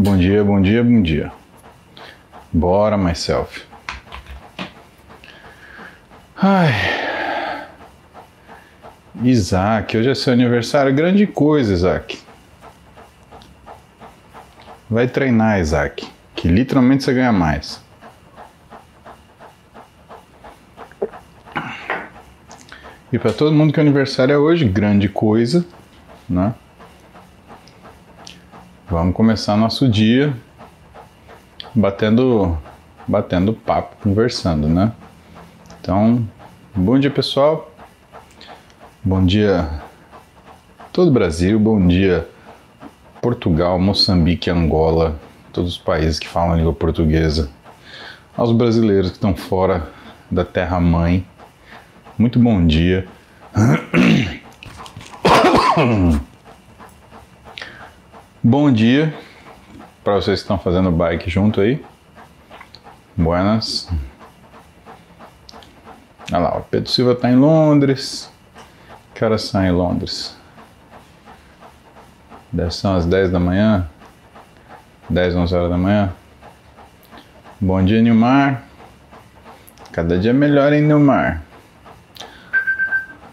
Bom 0.00 0.16
dia, 0.16 0.44
bom 0.44 0.62
dia, 0.62 0.84
bom 0.84 1.02
dia. 1.02 1.32
Bora, 2.52 2.96
myself. 2.96 3.64
Ai. 6.36 6.72
Isaac, 9.24 9.96
hoje 9.96 10.08
é 10.08 10.14
seu 10.14 10.32
aniversário. 10.32 10.94
Grande 10.94 11.26
coisa, 11.26 11.72
Isaac. 11.72 12.16
Vai 14.88 15.08
treinar, 15.08 15.58
Isaac, 15.58 16.08
que 16.36 16.46
literalmente 16.46 17.02
você 17.02 17.12
ganha 17.12 17.32
mais. 17.32 17.82
E 23.12 23.18
para 23.18 23.32
todo 23.32 23.52
mundo 23.52 23.72
que 23.72 23.80
o 23.80 23.82
aniversário 23.82 24.32
é 24.32 24.38
hoje, 24.38 24.64
grande 24.64 25.08
coisa, 25.08 25.66
né? 26.30 26.54
Vamos 28.98 29.14
começar 29.14 29.56
nosso 29.56 29.88
dia 29.88 30.36
batendo 31.72 32.58
batendo 33.06 33.52
papo, 33.52 33.94
conversando, 34.02 34.68
né? 34.68 34.90
Então, 35.80 36.28
bom 36.74 36.98
dia, 36.98 37.08
pessoal. 37.08 37.72
Bom 39.04 39.24
dia 39.24 39.70
todo 40.92 41.10
o 41.10 41.12
Brasil, 41.12 41.60
bom 41.60 41.86
dia 41.86 42.28
Portugal, 43.22 43.78
Moçambique, 43.78 44.50
Angola, 44.50 45.16
todos 45.52 45.74
os 45.74 45.78
países 45.78 46.18
que 46.18 46.26
falam 46.26 46.56
língua 46.56 46.72
portuguesa. 46.72 47.48
Aos 48.36 48.50
brasileiros 48.50 49.10
que 49.10 49.16
estão 49.16 49.32
fora 49.32 49.88
da 50.28 50.44
terra 50.44 50.80
mãe, 50.80 51.24
muito 52.18 52.40
bom 52.40 52.66
dia. 52.66 53.06
bom 58.42 58.70
dia 58.70 59.12
para 60.04 60.14
vocês 60.14 60.40
que 60.40 60.44
estão 60.44 60.58
fazendo 60.58 60.90
bike 60.90 61.28
junto 61.28 61.60
aí. 61.60 61.84
Buenas. 63.16 63.88
Olha 66.32 66.38
lá, 66.38 66.58
o 66.58 66.62
Pedro 66.62 66.88
Silva 66.88 67.12
está 67.12 67.30
em 67.30 67.36
Londres. 67.36 68.30
Que 69.14 69.24
horas 69.24 69.42
são 69.42 69.64
em 69.64 69.72
Londres? 69.72 70.36
Deve 72.52 72.72
ser 72.72 72.86
umas 72.86 73.04
10 73.06 73.30
da 73.30 73.40
manhã. 73.40 73.88
10, 75.10 75.34
11 75.36 75.54
horas 75.54 75.70
da 75.70 75.76
manhã. 75.76 76.12
Bom 77.60 77.84
dia, 77.84 78.00
Nilmar. 78.00 78.62
Cada 79.90 80.16
dia 80.16 80.32
melhor, 80.32 80.72
hein, 80.72 80.82
Nilmar? 80.82 81.42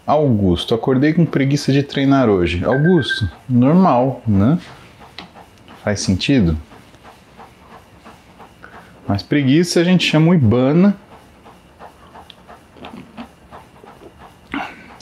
Augusto, 0.06 0.74
acordei 0.74 1.12
com 1.12 1.24
preguiça 1.24 1.72
de 1.72 1.82
treinar 1.82 2.28
hoje. 2.28 2.64
Augusto, 2.64 3.30
normal, 3.48 4.22
né? 4.26 4.58
Faz 5.86 6.00
sentido? 6.00 6.58
Mas 9.06 9.22
preguiça 9.22 9.78
a 9.78 9.84
gente 9.84 10.04
chama 10.04 10.32
o 10.32 10.34
Ibana 10.34 10.96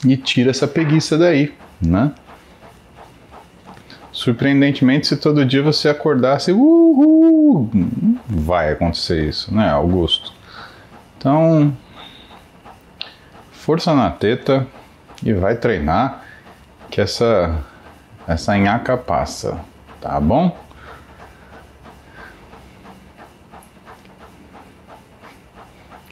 e 0.05 0.15
tira 0.15 0.51
essa 0.51 0.67
preguiça 0.67 1.17
daí, 1.17 1.51
né? 1.81 2.11
Surpreendentemente, 4.11 5.07
se 5.07 5.17
todo 5.17 5.43
dia 5.43 5.63
você 5.63 5.89
acordasse, 5.89 6.51
uhul, 6.51 7.67
vai 8.27 8.71
acontecer 8.71 9.27
isso, 9.27 9.51
né, 9.51 9.67
Augusto? 9.67 10.33
Então, 11.17 11.75
força 13.51 13.91
na 13.95 14.11
teta, 14.11 14.67
e 15.23 15.33
vai 15.33 15.55
treinar 15.55 16.23
que 16.91 17.01
essa 17.01 17.59
essa 18.27 18.55
nhaca 18.55 18.95
passa, 18.95 19.59
tá 19.99 20.19
bom? 20.21 20.64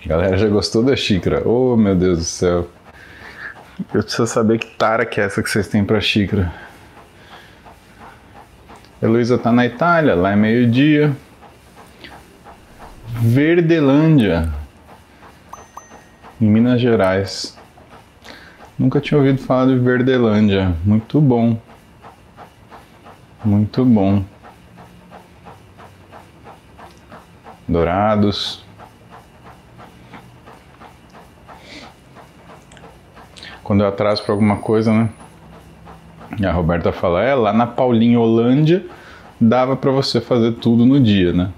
A 0.06 0.09
galera 0.09 0.38
já 0.38 0.47
gostou 0.50 0.84
da 0.84 0.96
xícara. 0.96 1.47
Oh, 1.47 1.78
meu 1.78 1.96
Deus 1.96 2.18
do 2.19 2.24
céu. 2.25 2.69
Eu 3.94 4.03
preciso 4.03 4.28
saber 4.28 4.59
que 4.59 4.68
tara 4.78 5.06
que 5.06 5.22
é 5.22 5.25
essa 5.25 5.41
que 5.41 5.50
vocês 5.50 5.68
têm 5.68 5.84
pra 5.84 6.02
xícara. 6.02 6.53
Heloísa 9.02 9.38
tá 9.38 9.52
na 9.52 9.66
Itália, 9.66 10.16
lá 10.16 10.31
é 10.31 10.36
meio-dia. 10.36 11.16
Verdelândia, 13.22 14.50
em 16.40 16.46
Minas 16.46 16.81
Gerais. 16.81 17.58
Nunca 18.78 19.00
tinha 19.00 19.18
ouvido 19.18 19.40
falar 19.41 19.68
de 19.68 19.78
Verdelândia. 19.78 20.75
Muito 20.84 21.22
bom. 21.22 21.58
Muito 23.44 23.85
bom. 23.85 24.24
Dourados. 27.68 28.62
Quando 33.63 33.81
eu 33.81 33.88
atraso 33.88 34.24
para 34.24 34.34
alguma 34.34 34.57
coisa, 34.57 34.91
né? 34.91 35.09
E 36.40 36.46
a 36.46 36.51
Roberta 36.51 36.91
fala: 36.91 37.24
é, 37.24 37.34
lá 37.34 37.53
na 37.53 37.68
Paulinha 37.68 38.19
Holândia 38.19 38.85
dava 39.40 39.75
para 39.75 39.91
você 39.91 40.19
fazer 40.19 40.53
tudo 40.53 40.85
no 40.85 41.00
dia, 41.00 41.31
né? 41.31 41.50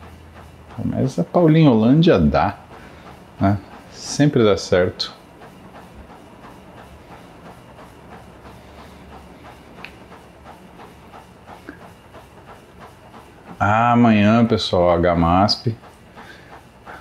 Mas 0.83 1.17
a 1.17 1.23
Paulinha 1.23 1.71
Holândia 1.71 2.19
dá, 2.19 2.57
né? 3.39 3.57
Sempre 3.91 4.43
dá 4.43 4.57
certo. 4.57 5.13
Amanhã, 13.57 14.45
pessoal, 14.45 14.99
HMASP, 14.99 15.75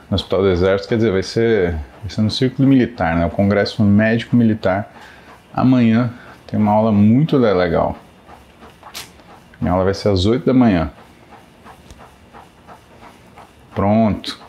no 0.09 0.15
Hospital 0.15 0.43
do 0.43 0.49
Exército, 0.49 0.89
quer 0.89 0.97
dizer, 0.97 1.11
vai 1.11 1.23
ser, 1.23 1.73
vai 2.01 2.09
ser 2.09 2.23
no 2.23 2.31
Círculo 2.31 2.69
Militar, 2.69 3.17
né? 3.17 3.27
O 3.27 3.31
Congresso 3.31 3.83
Médico 3.83 4.37
Militar. 4.37 4.94
Amanhã 5.55 6.13
tem 6.49 6.59
uma 6.59 6.73
aula 6.73 6.91
muito 6.91 7.37
legal. 7.37 7.97
Minha 9.61 9.73
aula 9.73 9.85
vai 9.85 9.95
ser 9.95 10.09
às 10.09 10.27
8 10.27 10.45
da 10.45 10.53
manhã. 10.53 10.91
Pronto. 13.73 14.41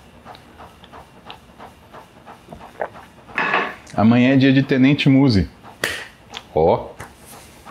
Amanhã 3.95 4.33
é 4.33 4.38
dia 4.38 4.51
de 4.51 4.63
Tenente 4.63 5.07
Muse. 5.07 5.47
Ó, 6.55 6.73
oh, 6.73 6.89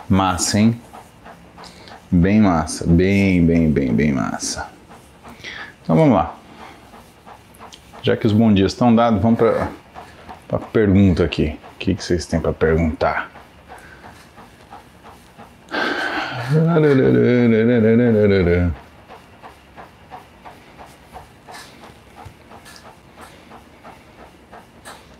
massa, 0.07 0.57
hein? 0.57 0.79
Bem 2.09 2.39
massa, 2.39 2.87
bem, 2.87 3.45
bem, 3.45 3.69
bem, 3.69 3.93
bem 3.93 4.13
massa. 4.13 4.69
Então 5.83 5.95
vamos 5.95 6.15
lá. 6.15 6.35
Já 8.01 8.15
que 8.15 8.25
os 8.25 8.31
bons 8.31 8.55
dias 8.55 8.71
estão 8.71 8.95
dados, 8.95 9.21
vamos 9.21 9.37
para 9.37 9.69
a 10.51 10.57
pergunta 10.57 11.23
aqui. 11.23 11.59
O 11.75 11.77
que, 11.77 11.93
que 11.93 12.03
vocês 12.03 12.25
têm 12.25 12.39
para 12.39 12.53
perguntar? 12.53 13.29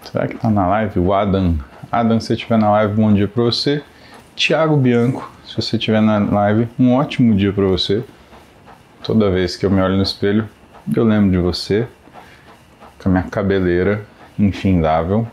Será 0.03 0.27
que 0.27 0.37
tá 0.37 0.49
na 0.49 0.65
live? 0.65 0.99
O 0.99 1.13
Adam. 1.13 1.57
Adam, 1.91 2.19
se 2.19 2.33
estiver 2.33 2.57
na 2.57 2.71
live, 2.71 2.93
bom 2.93 3.13
dia 3.13 3.27
para 3.27 3.43
você. 3.43 3.83
Tiago 4.33 4.77
Bianco, 4.77 5.29
se 5.45 5.55
você 5.55 5.75
estiver 5.75 6.01
na 6.01 6.19
live, 6.19 6.69
um 6.79 6.93
ótimo 6.93 7.35
dia 7.35 7.51
para 7.51 7.65
você. 7.65 8.03
Toda 9.03 9.29
vez 9.29 9.57
que 9.57 9.65
eu 9.65 9.71
me 9.71 9.81
olho 9.81 9.97
no 9.97 10.03
espelho, 10.03 10.49
eu 10.95 11.03
lembro 11.03 11.31
de 11.31 11.37
você, 11.37 11.87
com 13.01 13.09
a 13.09 13.11
minha 13.11 13.23
cabeleira 13.23 14.05
infindável. 14.39 15.27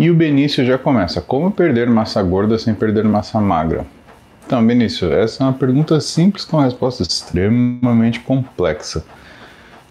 E 0.00 0.10
o 0.10 0.14
Benício 0.14 0.64
já 0.64 0.78
começa: 0.78 1.20
como 1.20 1.50
perder 1.50 1.86
massa 1.86 2.22
gorda 2.22 2.58
sem 2.58 2.74
perder 2.74 3.04
massa 3.04 3.38
magra? 3.38 3.84
Então, 4.46 4.66
Benício, 4.66 5.12
essa 5.12 5.44
é 5.44 5.46
uma 5.46 5.52
pergunta 5.52 6.00
simples 6.00 6.42
com 6.42 6.58
resposta 6.58 7.02
extremamente 7.02 8.18
complexa. 8.20 9.04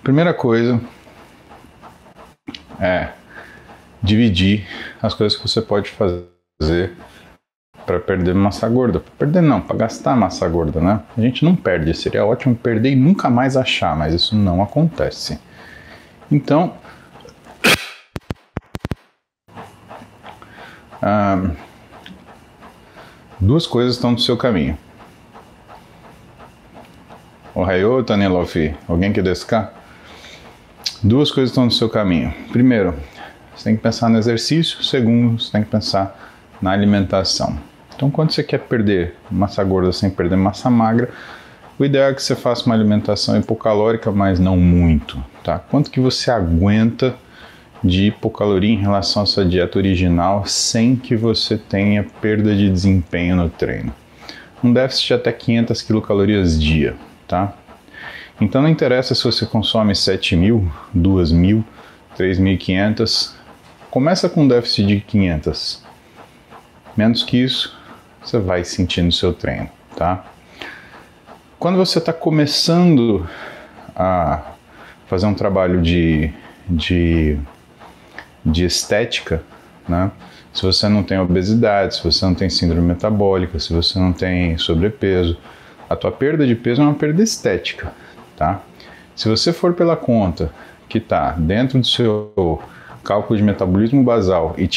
Primeira 0.01 0.33
coisa 0.33 0.81
é 2.79 3.09
dividir 4.01 4.65
as 5.00 5.13
coisas 5.13 5.38
que 5.38 5.47
você 5.47 5.61
pode 5.61 5.91
fazer 5.91 6.94
para 7.85 8.00
perder 8.00 8.33
massa 8.33 8.67
gorda. 8.67 9.00
Para 9.00 9.11
perder 9.15 9.41
não, 9.41 9.61
para 9.61 9.77
gastar 9.77 10.15
massa 10.15 10.47
gorda, 10.50 10.81
né? 10.81 11.01
A 11.15 11.21
gente 11.21 11.45
não 11.45 11.56
perde, 11.56 11.94
seria 11.94 12.25
ótimo 12.25 12.56
perder 12.56 12.94
e 12.94 12.95
nunca 12.95 13.29
mais 13.29 13.56
achar, 13.56 13.95
mas 13.95 14.15
isso 14.15 14.35
não 14.35 14.63
acontece. 14.63 15.39
Então, 16.31 16.73
duas 23.39 23.65
coisas 23.65 23.95
estão 23.95 24.11
no 24.11 24.19
seu 24.19 24.35
caminho. 24.37 24.77
O 27.55 27.63
Raio, 27.63 28.03
Tanelofi, 28.03 28.75
alguém 28.87 29.11
quer 29.11 29.23
descar? 29.23 29.73
Duas 31.03 31.31
coisas 31.31 31.51
estão 31.51 31.65
no 31.65 31.71
seu 31.71 31.89
caminho. 31.89 32.33
Primeiro, 32.51 32.93
você 33.55 33.65
tem 33.65 33.75
que 33.75 33.81
pensar 33.81 34.09
no 34.09 34.17
exercício. 34.17 34.83
Segundo, 34.83 35.41
você 35.41 35.51
tem 35.51 35.63
que 35.63 35.69
pensar 35.69 36.17
na 36.61 36.71
alimentação. 36.71 37.57
Então, 37.95 38.09
quando 38.09 38.31
você 38.31 38.43
quer 38.43 38.59
perder 38.59 39.15
massa 39.29 39.63
gorda 39.63 39.91
sem 39.91 40.09
perder 40.09 40.37
massa 40.37 40.69
magra, 40.69 41.09
o 41.77 41.83
ideal 41.83 42.11
é 42.11 42.13
que 42.13 42.21
você 42.21 42.35
faça 42.35 42.65
uma 42.65 42.75
alimentação 42.75 43.37
hipocalórica, 43.37 44.11
mas 44.11 44.39
não 44.39 44.57
muito, 44.57 45.21
tá? 45.43 45.59
Quanto 45.59 45.89
que 45.89 45.99
você 45.99 46.29
aguenta 46.31 47.15
de 47.83 48.07
hipocaloria 48.07 48.73
em 48.73 48.77
relação 48.77 49.23
à 49.23 49.25
sua 49.25 49.45
dieta 49.45 49.77
original 49.77 50.45
sem 50.45 50.95
que 50.95 51.15
você 51.15 51.57
tenha 51.57 52.05
perda 52.21 52.55
de 52.55 52.69
desempenho 52.69 53.35
no 53.35 53.49
treino? 53.49 53.93
Um 54.63 54.73
déficit 54.73 55.07
de 55.07 55.13
até 55.13 55.31
500 55.31 55.81
quilocalorias 55.81 56.61
dia, 56.61 56.95
tá? 57.27 57.53
Então 58.41 58.61
não 58.61 58.69
interessa 58.69 59.13
se 59.13 59.23
você 59.23 59.45
consome 59.45 59.93
7.000, 59.93 60.65
2.000, 60.95 61.63
3.500, 62.17 63.33
começa 63.89 64.29
com 64.29 64.43
um 64.43 64.47
déficit 64.47 64.85
de 64.85 64.99
500. 65.01 65.83
Menos 66.95 67.23
que 67.23 67.37
isso, 67.37 67.77
você 68.21 68.39
vai 68.39 68.63
sentir 68.63 69.01
no 69.01 69.11
seu 69.11 69.33
treino, 69.33 69.69
tá? 69.95 70.25
Quando 71.57 71.77
você 71.77 71.99
está 71.99 72.13
começando 72.13 73.27
a 73.95 74.53
fazer 75.07 75.25
um 75.25 75.33
trabalho 75.33 75.81
de, 75.81 76.31
de, 76.69 77.37
de 78.45 78.65
estética, 78.65 79.44
né? 79.88 80.12
Se 80.53 80.63
você 80.63 80.89
não 80.89 81.03
tem 81.03 81.19
obesidade, 81.19 81.95
se 81.95 82.03
você 82.03 82.25
não 82.25 82.33
tem 82.33 82.50
síndrome 82.50 82.81
metabólica, 82.81 83.59
se 83.59 83.71
você 83.71 84.00
não 84.00 84.12
tem 84.12 84.57
sobrepeso, 84.57 85.38
a 85.89 85.95
tua 85.95 86.12
perda 86.12 86.45
de 86.45 86.56
peso 86.56 86.81
é 86.81 86.86
uma 86.86 86.94
perda 86.94 87.21
estética, 87.21 87.94
tá? 88.36 88.62
Se 89.15 89.27
você 89.27 89.53
for 89.53 89.74
pela 89.74 89.95
conta 89.95 90.51
que 90.88 90.97
está 90.97 91.31
dentro 91.31 91.80
do 91.80 91.86
seu 91.86 92.62
cálculo 93.03 93.38
de 93.38 93.44
metabolismo 93.44 94.03
basal 94.03 94.56
e 94.57 94.69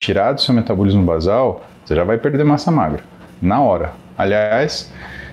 tirar 0.00 0.32
do 0.32 0.40
seu 0.40 0.54
metabolismo 0.54 1.04
basal, 1.04 1.64
você 1.84 1.96
já 1.96 2.04
vai 2.04 2.18
perder 2.18 2.44
massa 2.44 2.70
magra 2.70 3.02
na 3.40 3.60
hora. 3.60 3.92
Aliás, 4.16 4.92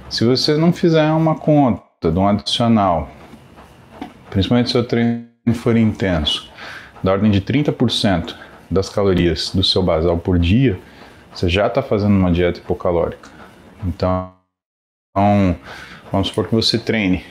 se 0.10 0.26
você 0.26 0.56
não 0.58 0.74
fizer 0.74 1.12
uma 1.12 1.36
conta 1.36 2.12
de 2.12 2.18
um 2.18 2.28
adicional, 2.28 3.10
principalmente 4.30 4.72
se 4.72 4.78
o 4.78 4.84
treino 4.84 5.28
for 5.54 5.78
intenso, 5.78 6.50
da 7.04 7.12
ordem 7.12 7.32
de 7.32 7.42
30% 7.42 8.36
das 8.70 8.90
calorias 8.90 9.52
do 9.54 9.64
seu 9.64 9.82
basal 9.82 10.18
por 10.18 10.38
dia, 10.38 10.80
você 11.34 11.50
já 11.50 11.68
está 11.68 11.82
fazendo 11.82 12.16
uma 12.16 12.32
dieta 12.32 12.60
hipocalórica. 12.60 13.30
Então, 13.86 14.32
vamos 16.12 16.28
supor 16.28 16.48
que 16.48 16.56
você 16.56 16.78
treine 16.78 17.24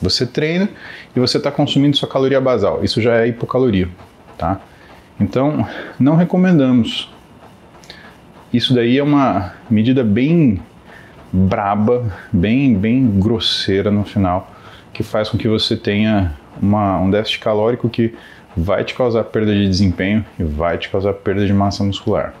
você 0.00 0.26
treina 0.26 0.68
e 1.14 1.20
você 1.20 1.38
está 1.38 1.50
consumindo 1.50 1.96
sua 1.96 2.08
caloria 2.08 2.40
basal. 2.40 2.82
Isso 2.84 3.02
já 3.02 3.16
é 3.16 3.28
hipocaloria, 3.28 3.88
tá? 4.36 4.60
Então, 5.20 5.66
não 5.98 6.16
recomendamos. 6.16 7.12
Isso 8.52 8.74
daí 8.74 8.98
é 8.98 9.02
uma 9.02 9.54
medida 9.68 10.04
bem 10.04 10.62
braba, 11.32 12.10
bem, 12.32 12.74
bem 12.74 13.06
grosseira 13.18 13.90
no 13.90 14.04
final, 14.04 14.50
que 14.92 15.02
faz 15.02 15.28
com 15.28 15.36
que 15.36 15.48
você 15.48 15.76
tenha 15.76 16.34
uma, 16.62 16.98
um 16.98 17.10
déficit 17.10 17.40
calórico 17.40 17.88
que 17.88 18.14
vai 18.56 18.84
te 18.84 18.94
causar 18.94 19.24
perda 19.24 19.52
de 19.52 19.66
desempenho 19.66 20.24
e 20.38 20.44
vai 20.44 20.78
te 20.78 20.88
causar 20.88 21.12
perda 21.14 21.46
de 21.46 21.52
massa 21.52 21.84
muscular. 21.84 22.34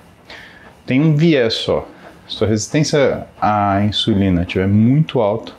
Tem 0.86 1.00
um 1.00 1.16
viés 1.16 1.54
só. 1.54 1.86
Se 2.28 2.36
sua 2.36 2.48
resistência 2.48 3.26
à 3.40 3.82
insulina 3.82 4.42
estiver 4.42 4.66
muito 4.66 5.20
alta, 5.20 5.52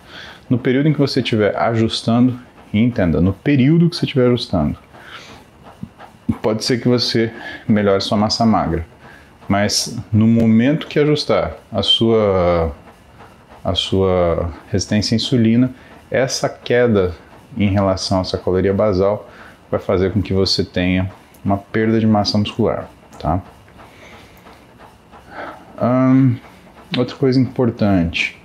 no 0.50 0.57
período 0.57 0.90
em 0.90 0.94
que 0.94 1.00
você 1.00 1.19
estiver 1.19 1.56
ajustando, 1.57 2.40
e 2.74 2.80
entenda, 2.80 3.19
no 3.19 3.34
período 3.34 3.90
que 3.90 3.96
você 3.96 4.06
estiver 4.06 4.28
ajustando, 4.28 4.78
pode 6.42 6.63
ser 6.63 6.80
que 6.80 6.88
você 6.88 7.31
melhore 7.68 8.01
sua 8.01 8.18
massa 8.18 8.46
magra, 8.46 8.86
mas 9.48 9.98
no 10.12 10.28
momento 10.28 10.88
que 10.88 11.00
ajustar 11.00 11.54
a 11.72 11.81
sua 11.81 12.72
a 13.63 13.75
sua 13.75 14.51
resistência 14.72 15.13
à 15.13 15.18
insulina, 15.18 15.72
essa 16.10 16.48
queda 16.48 17.13
em 17.57 17.69
relação 17.69 18.22
à 18.22 18.24
sua 18.24 18.40
caloria 18.40 18.74
basal 18.74 19.28
vai 19.69 19.80
fazer 19.80 20.12
com 20.12 20.21
que 20.21 20.33
você 20.33 20.63
tenha 20.63 21.12
uma 21.44 21.57
perda 21.57 22.00
de 22.00 22.07
massa 22.07 22.38
muscular, 22.38 22.89
tá? 23.19 23.42
Outra 26.98 27.16
coisa 27.16 27.39
importante, 27.39 28.39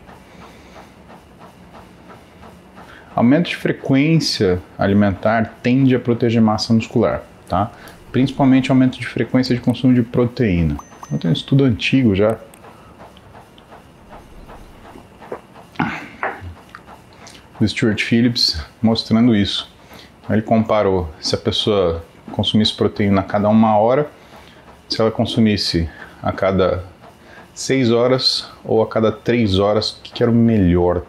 Aumento 3.14 3.48
de 3.48 3.56
frequência 3.56 4.60
alimentar 4.76 5.54
tende 5.62 5.94
a 5.94 6.00
proteger 6.00 6.42
massa 6.42 6.72
muscular, 6.72 7.22
tá? 7.48 7.70
Principalmente 8.10 8.72
aumento 8.72 8.98
de 8.98 9.06
frequência 9.06 9.54
de 9.54 9.60
consumo 9.60 9.94
de 9.94 10.02
proteína. 10.02 10.76
Eu 11.12 11.18
tenho 11.18 11.30
um 11.30 11.36
estudo 11.36 11.62
antigo 11.62 12.12
já. 12.16 12.36
Do 17.60 17.68
Stuart 17.68 18.02
Phillips 18.02 18.60
mostrando 18.82 19.34
isso. 19.34 19.72
Ele 20.30 20.42
comparou 20.42 21.08
se 21.20 21.34
a 21.34 21.38
pessoa 21.38 22.04
consumisse 22.32 22.74
proteína 22.74 23.20
a 23.20 23.24
cada 23.24 23.48
uma 23.48 23.76
hora, 23.76 24.08
se 24.88 25.00
ela 25.00 25.10
consumisse 25.10 25.88
a 26.22 26.32
cada 26.32 26.84
seis 27.54 27.90
horas 27.90 28.48
ou 28.64 28.82
a 28.82 28.88
cada 28.88 29.12
três 29.12 29.58
horas, 29.58 29.90
o 29.90 30.02
que 30.02 30.22
era 30.22 30.30
o 30.30 30.34
melhor 30.34 31.02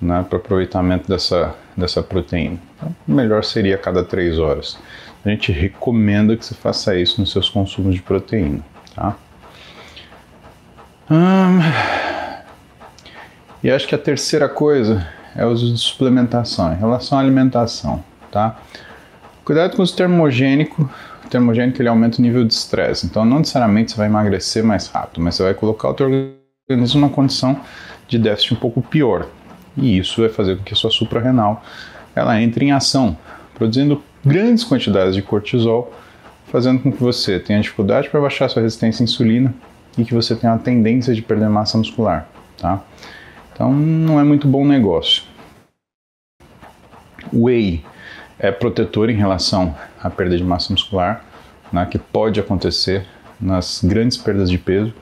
né, 0.00 0.24
para 0.28 0.38
aproveitamento 0.38 1.08
dessa, 1.08 1.54
dessa 1.76 2.02
proteína. 2.02 2.58
Então, 2.76 2.94
melhor 3.06 3.44
seria 3.44 3.74
a 3.74 3.78
cada 3.78 4.04
três 4.04 4.38
horas. 4.38 4.78
A 5.24 5.30
gente 5.30 5.50
recomenda 5.50 6.36
que 6.36 6.44
você 6.44 6.54
faça 6.54 6.96
isso 6.96 7.20
nos 7.20 7.32
seus 7.32 7.48
consumos 7.48 7.94
de 7.94 8.02
proteína. 8.02 8.60
Tá? 8.94 9.16
Hum, 11.10 11.60
e 13.62 13.70
acho 13.70 13.88
que 13.88 13.94
a 13.94 13.98
terceira 13.98 14.48
coisa 14.48 15.06
é 15.34 15.44
o 15.44 15.50
uso 15.50 15.72
de 15.72 15.78
suplementação 15.78 16.72
em 16.72 16.76
relação 16.76 17.18
à 17.18 17.20
alimentação. 17.20 18.04
Tá? 18.34 18.58
Cuidado 19.44 19.76
com 19.76 19.82
o 19.82 19.88
termogênico. 19.88 20.90
O 21.24 21.28
termogênico 21.28 21.80
ele 21.80 21.88
aumenta 21.88 22.18
o 22.18 22.22
nível 22.22 22.44
de 22.44 22.52
estresse. 22.52 23.06
Então, 23.06 23.24
não 23.24 23.38
necessariamente 23.38 23.92
você 23.92 23.96
vai 23.96 24.08
emagrecer 24.08 24.64
mais 24.64 24.88
rápido, 24.88 25.22
mas 25.22 25.36
você 25.36 25.44
vai 25.44 25.54
colocar 25.54 25.88
o 25.90 25.94
teu 25.94 26.34
organismo 26.68 27.00
numa 27.00 27.10
condição 27.10 27.60
de 28.08 28.18
déficit 28.18 28.54
um 28.54 28.56
pouco 28.56 28.82
pior 28.82 29.28
e 29.76 29.98
isso 29.98 30.20
vai 30.20 30.30
fazer 30.30 30.56
com 30.56 30.64
que 30.64 30.72
a 30.72 30.76
sua 30.76 30.90
suprarrenal 30.90 31.62
ela 32.14 32.40
entre 32.40 32.64
em 32.64 32.72
ação, 32.72 33.16
produzindo 33.54 34.02
grandes 34.24 34.64
quantidades 34.64 35.14
de 35.14 35.22
cortisol, 35.22 35.92
fazendo 36.46 36.80
com 36.80 36.92
que 36.92 37.02
você 37.02 37.40
tenha 37.40 37.60
dificuldade 37.60 38.08
para 38.08 38.20
baixar 38.20 38.48
sua 38.48 38.62
resistência 38.62 39.02
à 39.02 39.04
insulina 39.04 39.54
e 39.98 40.04
que 40.04 40.14
você 40.14 40.34
tenha 40.34 40.52
a 40.52 40.58
tendência 40.58 41.14
de 41.14 41.22
perder 41.22 41.48
massa 41.48 41.76
muscular, 41.76 42.28
tá? 42.56 42.82
Então 43.52 43.72
não 43.72 44.20
é 44.20 44.24
muito 44.24 44.46
bom 44.46 44.64
negócio. 44.64 45.22
Whey 47.32 47.84
é 48.44 48.52
protetor 48.52 49.08
em 49.08 49.16
relação 49.16 49.74
à 50.02 50.10
perda 50.10 50.36
de 50.36 50.44
massa 50.44 50.70
muscular, 50.70 51.24
né, 51.72 51.86
que 51.86 51.98
pode 51.98 52.38
acontecer 52.38 53.06
nas 53.40 53.82
grandes 53.82 54.18
perdas 54.18 54.50
de 54.50 54.58
peso. 54.58 54.92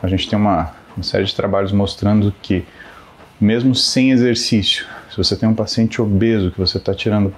A 0.00 0.06
gente 0.06 0.28
tem 0.28 0.38
uma, 0.38 0.72
uma 0.96 1.02
série 1.02 1.24
de 1.24 1.34
trabalhos 1.34 1.72
mostrando 1.72 2.32
que 2.40 2.64
mesmo 3.40 3.74
sem 3.74 4.12
exercício. 4.12 4.86
Se 5.10 5.16
você 5.16 5.34
tem 5.34 5.48
um 5.48 5.54
paciente 5.54 6.00
obeso 6.00 6.52
que 6.52 6.58
você 6.58 6.78
está 6.78 6.94
tirando 6.94 7.34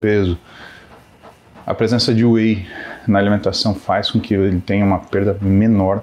peso, 0.00 0.38
a 1.66 1.74
presença 1.74 2.14
de 2.14 2.24
whey 2.24 2.66
na 3.06 3.18
alimentação 3.18 3.74
faz 3.74 4.10
com 4.10 4.18
que 4.18 4.32
ele 4.32 4.60
tenha 4.62 4.84
uma 4.84 5.00
perda 5.00 5.36
menor 5.42 6.02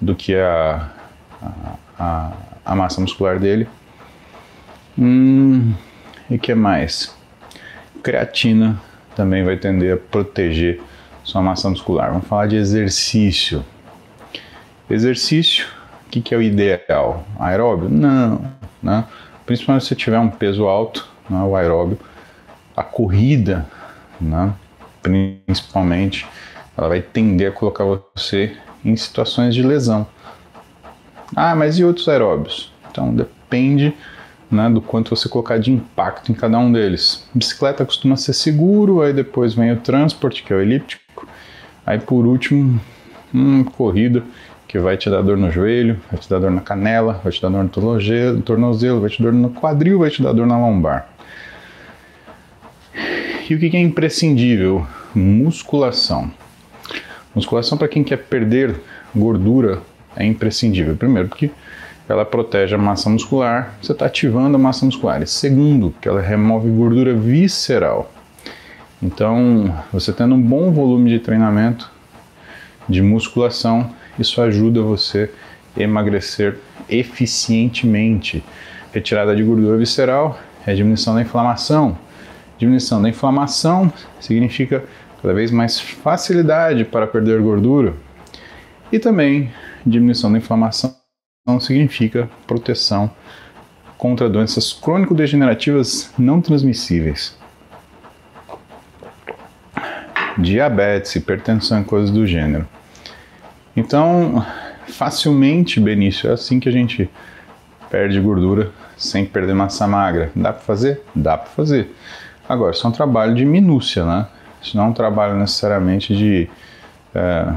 do 0.00 0.14
que 0.14 0.36
a, 0.36 0.88
a, 1.98 2.32
a 2.64 2.74
massa 2.76 3.00
muscular 3.00 3.40
dele. 3.40 3.68
Hum, 4.96 5.74
e 6.30 6.38
que 6.38 6.54
mais? 6.54 7.17
Creatina 8.02 8.80
também 9.14 9.44
vai 9.44 9.56
tender 9.56 9.94
a 9.94 9.96
proteger 9.96 10.80
sua 11.24 11.42
massa 11.42 11.68
muscular. 11.68 12.10
Vamos 12.10 12.26
falar 12.26 12.46
de 12.46 12.56
exercício. 12.56 13.64
Exercício, 14.88 15.66
o 16.06 16.10
que, 16.10 16.20
que 16.20 16.34
é 16.34 16.38
o 16.38 16.42
ideal? 16.42 17.26
Aeróbio? 17.38 17.88
Não 17.88 18.58
né? 18.82 19.04
Principalmente 19.44 19.86
se 19.86 19.94
tiver 19.94 20.18
um 20.18 20.28
peso 20.28 20.66
alto, 20.66 21.08
né, 21.28 21.40
o 21.42 21.56
aeróbio, 21.56 21.98
a 22.76 22.82
corrida, 22.82 23.66
né, 24.20 24.52
principalmente, 25.02 26.26
ela 26.76 26.88
vai 26.88 27.00
tender 27.00 27.48
a 27.48 27.52
colocar 27.52 27.84
você 27.84 28.56
em 28.84 28.94
situações 28.96 29.54
de 29.54 29.62
lesão. 29.62 30.06
Ah, 31.34 31.54
mas 31.54 31.78
e 31.78 31.84
outros 31.84 32.08
aeróbios? 32.08 32.72
Então 32.90 33.14
depende 33.14 33.94
né, 34.50 34.68
do 34.70 34.80
quanto 34.80 35.14
você 35.14 35.28
colocar 35.28 35.58
de 35.58 35.70
impacto 35.70 36.32
em 36.32 36.34
cada 36.34 36.58
um 36.58 36.72
deles. 36.72 37.26
Bicicleta 37.34 37.84
costuma 37.84 38.16
ser 38.16 38.32
seguro, 38.32 39.02
aí 39.02 39.12
depois 39.12 39.54
vem 39.54 39.72
o 39.72 39.76
transporte, 39.76 40.42
que 40.42 40.52
é 40.52 40.56
o 40.56 40.60
elíptico, 40.60 41.26
aí 41.84 41.98
por 41.98 42.26
último, 42.26 42.80
hum, 43.34 43.64
corrida 43.64 44.22
que 44.66 44.78
vai 44.78 44.98
te 44.98 45.08
dar 45.08 45.22
dor 45.22 45.38
no 45.38 45.50
joelho, 45.50 45.98
vai 46.10 46.20
te 46.20 46.28
dar 46.28 46.38
dor 46.38 46.50
na 46.50 46.60
canela, 46.60 47.20
vai 47.24 47.32
te 47.32 47.40
dar 47.40 47.48
dor 47.48 47.64
no 47.64 48.42
tornozelo, 48.42 49.00
vai 49.00 49.08
te 49.08 49.22
dar 49.22 49.30
dor 49.30 49.32
no 49.32 49.50
quadril, 49.50 49.98
vai 49.98 50.10
te 50.10 50.22
dar 50.22 50.32
dor 50.32 50.46
na 50.46 50.58
lombar. 50.58 51.08
E 53.48 53.54
o 53.54 53.58
que 53.58 53.74
é 53.74 53.80
imprescindível? 53.80 54.86
Musculação. 55.14 56.30
Musculação 57.34 57.78
para 57.78 57.88
quem 57.88 58.04
quer 58.04 58.18
perder 58.18 58.78
gordura 59.16 59.80
é 60.14 60.26
imprescindível. 60.26 60.94
Primeiro, 60.94 61.28
porque 61.28 61.50
ela 62.08 62.24
protege 62.24 62.74
a 62.74 62.78
massa 62.78 63.10
muscular, 63.10 63.74
você 63.82 63.92
está 63.92 64.06
ativando 64.06 64.56
a 64.56 64.58
massa 64.58 64.86
muscular. 64.86 65.22
E 65.22 65.26
segundo, 65.26 65.94
que 66.00 66.08
ela 66.08 66.20
remove 66.20 66.70
gordura 66.70 67.12
visceral. 67.14 68.10
Então, 69.02 69.74
você 69.92 70.12
tendo 70.12 70.34
um 70.34 70.40
bom 70.40 70.72
volume 70.72 71.10
de 71.10 71.18
treinamento, 71.18 71.90
de 72.88 73.02
musculação, 73.02 73.90
isso 74.18 74.40
ajuda 74.40 74.80
você 74.80 75.30
a 75.76 75.82
emagrecer 75.82 76.58
eficientemente. 76.88 78.42
Retirada 78.92 79.36
de 79.36 79.42
gordura 79.42 79.76
visceral 79.76 80.38
é 80.66 80.74
diminuição 80.74 81.14
da 81.14 81.20
inflamação. 81.20 81.96
Diminuição 82.58 83.02
da 83.02 83.08
inflamação 83.08 83.92
significa 84.18 84.82
cada 85.20 85.34
vez 85.34 85.50
mais 85.50 85.78
facilidade 85.78 86.84
para 86.84 87.06
perder 87.06 87.40
gordura. 87.42 87.92
E 88.90 88.98
também 88.98 89.52
diminuição 89.86 90.32
da 90.32 90.38
inflamação 90.38 90.97
significa 91.58 92.28
proteção 92.46 93.10
contra 93.96 94.28
doenças 94.28 94.72
crônico-degenerativas 94.72 96.12
não 96.18 96.40
transmissíveis. 96.40 97.36
Diabetes, 100.36 101.16
hipertensão 101.16 101.80
e 101.80 101.84
coisas 101.84 102.10
do 102.10 102.26
gênero. 102.26 102.66
Então, 103.76 104.44
facilmente, 104.86 105.80
Benício, 105.80 106.28
é 106.28 106.32
assim 106.32 106.60
que 106.60 106.68
a 106.68 106.72
gente 106.72 107.08
perde 107.90 108.20
gordura 108.20 108.70
sem 108.96 109.24
perder 109.24 109.54
massa 109.54 109.86
magra. 109.86 110.30
Dá 110.34 110.52
para 110.52 110.62
fazer? 110.62 111.02
Dá 111.14 111.38
para 111.38 111.50
fazer. 111.50 111.94
Agora, 112.48 112.72
isso 112.72 112.86
é 112.86 112.90
um 112.90 112.92
trabalho 112.92 113.34
de 113.34 113.44
minúcia, 113.44 114.04
né? 114.04 114.26
Isso 114.60 114.76
não 114.76 114.84
é 114.84 114.86
um 114.88 114.92
trabalho 114.92 115.34
necessariamente 115.36 116.14
de 116.16 116.48
é, 117.14 117.52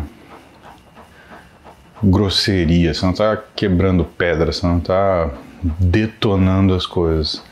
grosseria, 2.03 2.93
você 2.93 3.05
não 3.05 3.11
está 3.11 3.37
quebrando 3.55 4.03
pedra, 4.03 4.51
você 4.51 4.65
não 4.65 4.77
está 4.77 5.29
detonando 5.79 6.73
as 6.73 6.85
coisas. 6.85 7.43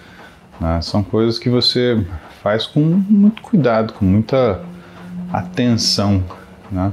Né? 0.60 0.82
São 0.82 1.04
coisas 1.04 1.38
que 1.38 1.50
você 1.50 2.06
faz 2.42 2.66
com 2.66 2.80
muito 2.80 3.42
cuidado, 3.42 3.94
com 3.94 4.06
muita 4.06 4.62
atenção. 5.32 6.24
Né? 6.72 6.92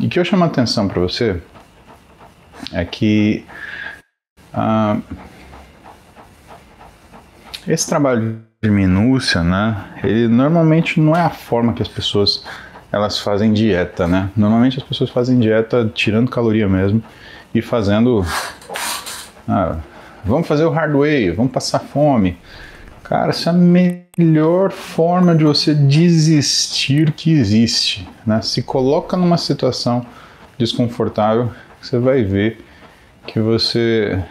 E 0.00 0.08
que 0.08 0.18
eu 0.18 0.24
chamo 0.24 0.44
a 0.44 0.46
atenção 0.46 0.88
para 0.88 1.00
você 1.00 1.40
é 2.72 2.84
que 2.84 3.44
ah, 4.52 4.98
esse 7.66 7.86
trabalho 7.86 8.42
de 8.62 8.70
minúcia, 8.70 9.42
né, 9.42 9.98
ele 10.02 10.28
normalmente 10.28 11.00
não 11.00 11.16
é 11.16 11.20
a 11.20 11.30
forma 11.30 11.72
que 11.72 11.82
as 11.82 11.88
pessoas 11.88 12.44
elas 12.92 13.18
fazem 13.18 13.52
dieta, 13.52 14.06
né? 14.06 14.30
Normalmente 14.36 14.78
as 14.78 14.84
pessoas 14.84 15.08
fazem 15.08 15.40
dieta 15.40 15.90
tirando 15.94 16.30
caloria 16.30 16.68
mesmo 16.68 17.02
e 17.54 17.62
fazendo. 17.62 18.24
Ah, 19.48 19.78
vamos 20.24 20.46
fazer 20.46 20.64
o 20.64 20.70
hard 20.70 20.94
way, 20.94 21.32
vamos 21.32 21.50
passar 21.50 21.80
fome. 21.80 22.38
Cara, 23.02 23.30
essa 23.30 23.50
é 23.50 23.52
a 23.52 23.56
melhor 23.56 24.70
forma 24.70 25.34
de 25.34 25.42
você 25.42 25.74
desistir 25.74 27.10
que 27.10 27.32
existe. 27.32 28.08
Né? 28.24 28.40
Se 28.40 28.62
coloca 28.62 29.16
numa 29.16 29.36
situação 29.36 30.06
desconfortável, 30.56 31.50
você 31.80 31.98
vai 31.98 32.22
ver 32.22 32.64
que 33.26 33.40
você 33.40 34.22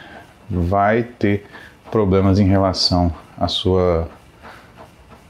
vai 0.49 1.03
ter 1.03 1.45
problemas 1.91 2.39
em 2.39 2.47
relação 2.47 3.13
à 3.37 3.49
sua 3.49 4.07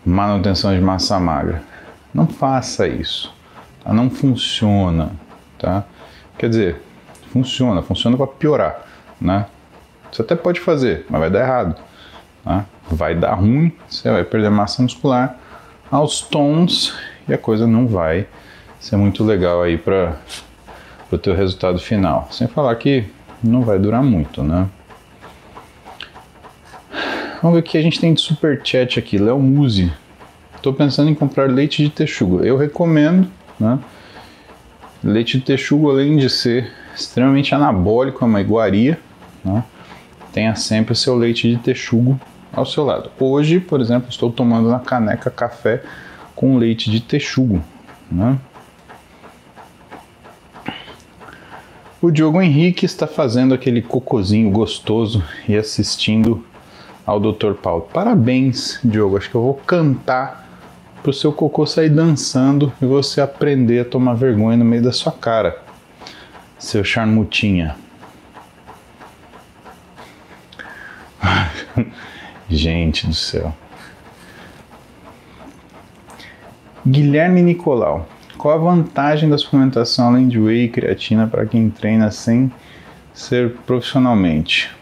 manutenção 0.05 0.73
de 0.73 0.79
massa 0.79 1.19
magra. 1.19 1.70
Não 2.13 2.27
faça 2.27 2.87
isso. 2.87 3.33
Tá? 3.83 3.93
Não 3.93 4.09
funciona. 4.09 5.11
Tá? 5.57 5.83
Quer 6.37 6.49
dizer, 6.49 6.81
funciona, 7.31 7.81
funciona 7.81 8.17
para 8.17 8.27
piorar. 8.27 8.81
Né? 9.19 9.45
Você 10.11 10.21
até 10.21 10.35
pode 10.35 10.59
fazer, 10.59 11.05
mas 11.09 11.19
vai 11.19 11.29
dar 11.29 11.41
errado. 11.41 11.75
Tá? 12.43 12.65
Vai 12.89 13.15
dar 13.15 13.35
ruim, 13.35 13.71
você 13.87 14.11
vai 14.11 14.23
perder 14.23 14.49
massa 14.49 14.81
muscular 14.81 15.37
aos 15.89 16.21
tons 16.21 16.93
e 17.27 17.33
a 17.33 17.37
coisa 17.37 17.67
não 17.67 17.87
vai 17.87 18.27
ser 18.79 18.97
muito 18.97 19.23
legal 19.23 19.61
aí 19.61 19.77
para 19.77 20.17
o 21.11 21.17
teu 21.17 21.35
resultado 21.35 21.79
final. 21.79 22.27
Sem 22.31 22.47
falar 22.47 22.75
que 22.75 23.05
não 23.43 23.61
vai 23.61 23.77
durar 23.77 24.03
muito, 24.03 24.43
né? 24.43 24.67
Vamos 27.41 27.55
ver 27.55 27.61
o 27.61 27.63
que 27.63 27.77
a 27.77 27.81
gente 27.81 27.99
tem 27.99 28.13
de 28.13 28.21
super 28.21 28.61
chat 28.63 28.99
aqui. 28.99 29.17
Léo 29.17 29.39
Muse 29.39 29.91
Estou 30.61 30.73
pensando 30.73 31.09
em 31.09 31.15
comprar 31.15 31.49
leite 31.49 31.81
de 31.81 31.89
texugo. 31.89 32.45
Eu 32.45 32.55
recomendo, 32.55 33.27
né? 33.59 33.79
Leite 35.03 35.39
de 35.39 35.43
texugo, 35.43 35.89
além 35.89 36.17
de 36.17 36.29
ser 36.29 36.71
extremamente 36.95 37.55
anabólico, 37.55 38.23
é 38.23 38.27
uma 38.27 38.39
iguaria, 38.39 38.99
né? 39.43 39.63
tenha 40.31 40.53
sempre 40.53 40.93
o 40.93 40.95
seu 40.95 41.15
leite 41.15 41.49
de 41.49 41.57
texugo 41.57 42.21
ao 42.53 42.63
seu 42.63 42.85
lado. 42.85 43.09
Hoje, 43.19 43.59
por 43.59 43.81
exemplo, 43.81 44.11
estou 44.11 44.31
tomando 44.31 44.69
na 44.69 44.77
caneca 44.77 45.31
café 45.31 45.81
com 46.35 46.59
leite 46.59 46.91
de 46.91 46.99
texugo. 46.99 47.63
Né? 48.11 48.37
O 51.99 52.11
Diogo 52.11 52.39
Henrique 52.39 52.85
está 52.85 53.07
fazendo 53.07 53.55
aquele 53.55 53.81
cocozinho 53.81 54.51
gostoso 54.51 55.23
e 55.49 55.57
assistindo 55.57 56.45
ao 57.03 57.19
Dr. 57.19 57.53
Paulo. 57.53 57.89
Parabéns, 57.91 58.79
Diogo. 58.83 59.17
Acho 59.17 59.27
que 59.27 59.35
eu 59.35 59.41
vou 59.41 59.55
cantar 59.55 60.40
para 61.01 61.10
o 61.10 61.13
seu 61.13 61.34
cocô 61.34 61.65
sair 61.65 61.89
dançando 61.89 62.72
e 62.81 62.86
você 62.86 63.22
aprender 63.22 63.79
a 63.79 63.86
tomar 63.86 64.13
vergonha 64.13 64.58
no 64.58 64.65
meio 64.65 64.84
da 64.84 64.91
sua 64.91 65.12
cara, 65.12 65.62
seu 66.60 66.84
charmutinha. 66.84 67.75
Gente 72.50 73.08
do 73.08 73.13
céu. 73.13 73.53
Guilherme 76.86 77.41
Nicolau. 77.41 78.08
Qual 78.38 78.53
a 78.55 78.58
vantagem 78.58 79.29
da 79.29 79.38
suplementação 79.38 80.08
além 80.08 80.27
de 80.27 80.39
whey 80.39 80.65
e 80.65 80.70
creatina 80.70 81.27
para 81.27 81.46
quem 81.46 81.70
treina 81.70 82.10
sem 82.10 82.51
ser 83.13 83.51
profissionalmente? 83.67 84.80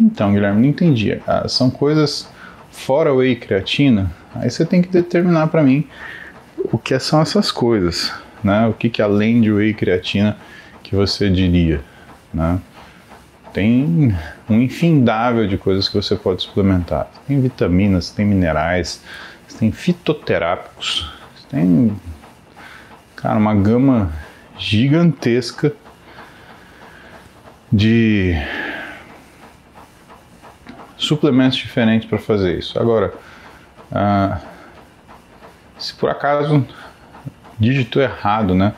Então, 0.00 0.32
Guilherme, 0.32 0.62
não 0.62 0.68
entendi. 0.68 1.20
Ah, 1.26 1.48
são 1.48 1.70
coisas 1.70 2.28
fora 2.70 3.12
whey 3.12 3.32
e 3.32 3.36
creatina? 3.36 4.10
Aí 4.34 4.50
você 4.50 4.64
tem 4.64 4.80
que 4.80 4.88
determinar 4.88 5.48
para 5.48 5.62
mim 5.62 5.86
o 6.72 6.78
que 6.78 6.98
são 6.98 7.20
essas 7.20 7.50
coisas, 7.50 8.12
né? 8.42 8.66
O 8.66 8.72
que, 8.72 8.88
que 8.88 9.02
além 9.02 9.40
de 9.40 9.50
whey 9.50 9.70
e 9.70 9.74
creatina 9.74 10.36
que 10.82 10.94
você 10.94 11.28
diria, 11.28 11.80
né? 12.32 12.60
Tem 13.52 14.14
um 14.48 14.60
infindável 14.60 15.48
de 15.48 15.58
coisas 15.58 15.88
que 15.88 15.96
você 15.96 16.14
pode 16.14 16.42
suplementar. 16.42 17.10
Tem 17.26 17.40
vitaminas, 17.40 18.10
tem 18.10 18.24
minerais, 18.24 19.02
tem 19.58 19.72
fitoterápicos, 19.72 21.10
tem, 21.50 21.96
cara, 23.16 23.38
uma 23.38 23.54
gama 23.54 24.12
gigantesca 24.56 25.72
de 27.72 28.34
suplementos 31.08 31.56
diferentes 31.56 32.08
para 32.08 32.18
fazer 32.18 32.58
isso. 32.58 32.78
Agora, 32.78 33.12
ah, 33.90 34.38
se 35.78 35.94
por 35.94 36.10
acaso 36.10 36.64
digitou 37.58 38.02
errado, 38.02 38.54
né? 38.54 38.74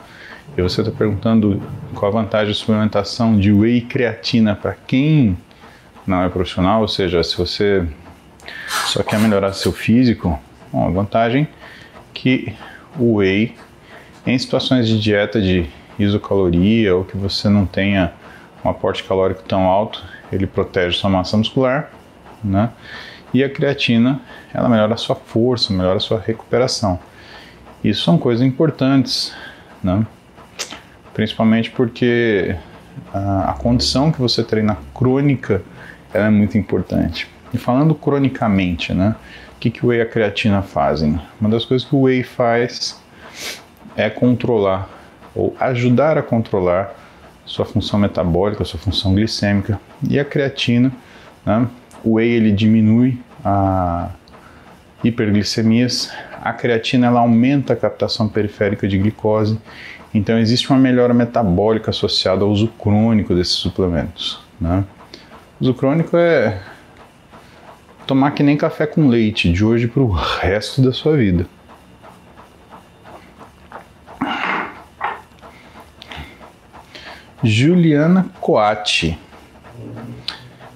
E 0.57 0.61
você 0.61 0.81
está 0.81 0.91
perguntando 0.91 1.61
qual 1.93 2.11
a 2.11 2.21
vantagem 2.21 2.51
de 2.51 2.57
suplementação 2.57 3.37
de 3.37 3.51
whey 3.51 3.77
e 3.77 3.81
creatina 3.81 4.55
para 4.55 4.73
quem 4.73 5.37
não 6.05 6.23
é 6.23 6.29
profissional, 6.29 6.81
ou 6.81 6.87
seja, 6.87 7.23
se 7.23 7.37
você 7.37 7.87
só 8.87 9.03
quer 9.03 9.19
melhorar 9.19 9.53
seu 9.53 9.71
físico, 9.71 10.39
bom, 10.71 10.87
a 10.87 10.91
vantagem 10.91 11.43
é 11.43 11.47
que 12.13 12.53
o 12.97 13.17
whey, 13.17 13.55
em 14.25 14.37
situações 14.37 14.87
de 14.87 14.99
dieta 14.99 15.41
de 15.41 15.69
isocaloria 15.97 16.95
ou 16.95 17.05
que 17.05 17.15
você 17.15 17.47
não 17.47 17.65
tenha 17.65 18.11
um 18.63 18.69
aporte 18.69 19.03
calórico 19.03 19.43
tão 19.43 19.63
alto, 19.63 20.03
ele 20.31 20.47
protege 20.47 20.97
sua 20.97 21.09
massa 21.09 21.37
muscular 21.37 21.91
né? 22.43 22.69
E 23.33 23.43
a 23.43 23.49
creatina, 23.49 24.19
ela 24.53 24.67
melhora 24.67 24.93
a 24.93 24.97
sua 24.97 25.15
força, 25.15 25.71
melhora 25.73 25.97
a 25.97 26.01
sua 26.01 26.19
recuperação. 26.19 26.99
Isso 27.83 28.03
são 28.03 28.17
coisas 28.17 28.45
importantes, 28.45 29.33
né? 29.83 30.05
Principalmente 31.13 31.71
porque 31.71 32.55
a, 33.13 33.51
a 33.51 33.53
condição 33.53 34.11
que 34.11 34.19
você 34.19 34.43
treina 34.43 34.77
crônica, 34.93 35.61
ela 36.13 36.27
é 36.27 36.29
muito 36.29 36.57
importante. 36.57 37.29
E 37.53 37.57
falando 37.57 37.95
cronicamente, 37.95 38.93
né? 38.93 39.15
O 39.55 39.59
que, 39.61 39.69
que 39.69 39.85
o 39.85 39.89
whey 39.89 39.99
e 39.99 40.01
a 40.01 40.05
creatina 40.05 40.61
fazem? 40.61 41.19
Uma 41.39 41.49
das 41.49 41.65
coisas 41.65 41.87
que 41.87 41.95
o 41.95 42.01
whey 42.01 42.23
faz 42.23 42.99
é 43.95 44.09
controlar 44.09 44.89
ou 45.35 45.55
ajudar 45.59 46.17
a 46.17 46.21
controlar 46.21 46.93
sua 47.45 47.65
função 47.65 47.99
metabólica, 47.99 48.63
sua 48.63 48.79
função 48.79 49.13
glicêmica. 49.13 49.79
E 50.09 50.19
a 50.19 50.25
creatina, 50.25 50.91
né, 51.45 51.67
o 52.03 52.13
whey 52.13 52.29
ele 52.29 52.51
diminui 52.51 53.19
a 53.43 54.09
hiperglicemias, 55.03 56.11
a 56.41 56.53
creatina 56.53 57.07
ela 57.07 57.21
aumenta 57.21 57.73
a 57.73 57.75
captação 57.75 58.27
periférica 58.27 58.87
de 58.87 58.97
glicose, 58.97 59.59
então 60.13 60.37
existe 60.37 60.69
uma 60.69 60.79
melhora 60.79 61.13
metabólica 61.13 61.91
associada 61.91 62.43
ao 62.43 62.49
uso 62.49 62.67
crônico 62.67 63.33
desses 63.33 63.53
suplementos. 63.53 64.41
Né? 64.59 64.83
O 65.59 65.63
uso 65.63 65.73
crônico 65.73 66.17
é 66.17 66.61
tomar 68.05 68.31
que 68.31 68.43
nem 68.43 68.57
café 68.57 68.85
com 68.85 69.07
leite 69.07 69.51
de 69.51 69.63
hoje 69.63 69.87
para 69.87 70.01
o 70.01 70.11
resto 70.11 70.81
da 70.81 70.91
sua 70.91 71.15
vida. 71.15 71.45
Juliana 77.43 78.27
Coati. 78.39 79.17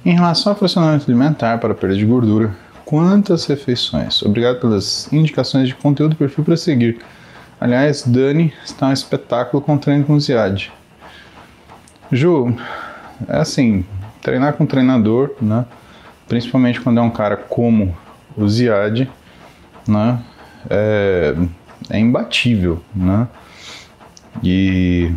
Em 0.05 0.13
relação 0.13 0.51
ao 0.51 0.59
fracionamento 0.59 1.05
alimentar 1.09 1.57
para 1.57 1.74
perda 1.74 1.95
de 1.95 2.05
gordura, 2.05 2.55
quantas 2.85 3.47
refeições? 3.47 4.21
Obrigado 4.21 4.59
pelas 4.59 5.12
indicações 5.12 5.67
de 5.67 5.74
conteúdo 5.74 6.13
e 6.13 6.15
perfil 6.15 6.43
para 6.43 6.55
seguir. 6.55 7.00
Aliás, 7.59 8.03
Dani 8.03 8.53
está 8.63 8.85
um 8.85 8.93
espetáculo 8.93 9.63
com 9.63 9.79
treino 9.79 10.05
com 10.05 10.19
Ziad. 10.19 10.71
Ju, 12.12 12.55
é 13.27 13.38
assim, 13.38 13.83
treinar 14.21 14.53
com 14.53 14.67
treinador, 14.67 15.31
né? 15.41 15.65
Principalmente 16.27 16.79
quando 16.79 17.00
é 17.00 17.01
um 17.01 17.09
cara 17.09 17.35
como 17.35 17.97
o 18.38 18.47
Ziad, 18.47 19.09
né? 19.88 20.19
É, 20.69 21.35
é 21.89 22.00
imbatível, 22.00 22.79
né? 22.95 23.27
E 24.43 25.12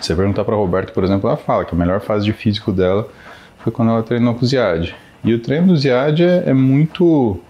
você 0.00 0.12
perguntar 0.12 0.44
para 0.44 0.56
Roberto, 0.56 0.92
por 0.92 1.04
exemplo, 1.04 1.28
ela 1.28 1.36
fala 1.36 1.64
que 1.64 1.72
a 1.72 1.78
melhor 1.78 2.00
fase 2.00 2.24
de 2.24 2.32
físico 2.32 2.72
dela 2.72 3.08
foi 3.58 3.72
quando 3.72 3.90
ela 3.90 4.02
treinou 4.02 4.34
com 4.34 4.44
o 4.44 4.48
Ziad. 4.48 4.94
E 5.24 5.34
o 5.34 5.40
treino 5.40 5.68
do 5.68 5.76
Ziad 5.76 6.22
é, 6.22 6.44
é 6.46 6.54
muito. 6.54 7.40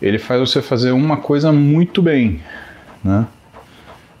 Ele 0.00 0.18
faz 0.18 0.40
você 0.40 0.60
fazer 0.62 0.92
uma 0.92 1.16
coisa 1.16 1.52
muito 1.52 2.02
bem, 2.02 2.40
né? 3.02 3.26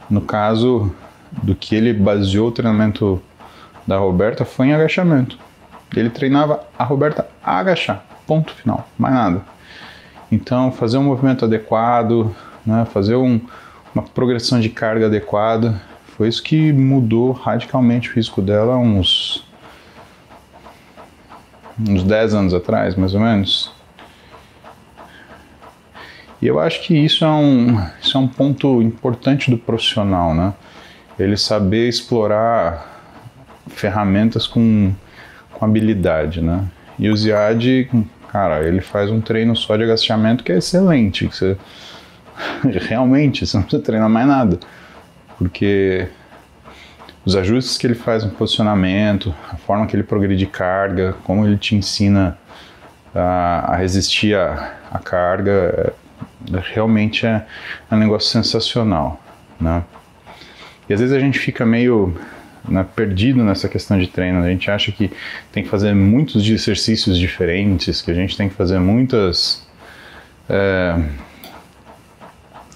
No 0.08 0.20
caso 0.20 0.94
do 1.42 1.54
que 1.54 1.74
ele 1.74 1.92
baseou 1.92 2.48
o 2.48 2.52
treinamento 2.52 3.20
da 3.86 3.96
Roberta 3.98 4.44
foi 4.44 4.68
em 4.68 4.74
agachamento. 4.74 5.38
Ele 5.94 6.10
treinava 6.10 6.64
a 6.78 6.84
Roberta 6.84 7.28
a 7.42 7.58
agachar, 7.58 8.04
ponto 8.26 8.52
final, 8.52 8.88
mais 8.98 9.14
nada. 9.14 9.42
Então, 10.30 10.72
fazer 10.72 10.98
um 10.98 11.04
movimento 11.04 11.44
adequado, 11.44 12.34
né, 12.64 12.84
fazer 12.92 13.14
um, 13.14 13.40
uma 13.94 14.02
progressão 14.02 14.58
de 14.58 14.68
carga 14.68 15.06
adequada, 15.06 15.80
foi 16.16 16.28
isso 16.28 16.42
que 16.42 16.72
mudou 16.72 17.32
radicalmente 17.32 18.08
o 18.08 18.12
físico 18.12 18.40
dela 18.40 18.76
uns 18.76 19.43
uns 21.78 22.02
10 22.04 22.34
anos 22.34 22.54
atrás, 22.54 22.94
mais 22.94 23.14
ou 23.14 23.20
menos. 23.20 23.72
E 26.40 26.46
eu 26.46 26.58
acho 26.60 26.82
que 26.82 26.94
isso 26.94 27.24
é 27.24 27.30
um, 27.30 27.80
isso 28.02 28.16
é 28.16 28.20
um 28.20 28.28
ponto 28.28 28.82
importante 28.82 29.50
do 29.50 29.56
profissional, 29.56 30.34
né? 30.34 30.52
Ele 31.18 31.36
saber 31.36 31.88
explorar 31.88 33.02
ferramentas 33.68 34.46
com, 34.46 34.92
com 35.52 35.64
habilidade, 35.64 36.40
né? 36.40 36.64
E 36.98 37.08
o 37.08 37.16
Ziad, 37.16 37.88
cara, 38.30 38.66
ele 38.66 38.80
faz 38.80 39.10
um 39.10 39.20
treino 39.20 39.56
só 39.56 39.76
de 39.76 39.84
agachamento 39.84 40.44
que 40.44 40.52
é 40.52 40.58
excelente. 40.58 41.26
Que 41.28 41.36
você, 41.36 41.56
realmente, 42.88 43.46
você 43.46 43.56
não 43.56 43.64
precisa 43.64 43.82
treinar 43.82 44.08
mais 44.08 44.26
nada 44.26 44.58
porque 45.38 46.08
os 47.24 47.34
ajustes 47.36 47.78
que 47.78 47.86
ele 47.86 47.94
faz 47.94 48.24
no 48.24 48.30
posicionamento, 48.30 49.34
a 49.50 49.56
forma 49.56 49.86
que 49.86 49.96
ele 49.96 50.02
progride 50.02 50.46
carga, 50.46 51.14
como 51.24 51.46
ele 51.46 51.56
te 51.56 51.74
ensina 51.74 52.38
a, 53.14 53.72
a 53.72 53.76
resistir 53.76 54.36
à 54.36 54.98
carga, 55.02 55.94
é, 56.52 56.60
realmente 56.74 57.26
é, 57.26 57.46
é, 57.90 57.94
um 57.94 57.98
negócio 57.98 58.30
sensacional, 58.30 59.20
né? 59.60 59.82
E 60.88 60.92
às 60.92 61.00
vezes 61.00 61.16
a 61.16 61.20
gente 61.20 61.38
fica 61.38 61.64
meio 61.64 62.14
né, 62.68 62.84
perdido 62.94 63.42
nessa 63.42 63.68
questão 63.68 63.98
de 63.98 64.06
treino, 64.06 64.42
a 64.42 64.48
gente 64.50 64.70
acha 64.70 64.92
que 64.92 65.10
tem 65.50 65.62
que 65.62 65.68
fazer 65.70 65.94
muitos 65.94 66.46
exercícios 66.46 67.18
diferentes, 67.18 68.02
que 68.02 68.10
a 68.10 68.14
gente 68.14 68.36
tem 68.36 68.50
que 68.50 68.54
fazer 68.54 68.78
muitas 68.78 69.66
é, 70.46 70.94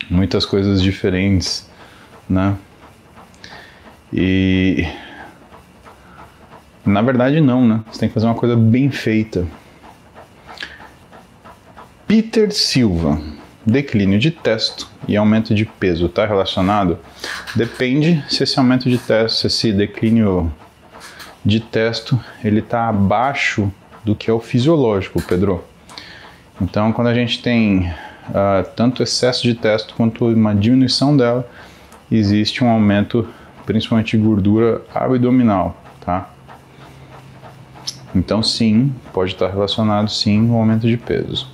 muitas 0.08 0.46
coisas 0.46 0.80
diferentes 0.80 1.68
né? 2.28 2.56
E 4.12 4.87
na 6.85 7.03
verdade 7.03 7.40
não, 7.40 7.66
né? 7.66 7.81
Você 7.90 8.01
tem 8.01 8.09
que 8.09 8.14
fazer 8.14 8.27
uma 8.27 8.35
coisa 8.35 8.57
bem 8.57 8.90
feita. 8.90 9.47
Peter 12.07 12.51
Silva, 12.51 13.21
declínio 13.66 14.18
de 14.18 14.31
testo 14.31 14.88
e 15.07 15.16
aumento 15.16 15.55
de 15.55 15.66
peso 15.66 16.07
está 16.07 16.25
relacionado? 16.25 16.99
Depende 17.55 18.25
se 18.29 18.42
esse 18.42 18.59
aumento 18.59 18.88
de 18.88 18.97
testo, 18.97 19.40
se 19.40 19.47
esse 19.47 19.73
declínio 19.73 20.51
de 21.44 21.61
testo, 21.61 22.18
ele 22.42 22.61
está 22.61 22.88
abaixo 22.88 23.71
do 24.05 24.14
que 24.14 24.31
é 24.31 24.33
o 24.33 24.40
fisiológico, 24.40 25.21
Pedro. 25.21 25.64
Então, 26.61 26.92
quando 26.92 27.09
a 27.09 27.14
gente 27.14 27.42
tem 27.42 27.88
uh, 28.29 28.66
tanto 28.75 29.03
excesso 29.03 29.42
de 29.42 29.55
testo 29.55 29.94
quanto 29.94 30.27
uma 30.27 30.55
diminuição 30.55 31.16
dela, 31.16 31.49
existe 32.11 32.64
um 32.64 32.68
aumento, 32.68 33.29
principalmente 33.68 34.16
gordura 34.16 34.81
abdominal, 34.94 35.76
tá? 36.00 36.31
Então 38.14 38.42
sim, 38.42 38.94
pode 39.12 39.35
estar 39.35 39.50
relacionado 39.50 40.09
sim 40.09 40.48
ao 40.48 40.57
aumento 40.57 40.87
de 40.87 40.96
peso. 40.96 41.52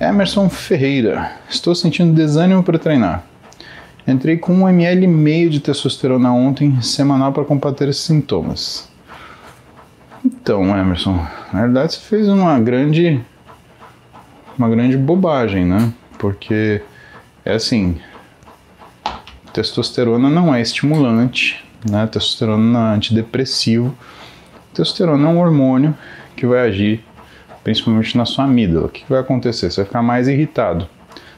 Emerson 0.00 0.48
Ferreira, 0.48 1.30
estou 1.50 1.74
sentindo 1.74 2.14
desânimo 2.14 2.62
para 2.62 2.78
treinar. 2.78 3.22
Entrei 4.06 4.38
com 4.38 4.54
um 4.54 4.66
ml 4.66 5.04
e 5.04 5.06
meio 5.06 5.50
de 5.50 5.60
testosterona 5.60 6.32
ontem, 6.32 6.80
semanal 6.80 7.34
para 7.34 7.44
combater 7.44 7.90
esses 7.90 8.04
sintomas. 8.04 8.90
Então, 10.24 10.74
Emerson, 10.74 11.22
na 11.52 11.60
verdade 11.60 11.92
você 11.92 12.00
fez 12.00 12.28
uma 12.28 12.58
grande 12.58 13.20
uma 14.56 14.70
grande 14.70 14.96
bobagem, 14.96 15.66
né? 15.66 15.92
Porque 16.18 16.80
é 17.44 17.56
assim, 17.56 17.98
testosterona 19.58 20.30
não 20.30 20.54
é 20.54 20.60
estimulante, 20.60 21.64
né? 21.88 22.06
Testosterona 22.06 22.62
não 22.62 22.92
é 22.92 22.94
antidepressivo. 22.94 23.92
Testosterona 24.72 25.28
é 25.28 25.32
um 25.32 25.40
hormônio 25.40 25.96
que 26.36 26.46
vai 26.46 26.60
agir 26.60 27.04
principalmente 27.64 28.16
na 28.16 28.24
sua 28.24 28.44
amígdala. 28.44 28.86
O 28.86 28.88
que 28.88 29.04
vai 29.08 29.18
acontecer? 29.18 29.68
Você 29.68 29.80
vai 29.80 29.86
ficar 29.86 30.02
mais 30.02 30.28
irritado. 30.28 30.86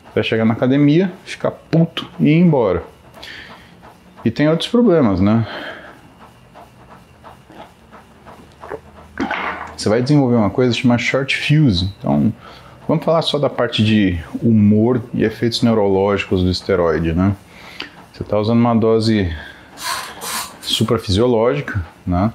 Você 0.05 0.15
vai 0.17 0.23
chegar 0.23 0.45
na 0.45 0.53
academia, 0.53 1.11
ficar 1.25 1.51
puto 1.51 2.07
e 2.21 2.29
ir 2.29 2.39
embora. 2.39 2.83
E 4.23 4.31
tem 4.31 4.51
outros 4.51 4.69
problemas, 4.69 5.19
né? 5.19 5.47
Você 9.75 9.89
vai 9.89 10.03
desenvolver 10.03 10.37
uma 10.37 10.51
coisa 10.51 10.75
chamada 10.75 11.01
short 11.01 11.39
fuse. 11.39 11.91
Então, 11.99 12.31
vamos 12.87 13.03
falar 13.03 13.23
só 13.23 13.39
da 13.39 13.49
parte 13.49 13.83
de 13.83 14.21
humor 14.43 15.03
e 15.15 15.25
efeitos 15.25 15.63
neurológicos 15.63 16.43
do 16.43 16.51
esteroide, 16.51 17.15
né? 17.15 17.35
Você 18.21 18.25
está 18.25 18.39
usando 18.39 18.59
uma 18.59 18.75
dose 18.75 19.35
suprafisiológica, 20.61 21.83
né? 22.07 22.31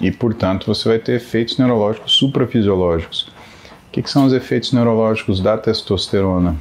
E, 0.00 0.12
portanto, 0.12 0.66
você 0.66 0.88
vai 0.88 1.00
ter 1.00 1.14
efeitos 1.14 1.58
neurológicos 1.58 2.12
suprafisiológicos. 2.12 3.22
O 3.88 3.90
que, 3.90 4.02
que 4.02 4.08
são 4.08 4.24
os 4.26 4.32
efeitos 4.32 4.72
neurológicos 4.72 5.40
da 5.40 5.58
testosterona? 5.58 6.54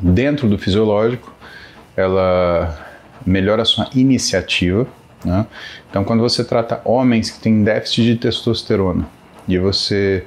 Dentro 0.00 0.48
do 0.48 0.56
fisiológico, 0.56 1.34
ela 1.96 2.78
melhora 3.26 3.62
a 3.62 3.64
sua 3.64 3.88
iniciativa. 3.96 4.86
Né? 5.24 5.44
Então, 5.90 6.04
quando 6.04 6.20
você 6.20 6.44
trata 6.44 6.80
homens 6.84 7.30
que 7.30 7.40
têm 7.40 7.64
déficit 7.64 8.04
de 8.04 8.16
testosterona 8.16 9.04
e 9.48 9.58
você 9.58 10.24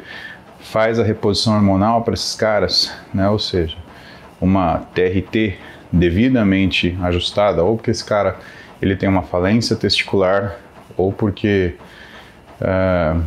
faz 0.59 0.99
a 0.99 1.03
reposição 1.03 1.55
hormonal 1.55 2.03
para 2.03 2.15
esses 2.15 2.35
caras, 2.35 2.91
né? 3.13 3.29
ou 3.29 3.39
seja, 3.39 3.77
uma 4.39 4.77
TRT 4.93 5.57
devidamente 5.91 6.97
ajustada, 7.01 7.63
ou 7.63 7.75
porque 7.75 7.91
esse 7.91 8.05
cara 8.05 8.37
ele 8.81 8.95
tem 8.95 9.09
uma 9.09 9.23
falência 9.23 9.75
testicular, 9.75 10.57
ou 10.95 11.11
porque 11.11 11.75
uh, 12.61 13.21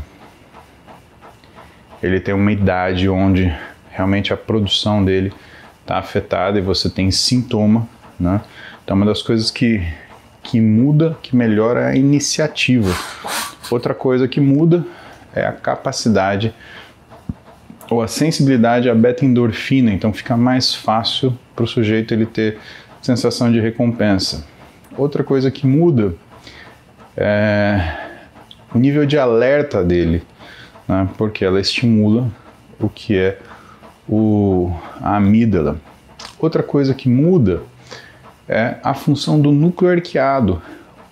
ele 2.02 2.20
tem 2.20 2.34
uma 2.34 2.50
idade 2.50 3.08
onde 3.08 3.54
realmente 3.90 4.32
a 4.32 4.36
produção 4.36 5.04
dele 5.04 5.32
está 5.80 5.98
afetada 5.98 6.58
e 6.58 6.62
você 6.62 6.88
tem 6.88 7.10
sintoma, 7.10 7.86
né? 8.18 8.40
Então, 8.84 8.96
uma 8.96 9.06
das 9.06 9.22
coisas 9.22 9.50
que, 9.50 9.86
que 10.42 10.60
muda, 10.60 11.16
que 11.22 11.36
melhora 11.36 11.82
é 11.82 11.90
a 11.90 11.96
iniciativa. 11.96 12.92
Outra 13.70 13.94
coisa 13.94 14.26
que 14.26 14.40
muda 14.40 14.84
é 15.34 15.46
a 15.46 15.52
capacidade 15.52 16.52
ou 17.92 18.00
a 18.00 18.08
sensibilidade 18.08 18.88
à 18.88 18.94
beta-endorfina, 18.94 19.92
então 19.92 20.14
fica 20.14 20.34
mais 20.34 20.74
fácil 20.74 21.38
para 21.54 21.64
o 21.64 21.68
sujeito 21.68 22.14
ele 22.14 22.24
ter 22.24 22.58
sensação 23.02 23.52
de 23.52 23.60
recompensa. 23.60 24.46
Outra 24.96 25.22
coisa 25.22 25.50
que 25.50 25.66
muda 25.66 26.14
é 27.14 27.98
o 28.74 28.78
nível 28.78 29.04
de 29.04 29.18
alerta 29.18 29.84
dele, 29.84 30.22
né, 30.88 31.06
porque 31.18 31.44
ela 31.44 31.60
estimula 31.60 32.28
o 32.80 32.88
que 32.88 33.18
é 33.18 33.38
o, 34.08 34.74
a 34.98 35.16
amígdala. 35.16 35.76
Outra 36.38 36.62
coisa 36.62 36.94
que 36.94 37.10
muda 37.10 37.60
é 38.48 38.76
a 38.82 38.94
função 38.94 39.38
do 39.38 39.52
núcleo 39.52 39.90
arqueado, 39.90 40.62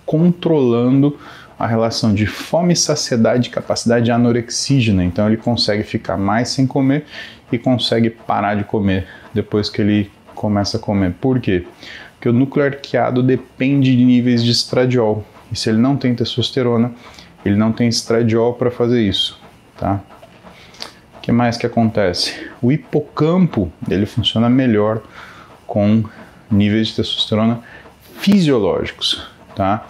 controlando 0.03 1.15
a 1.61 1.67
relação 1.67 2.13
de 2.13 2.25
fome, 2.25 2.75
saciedade 2.75 3.49
e 3.49 3.51
capacidade 3.51 4.09
anorexígena. 4.09 5.03
Então 5.03 5.27
ele 5.27 5.37
consegue 5.37 5.83
ficar 5.83 6.17
mais 6.17 6.49
sem 6.49 6.65
comer 6.65 7.05
e 7.51 7.57
consegue 7.59 8.09
parar 8.09 8.55
de 8.55 8.63
comer 8.63 9.07
depois 9.31 9.69
que 9.69 9.79
ele 9.79 10.11
começa 10.33 10.77
a 10.77 10.79
comer. 10.79 11.13
Por 11.21 11.39
quê? 11.39 11.65
Porque 12.13 12.27
o 12.27 12.33
núcleo 12.33 12.65
arqueado 12.65 13.21
depende 13.21 13.95
de 13.95 14.03
níveis 14.03 14.43
de 14.43 14.49
estradiol. 14.51 15.23
E 15.51 15.55
se 15.55 15.69
ele 15.69 15.77
não 15.77 15.95
tem 15.95 16.15
testosterona, 16.15 16.93
ele 17.45 17.55
não 17.55 17.71
tem 17.71 17.87
estradiol 17.87 18.55
para 18.55 18.71
fazer 18.71 19.01
isso, 19.01 19.39
tá? 19.77 19.99
O 21.17 21.21
que 21.21 21.31
mais 21.31 21.57
que 21.57 21.67
acontece? 21.67 22.47
O 22.59 22.71
hipocampo, 22.71 23.71
ele 23.87 24.07
funciona 24.07 24.49
melhor 24.49 25.03
com 25.67 26.03
níveis 26.49 26.87
de 26.87 26.95
testosterona 26.95 27.59
fisiológicos, 28.17 29.27
tá? 29.55 29.87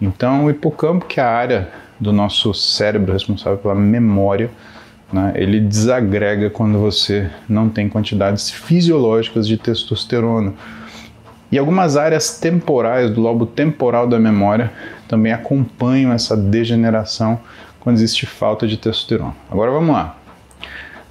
Então, 0.00 0.44
o 0.44 0.50
hipocampo, 0.50 1.06
que 1.06 1.20
é 1.20 1.22
a 1.22 1.30
área 1.30 1.68
do 1.98 2.12
nosso 2.12 2.54
cérebro 2.54 3.12
responsável 3.12 3.58
pela 3.58 3.74
memória, 3.74 4.50
né, 5.12 5.32
ele 5.34 5.58
desagrega 5.60 6.50
quando 6.50 6.78
você 6.78 7.30
não 7.48 7.68
tem 7.68 7.88
quantidades 7.88 8.50
fisiológicas 8.50 9.46
de 9.48 9.56
testosterona. 9.56 10.54
E 11.50 11.58
algumas 11.58 11.96
áreas 11.96 12.38
temporais 12.38 13.10
do 13.10 13.20
lobo 13.20 13.46
temporal 13.46 14.06
da 14.06 14.18
memória 14.18 14.70
também 15.08 15.32
acompanham 15.32 16.12
essa 16.12 16.36
degeneração 16.36 17.40
quando 17.80 17.96
existe 17.96 18.26
falta 18.26 18.66
de 18.66 18.76
testosterona. 18.76 19.34
Agora 19.50 19.70
vamos 19.70 19.94
lá. 19.94 20.16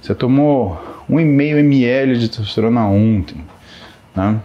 Você 0.00 0.14
tomou 0.14 0.80
1,5 1.10 1.58
ml 1.58 2.18
de 2.18 2.28
testosterona 2.28 2.86
ontem, 2.86 3.44
né? 4.14 4.38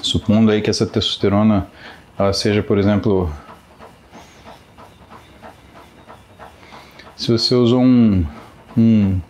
Supondo 0.00 0.50
aí 0.50 0.62
que 0.62 0.70
essa 0.70 0.86
testosterona 0.86 1.66
seja, 2.34 2.62
por 2.62 2.76
exemplo, 2.76 3.32
se 7.16 7.32
você 7.32 7.54
usou 7.54 7.80
um, 7.80 8.26
um 8.76 9.20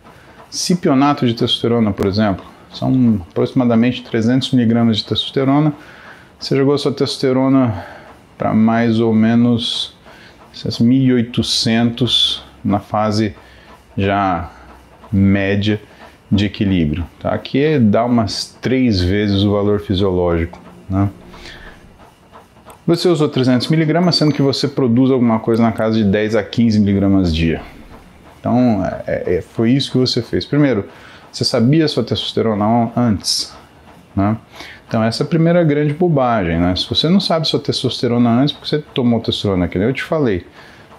cipionato 0.49 1.25
de 1.25 1.33
testosterona, 1.33 1.93
por 1.93 2.05
exemplo, 2.05 2.45
são 2.73 3.25
aproximadamente 3.29 4.03
300 4.03 4.51
miligramas 4.51 4.97
de 4.97 5.05
testosterona, 5.05 5.73
você 6.39 6.55
jogou 6.55 6.77
sua 6.77 6.91
testosterona 6.91 7.85
para 8.37 8.53
mais 8.53 8.99
ou 8.99 9.13
menos 9.13 9.95
1800 10.79 12.43
na 12.63 12.79
fase 12.79 13.35
já 13.97 14.51
média 15.11 15.81
de 16.31 16.45
equilíbrio. 16.45 17.05
Tá? 17.19 17.33
Aqui 17.33 17.77
dá 17.77 18.05
umas 18.05 18.57
três 18.61 19.01
vezes 19.01 19.43
o 19.43 19.51
valor 19.51 19.79
fisiológico. 19.81 20.59
Né? 20.89 21.09
Você 22.91 23.07
usou 23.07 23.29
300 23.29 23.69
miligramas, 23.69 24.17
sendo 24.17 24.33
que 24.33 24.41
você 24.41 24.67
produz 24.67 25.11
alguma 25.11 25.39
coisa 25.39 25.63
na 25.63 25.71
casa 25.71 25.95
de 25.95 26.03
10 26.03 26.35
a 26.35 26.43
15 26.43 26.77
miligramas 26.77 27.33
dia. 27.33 27.61
Então, 28.37 28.85
é, 29.07 29.37
é, 29.37 29.41
foi 29.41 29.71
isso 29.71 29.93
que 29.93 29.97
você 29.97 30.21
fez. 30.21 30.45
Primeiro, 30.45 30.83
você 31.31 31.45
sabia 31.45 31.87
sua 31.87 32.03
testosterona 32.03 32.91
antes, 32.93 33.55
né? 34.13 34.35
Então, 34.85 35.01
essa 35.01 35.23
é 35.23 35.25
a 35.25 35.27
primeira 35.27 35.63
grande 35.63 35.93
bobagem, 35.93 36.59
né? 36.59 36.75
Se 36.75 36.85
você 36.89 37.07
não 37.07 37.21
sabe 37.21 37.47
sua 37.47 37.61
testosterona 37.61 38.29
antes, 38.29 38.51
porque 38.51 38.67
você 38.67 38.79
tomou 38.79 39.21
testosterona, 39.21 39.69
que 39.69 39.79
nem 39.79 39.87
eu 39.87 39.93
te 39.93 40.03
falei, 40.03 40.45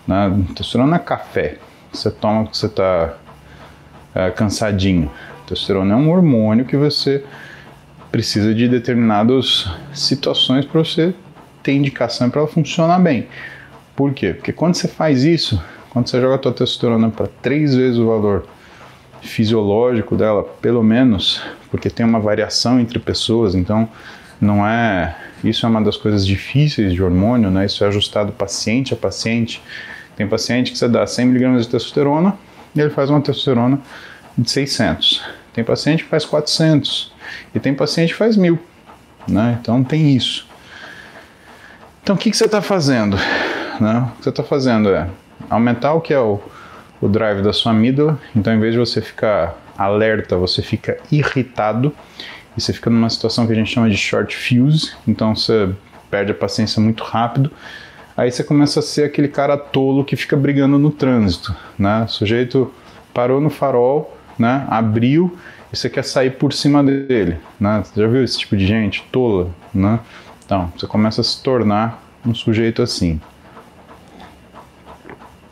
né? 0.08 0.32
Testosterona 0.54 0.96
é 0.96 0.98
café. 0.98 1.58
Você 1.92 2.10
toma 2.10 2.44
porque 2.44 2.56
você 2.56 2.66
está 2.68 3.16
é, 4.14 4.30
cansadinho. 4.30 5.10
Testosterona 5.46 5.92
é 5.92 5.96
um 5.96 6.10
hormônio 6.10 6.64
que 6.64 6.74
você 6.78 7.22
precisa 8.10 8.54
de 8.54 8.66
determinadas 8.66 9.70
situações 9.92 10.64
para 10.64 10.82
você 10.82 11.14
ter 11.62 11.72
indicação 11.72 12.28
para 12.30 12.40
ela 12.40 12.48
funcionar 12.48 12.98
bem. 12.98 13.26
Por 13.94 14.12
quê? 14.12 14.34
Porque 14.34 14.52
quando 14.52 14.74
você 14.74 14.88
faz 14.88 15.24
isso, 15.24 15.62
quando 15.90 16.08
você 16.08 16.20
joga 16.20 16.36
a 16.36 16.38
tua 16.38 16.52
testosterona 16.52 17.10
para 17.10 17.26
três 17.26 17.74
vezes 17.74 17.98
o 17.98 18.06
valor 18.06 18.46
fisiológico 19.20 20.16
dela, 20.16 20.42
pelo 20.42 20.82
menos, 20.82 21.40
porque 21.70 21.88
tem 21.88 22.04
uma 22.04 22.18
variação 22.18 22.80
entre 22.80 22.98
pessoas, 22.98 23.54
então 23.54 23.88
não 24.40 24.66
é. 24.66 25.16
Isso 25.44 25.64
é 25.64 25.68
uma 25.68 25.80
das 25.80 25.96
coisas 25.96 26.26
difíceis 26.26 26.92
de 26.92 27.02
hormônio, 27.02 27.50
né? 27.50 27.66
Isso 27.66 27.84
é 27.84 27.88
ajustado 27.88 28.32
paciente 28.32 28.94
a 28.94 28.96
paciente. 28.96 29.62
Tem 30.16 30.26
paciente 30.26 30.72
que 30.72 30.78
você 30.78 30.88
dá 30.88 31.06
100 31.06 31.26
mg 31.26 31.60
de 31.60 31.68
testosterona 31.68 32.36
e 32.74 32.80
ele 32.80 32.90
faz 32.90 33.10
uma 33.10 33.20
testosterona 33.20 33.80
de 34.36 34.50
600. 34.50 35.22
Tem 35.52 35.62
paciente 35.62 36.04
que 36.04 36.10
faz 36.10 36.24
400 36.24 37.12
e 37.54 37.60
tem 37.60 37.74
paciente 37.74 38.12
que 38.12 38.18
faz 38.18 38.36
1000, 38.36 38.58
né? 39.28 39.58
Então 39.60 39.84
tem 39.84 40.14
isso. 40.14 40.46
Então 42.02 42.16
o 42.16 42.18
que, 42.18 42.30
que 42.30 42.36
você 42.36 42.46
está 42.46 42.60
fazendo? 42.60 43.16
Né? 43.80 44.08
O 44.14 44.18
que 44.18 44.24
você 44.24 44.30
está 44.30 44.42
fazendo 44.42 44.88
é 44.90 45.08
aumentar 45.48 45.94
o 45.94 46.00
que 46.00 46.12
é 46.12 46.18
o, 46.18 46.40
o 47.00 47.08
drive 47.08 47.42
da 47.42 47.52
sua 47.52 47.72
amígdala. 47.72 48.18
Então, 48.34 48.52
em 48.52 48.58
vez 48.60 48.72
de 48.72 48.78
você 48.78 49.00
ficar 49.00 49.56
alerta, 49.78 50.36
você 50.36 50.62
fica 50.62 50.98
irritado 51.10 51.94
e 52.56 52.60
você 52.60 52.72
fica 52.72 52.90
numa 52.90 53.08
situação 53.08 53.46
que 53.46 53.52
a 53.52 53.56
gente 53.56 53.72
chama 53.72 53.88
de 53.88 53.96
short 53.96 54.36
fuse. 54.36 54.92
Então, 55.06 55.34
você 55.34 55.70
perde 56.10 56.32
a 56.32 56.34
paciência 56.34 56.82
muito 56.82 57.04
rápido. 57.04 57.50
Aí 58.16 58.30
você 58.30 58.44
começa 58.44 58.80
a 58.80 58.82
ser 58.82 59.04
aquele 59.04 59.28
cara 59.28 59.56
tolo 59.56 60.04
que 60.04 60.16
fica 60.16 60.36
brigando 60.36 60.78
no 60.78 60.90
trânsito, 60.90 61.54
né? 61.78 62.04
O 62.04 62.08
sujeito 62.08 62.72
parou 63.14 63.40
no 63.40 63.48
farol, 63.48 64.18
né? 64.38 64.66
Abriu 64.68 65.36
e 65.72 65.76
você 65.76 65.88
quer 65.88 66.04
sair 66.04 66.32
por 66.32 66.52
cima 66.52 66.84
dele, 66.84 67.38
né? 67.58 67.82
Você 67.82 68.00
já 68.00 68.06
viu 68.06 68.22
esse 68.22 68.38
tipo 68.38 68.54
de 68.54 68.66
gente 68.66 69.02
tola, 69.10 69.50
né? 69.72 69.98
Então, 70.52 70.70
você 70.76 70.86
começa 70.86 71.22
a 71.22 71.24
se 71.24 71.42
tornar 71.42 72.02
um 72.26 72.34
sujeito 72.34 72.82
assim. 72.82 73.18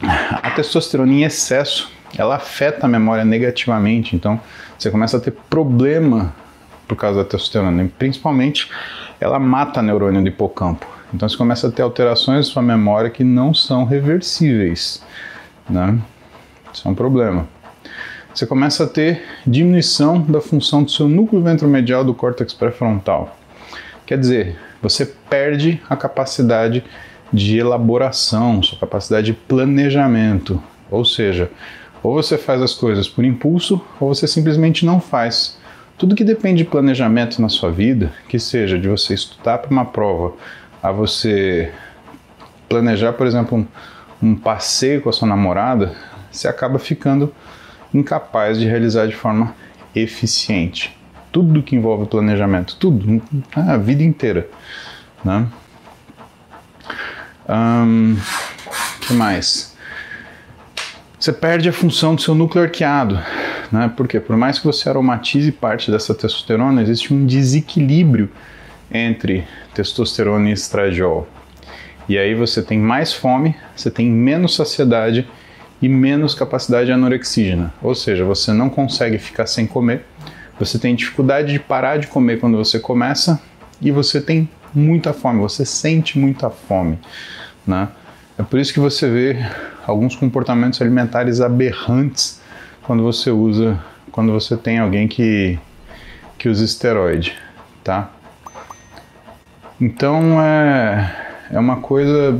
A 0.02 0.50
testosterona 0.50 1.10
em 1.10 1.22
excesso, 1.22 1.90
ela 2.18 2.36
afeta 2.36 2.84
a 2.84 2.88
memória 2.88 3.24
negativamente, 3.24 4.14
então 4.14 4.38
você 4.78 4.90
começa 4.90 5.16
a 5.16 5.20
ter 5.20 5.30
problema 5.48 6.34
por 6.86 6.96
causa 6.96 7.20
da 7.20 7.24
testosterona, 7.24 7.90
principalmente 7.98 8.70
ela 9.18 9.38
mata 9.38 9.80
neurônio 9.80 10.20
do 10.20 10.28
hipocampo. 10.28 10.86
Então 11.14 11.26
você 11.26 11.36
começa 11.38 11.68
a 11.68 11.70
ter 11.70 11.80
alterações 11.80 12.46
na 12.46 12.52
sua 12.52 12.62
memória 12.62 13.08
que 13.08 13.24
não 13.24 13.54
são 13.54 13.86
reversíveis, 13.86 15.02
né? 15.66 15.98
Isso 16.74 16.86
é 16.86 16.90
um 16.90 16.94
problema. 16.94 17.48
Você 18.34 18.46
começa 18.46 18.84
a 18.84 18.86
ter 18.86 19.24
diminuição 19.46 20.20
da 20.20 20.42
função 20.42 20.82
do 20.82 20.90
seu 20.90 21.08
núcleo 21.08 21.42
ventromedial 21.42 22.04
do 22.04 22.12
córtex 22.12 22.52
pré-frontal. 22.52 23.34
Quer 24.04 24.18
dizer, 24.18 24.69
você 24.82 25.06
perde 25.06 25.80
a 25.88 25.96
capacidade 25.96 26.84
de 27.32 27.58
elaboração, 27.58 28.62
sua 28.62 28.78
capacidade 28.78 29.26
de 29.26 29.32
planejamento. 29.32 30.62
Ou 30.90 31.04
seja, 31.04 31.50
ou 32.02 32.14
você 32.14 32.36
faz 32.36 32.60
as 32.62 32.74
coisas 32.74 33.08
por 33.08 33.24
impulso, 33.24 33.80
ou 34.00 34.14
você 34.14 34.26
simplesmente 34.26 34.84
não 34.84 35.00
faz. 35.00 35.58
Tudo 35.98 36.16
que 36.16 36.24
depende 36.24 36.64
de 36.64 36.70
planejamento 36.70 37.40
na 37.42 37.48
sua 37.48 37.70
vida, 37.70 38.10
que 38.28 38.38
seja 38.38 38.78
de 38.78 38.88
você 38.88 39.14
estudar 39.14 39.58
para 39.58 39.70
uma 39.70 39.84
prova, 39.84 40.34
a 40.82 40.90
você 40.90 41.70
planejar, 42.68 43.12
por 43.12 43.26
exemplo, 43.26 43.58
um, 44.22 44.30
um 44.30 44.34
passeio 44.34 45.02
com 45.02 45.10
a 45.10 45.12
sua 45.12 45.28
namorada, 45.28 45.94
você 46.30 46.48
acaba 46.48 46.78
ficando 46.78 47.34
incapaz 47.92 48.58
de 48.58 48.66
realizar 48.66 49.06
de 49.06 49.14
forma 49.14 49.54
eficiente. 49.94 50.99
Tudo 51.32 51.62
que 51.62 51.76
envolve 51.76 52.06
planejamento, 52.06 52.76
tudo, 52.76 53.22
a 53.54 53.76
vida 53.76 54.02
inteira. 54.02 54.48
Né? 55.24 55.46
Um, 57.48 58.16
que 59.00 59.12
mais? 59.12 59.76
Você 61.18 61.32
perde 61.32 61.68
a 61.68 61.72
função 61.72 62.14
do 62.14 62.22
seu 62.22 62.34
núcleo 62.34 62.64
arqueado, 62.64 63.20
né? 63.70 63.92
Porque 63.94 64.18
por 64.18 64.36
mais 64.36 64.58
que 64.58 64.64
você 64.64 64.88
aromatize 64.88 65.52
parte 65.52 65.90
dessa 65.90 66.14
testosterona, 66.14 66.80
existe 66.80 67.12
um 67.12 67.26
desequilíbrio 67.26 68.30
entre 68.90 69.46
testosterona 69.74 70.48
e 70.48 70.52
estradiol. 70.52 71.28
E 72.08 72.18
aí 72.18 72.34
você 72.34 72.62
tem 72.62 72.78
mais 72.78 73.12
fome, 73.12 73.54
você 73.76 73.90
tem 73.90 74.10
menos 74.10 74.56
saciedade 74.56 75.28
e 75.82 75.88
menos 75.88 76.34
capacidade 76.34 76.90
anorexígena. 76.90 77.72
Ou 77.82 77.94
seja, 77.94 78.24
você 78.24 78.52
não 78.52 78.70
consegue 78.70 79.18
ficar 79.18 79.46
sem 79.46 79.66
comer, 79.66 80.06
você 80.60 80.78
tem 80.78 80.94
dificuldade 80.94 81.52
de 81.52 81.58
parar 81.58 81.96
de 81.96 82.06
comer 82.06 82.38
quando 82.38 82.58
você 82.58 82.78
começa 82.78 83.40
e 83.80 83.90
você 83.90 84.20
tem 84.20 84.46
muita 84.74 85.14
fome, 85.14 85.40
você 85.40 85.64
sente 85.64 86.18
muita 86.18 86.50
fome. 86.50 86.98
Né? 87.66 87.88
É 88.38 88.42
por 88.42 88.60
isso 88.60 88.70
que 88.72 88.78
você 88.78 89.08
vê 89.08 89.36
alguns 89.86 90.14
comportamentos 90.14 90.80
alimentares 90.82 91.40
aberrantes 91.40 92.42
quando 92.82 93.02
você 93.02 93.30
usa, 93.30 93.82
quando 94.12 94.32
você 94.32 94.54
tem 94.54 94.78
alguém 94.78 95.08
que, 95.08 95.58
que 96.36 96.48
usa 96.48 96.62
esteroide, 96.62 97.34
tá? 97.82 98.10
Então 99.80 100.42
é, 100.42 101.10
é 101.50 101.58
uma 101.58 101.76
coisa 101.76 102.38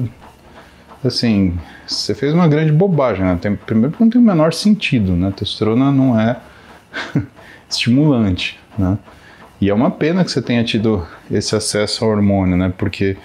assim, 1.03 1.59
você 1.87 2.15
fez 2.15 2.35
uma 2.35 2.47
grande 2.47 2.71
bobagem, 2.71 3.25
né? 3.25 3.39
Tem, 3.41 3.57
primeiro 3.57 3.97
que 3.97 4.03
não 4.03 4.11
tem 4.11 4.21
o 4.21 4.25
menor 4.25 4.53
sentido, 4.53 5.13
né? 5.13 5.33
Testosterona 5.35 5.91
não 5.91 6.21
é 6.21 6.37
estimulante, 7.71 8.59
né? 8.79 8.99
E 9.61 9.69
é 9.69 9.75
uma 9.75 9.91
pena 9.91 10.25
que 10.25 10.31
você 10.31 10.41
tenha 10.41 10.65
tido 10.65 11.07
esse 11.31 11.55
acesso 11.55 12.05
ao 12.05 12.11
hormônio, 12.11 12.57
né? 12.57 12.73
Porque 12.77 13.17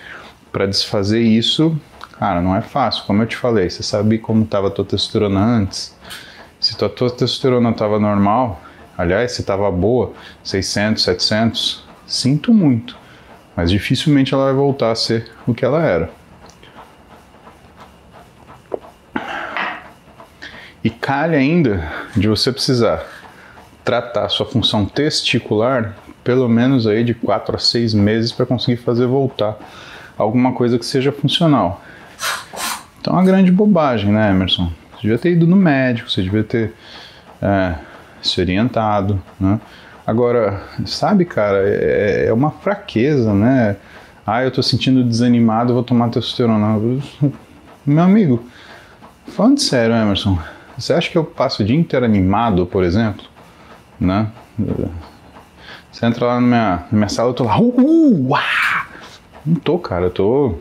para 0.52 0.66
desfazer 0.66 1.22
isso, 1.22 1.80
cara, 2.20 2.42
não 2.42 2.56
é 2.56 2.62
fácil. 2.62 3.06
Como 3.06 3.24
eu 3.24 3.28
te 3.28 3.38
falei, 3.38 3.70
você 3.70 3.82
sabe 3.82 4.18
como 4.18 4.44
estava 4.44 4.68
a 4.68 4.72
tua 4.72 4.84
testosterona 4.84 5.40
antes. 5.40 5.96
Se 6.60 6.78
tua, 6.78 6.90
testosterona 6.90 7.70
estava 7.70 8.00
normal, 8.00 8.62
aliás, 8.98 9.32
se 9.32 9.42
estava 9.42 9.70
boa, 9.72 10.14
600, 10.44 11.04
700, 11.04 11.86
sinto 12.06 12.54
muito. 12.54 12.98
Mas 13.56 13.72
dificilmente 13.72 14.34
ela 14.34 14.46
vai 14.46 14.54
voltar 14.54 14.92
a 14.92 14.96
ser 14.96 15.32
o 15.48 15.54
que 15.54 15.64
ela 15.64 15.82
era. 15.86 16.10
E 20.84 20.90
calha 20.90 21.38
ainda 21.38 21.90
de 22.16 22.28
você 22.28 22.52
precisar 22.52 23.14
tratar 23.86 24.28
sua 24.30 24.45
função 24.45 24.84
testicular 24.86 25.95
pelo 26.24 26.50
menos 26.50 26.88
aí 26.88 27.04
de 27.04 27.13
4 27.13 27.56
a 27.56 27.60
6 27.60 27.93
meses 27.93 28.32
para 28.32 28.48
conseguir 28.48 28.78
fazer 28.78 29.06
voltar 29.06 29.58
alguma 30.17 30.54
coisa 30.54 30.80
que 30.80 30.86
seja 30.86 31.12
funcional. 31.12 31.82
Então 33.00 33.13
é 33.13 33.17
uma 33.17 33.24
grande 33.24 33.52
bobagem, 33.52 34.12
né, 34.12 34.32
Emerson? 34.32 34.71
Você 34.93 35.02
devia 35.04 35.17
ter 35.19 35.34
ido 35.34 35.45
no 35.45 35.56
médico, 35.56 36.10
você 36.10 36.24
devia 36.24 36.43
ter 36.43 36.74
é, 37.39 37.76
se 38.24 38.41
orientado, 38.41 39.21
né? 39.39 39.60
Agora, 40.08 40.63
sabe, 40.86 41.26
cara, 41.26 41.60
é, 41.67 42.26
é, 42.28 42.34
uma 42.34 42.50
fraqueza, 42.50 43.34
né? 43.34 43.76
Ah, 44.26 44.43
eu 44.43 44.50
tô 44.50 44.63
sentindo 44.63 45.04
desanimado, 45.04 45.76
vou 45.76 45.84
tomar 45.84 46.10
testosterona. 46.10 46.80
Meu 47.86 48.04
amigo, 48.04 48.43
falando 49.28 49.60
sério, 49.60 49.95
Emerson, 49.95 50.39
você 50.76 50.93
acha 50.93 51.12
que 51.12 51.17
eu 51.17 51.24
passo 51.24 51.62
o 51.62 51.65
dia 51.65 51.76
inteiro 51.76 52.04
animado, 52.04 52.65
por 52.65 52.84
exemplo? 52.84 53.35
Né? 54.00 54.28
Você 55.92 56.06
entra 56.06 56.26
lá 56.26 56.36
na 56.36 56.42
minha, 56.42 56.86
na 56.92 56.98
minha 56.98 57.10
sala, 57.10 57.30
eu 57.30 57.34
tô 57.34 57.44
lá, 57.46 57.60
uh, 57.60 57.64
uh, 57.64 58.34
uh, 58.34 58.38
Não 59.46 59.56
tô, 59.56 59.80
cara, 59.80 60.06
eu 60.06 60.12
tô 60.12 60.56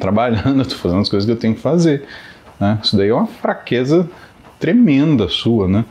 trabalhando, 0.00 0.60
eu 0.62 0.66
tô 0.66 0.74
fazendo 0.74 1.00
as 1.00 1.08
coisas 1.08 1.24
que 1.26 1.32
eu 1.32 1.38
tenho 1.38 1.54
que 1.54 1.60
fazer. 1.60 2.04
Né? 2.58 2.78
Isso 2.82 2.96
daí 2.96 3.08
é 3.08 3.14
uma 3.14 3.26
fraqueza 3.26 4.08
tremenda 4.58 5.28
sua, 5.28 5.68
né? 5.68 5.84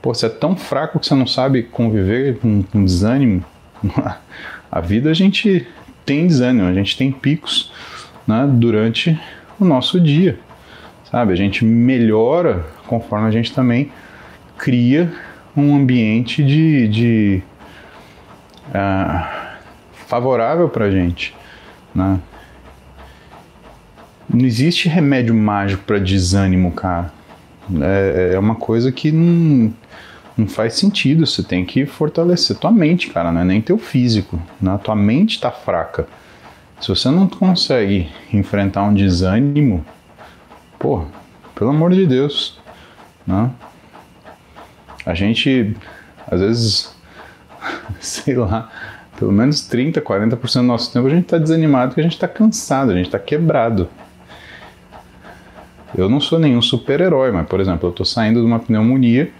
Pô, 0.00 0.14
você 0.14 0.26
é 0.26 0.28
tão 0.28 0.56
fraco 0.56 0.98
que 0.98 1.06
você 1.06 1.14
não 1.14 1.26
sabe 1.26 1.62
conviver 1.62 2.38
com, 2.38 2.62
com 2.62 2.84
desânimo. 2.84 3.44
A 4.70 4.80
vida 4.80 5.10
a 5.10 5.14
gente 5.14 5.66
tem 6.04 6.26
desânimo, 6.26 6.68
a 6.68 6.74
gente 6.74 6.96
tem 6.96 7.10
picos 7.10 7.72
né, 8.26 8.46
durante 8.50 9.18
o 9.58 9.64
nosso 9.64 9.98
dia, 9.98 10.38
sabe? 11.10 11.32
A 11.32 11.36
gente 11.36 11.64
melhora 11.64 12.66
conforme 12.86 13.26
a 13.26 13.30
gente 13.30 13.52
também 13.52 13.90
cria 14.58 15.10
um 15.60 15.76
ambiente 15.76 16.44
de, 16.44 16.88
de 16.88 17.42
uh, 18.68 19.48
favorável 20.06 20.68
para 20.68 20.86
a 20.86 20.90
gente, 20.90 21.34
né? 21.94 22.18
Não 24.32 24.44
existe 24.44 24.88
remédio 24.88 25.34
mágico 25.34 25.84
para 25.84 25.98
desânimo, 25.98 26.70
cara. 26.72 27.10
É, 27.80 28.32
é 28.34 28.38
uma 28.38 28.54
coisa 28.54 28.92
que 28.92 29.10
não, 29.10 29.72
não 30.36 30.46
faz 30.46 30.74
sentido. 30.74 31.26
Você 31.26 31.42
tem 31.42 31.64
que 31.64 31.86
fortalecer 31.86 32.56
tua 32.58 32.70
mente, 32.70 33.08
cara, 33.08 33.32
não 33.32 33.40
é 33.40 33.44
nem 33.44 33.60
teu 33.60 33.78
físico. 33.78 34.38
Né? 34.60 34.78
Tua 34.84 34.94
mente 34.94 35.36
está 35.36 35.50
fraca. 35.50 36.06
Se 36.78 36.88
você 36.88 37.10
não 37.10 37.26
consegue 37.26 38.10
enfrentar 38.32 38.84
um 38.84 38.92
desânimo, 38.92 39.84
pô, 40.78 41.04
pelo 41.54 41.70
amor 41.70 41.92
de 41.92 42.06
Deus, 42.06 42.58
né? 43.26 43.50
A 45.08 45.14
gente, 45.14 45.74
às 46.30 46.38
vezes, 46.38 46.94
sei 47.98 48.36
lá, 48.36 48.70
pelo 49.18 49.32
menos 49.32 49.62
30, 49.62 50.02
40% 50.02 50.52
do 50.56 50.62
nosso 50.64 50.92
tempo 50.92 51.06
a 51.06 51.10
gente 51.10 51.24
está 51.24 51.38
desanimado 51.38 51.88
porque 51.88 52.02
a 52.02 52.04
gente 52.04 52.12
está 52.12 52.28
cansado, 52.28 52.90
a 52.90 52.94
gente 52.94 53.06
está 53.06 53.18
quebrado. 53.18 53.88
Eu 55.96 56.10
não 56.10 56.20
sou 56.20 56.38
nenhum 56.38 56.60
super-herói, 56.60 57.32
mas, 57.32 57.48
por 57.48 57.58
exemplo, 57.58 57.88
eu 57.88 57.90
estou 57.90 58.04
saindo 58.04 58.40
de 58.40 58.46
uma 58.46 58.58
pneumonia, 58.58 59.32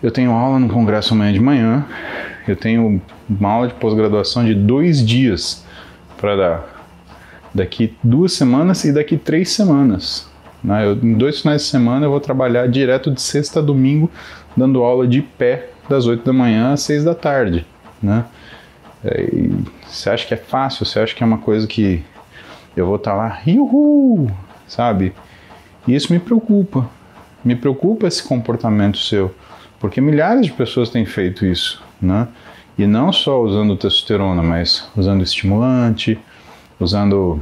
eu 0.00 0.12
tenho 0.12 0.30
aula 0.30 0.60
no 0.60 0.68
congresso 0.68 1.12
amanhã 1.12 1.32
de 1.32 1.40
manhã, 1.40 1.84
eu 2.46 2.54
tenho 2.54 3.02
uma 3.28 3.50
aula 3.50 3.66
de 3.66 3.74
pós-graduação 3.74 4.44
de 4.44 4.54
dois 4.54 5.04
dias 5.04 5.66
para 6.16 6.36
dar. 6.36 6.86
Daqui 7.52 7.96
duas 8.00 8.32
semanas 8.32 8.84
e 8.84 8.92
daqui 8.92 9.16
três 9.16 9.50
semanas. 9.50 10.32
Né? 10.64 10.86
Eu, 10.86 10.94
em 10.94 11.12
dois 11.12 11.42
finais 11.42 11.62
de 11.62 11.68
semana 11.68 12.06
eu 12.06 12.10
vou 12.10 12.20
trabalhar 12.20 12.66
direto 12.66 13.10
de 13.10 13.20
sexta 13.20 13.60
a 13.60 13.62
domingo, 13.62 14.10
dando 14.56 14.82
aula 14.82 15.06
de 15.06 15.20
pé 15.20 15.68
das 15.88 16.06
8 16.06 16.24
da 16.24 16.32
manhã 16.32 16.72
às 16.72 16.80
6 16.80 17.04
da 17.04 17.14
tarde. 17.14 17.66
Né? 18.02 18.24
É, 19.04 19.28
você 19.86 20.08
acha 20.08 20.26
que 20.26 20.32
é 20.32 20.38
fácil? 20.38 20.86
Você 20.86 20.98
acha 20.98 21.14
que 21.14 21.22
é 21.22 21.26
uma 21.26 21.38
coisa 21.38 21.66
que 21.66 22.02
eu 22.74 22.86
vou 22.86 22.96
estar 22.96 23.10
tá 23.10 23.16
lá, 23.16 23.40
uhul, 23.46 24.30
sabe? 24.66 25.12
E 25.86 25.94
isso 25.94 26.10
me 26.10 26.18
preocupa. 26.18 26.88
Me 27.44 27.54
preocupa 27.54 28.06
esse 28.06 28.22
comportamento 28.22 28.96
seu, 28.96 29.34
porque 29.78 30.00
milhares 30.00 30.46
de 30.46 30.52
pessoas 30.52 30.88
têm 30.88 31.04
feito 31.04 31.44
isso, 31.44 31.84
né? 32.00 32.26
E 32.78 32.86
não 32.86 33.12
só 33.12 33.40
usando 33.42 33.76
testosterona, 33.76 34.42
mas 34.42 34.88
usando 34.96 35.22
estimulante, 35.22 36.18
usando 36.80 37.40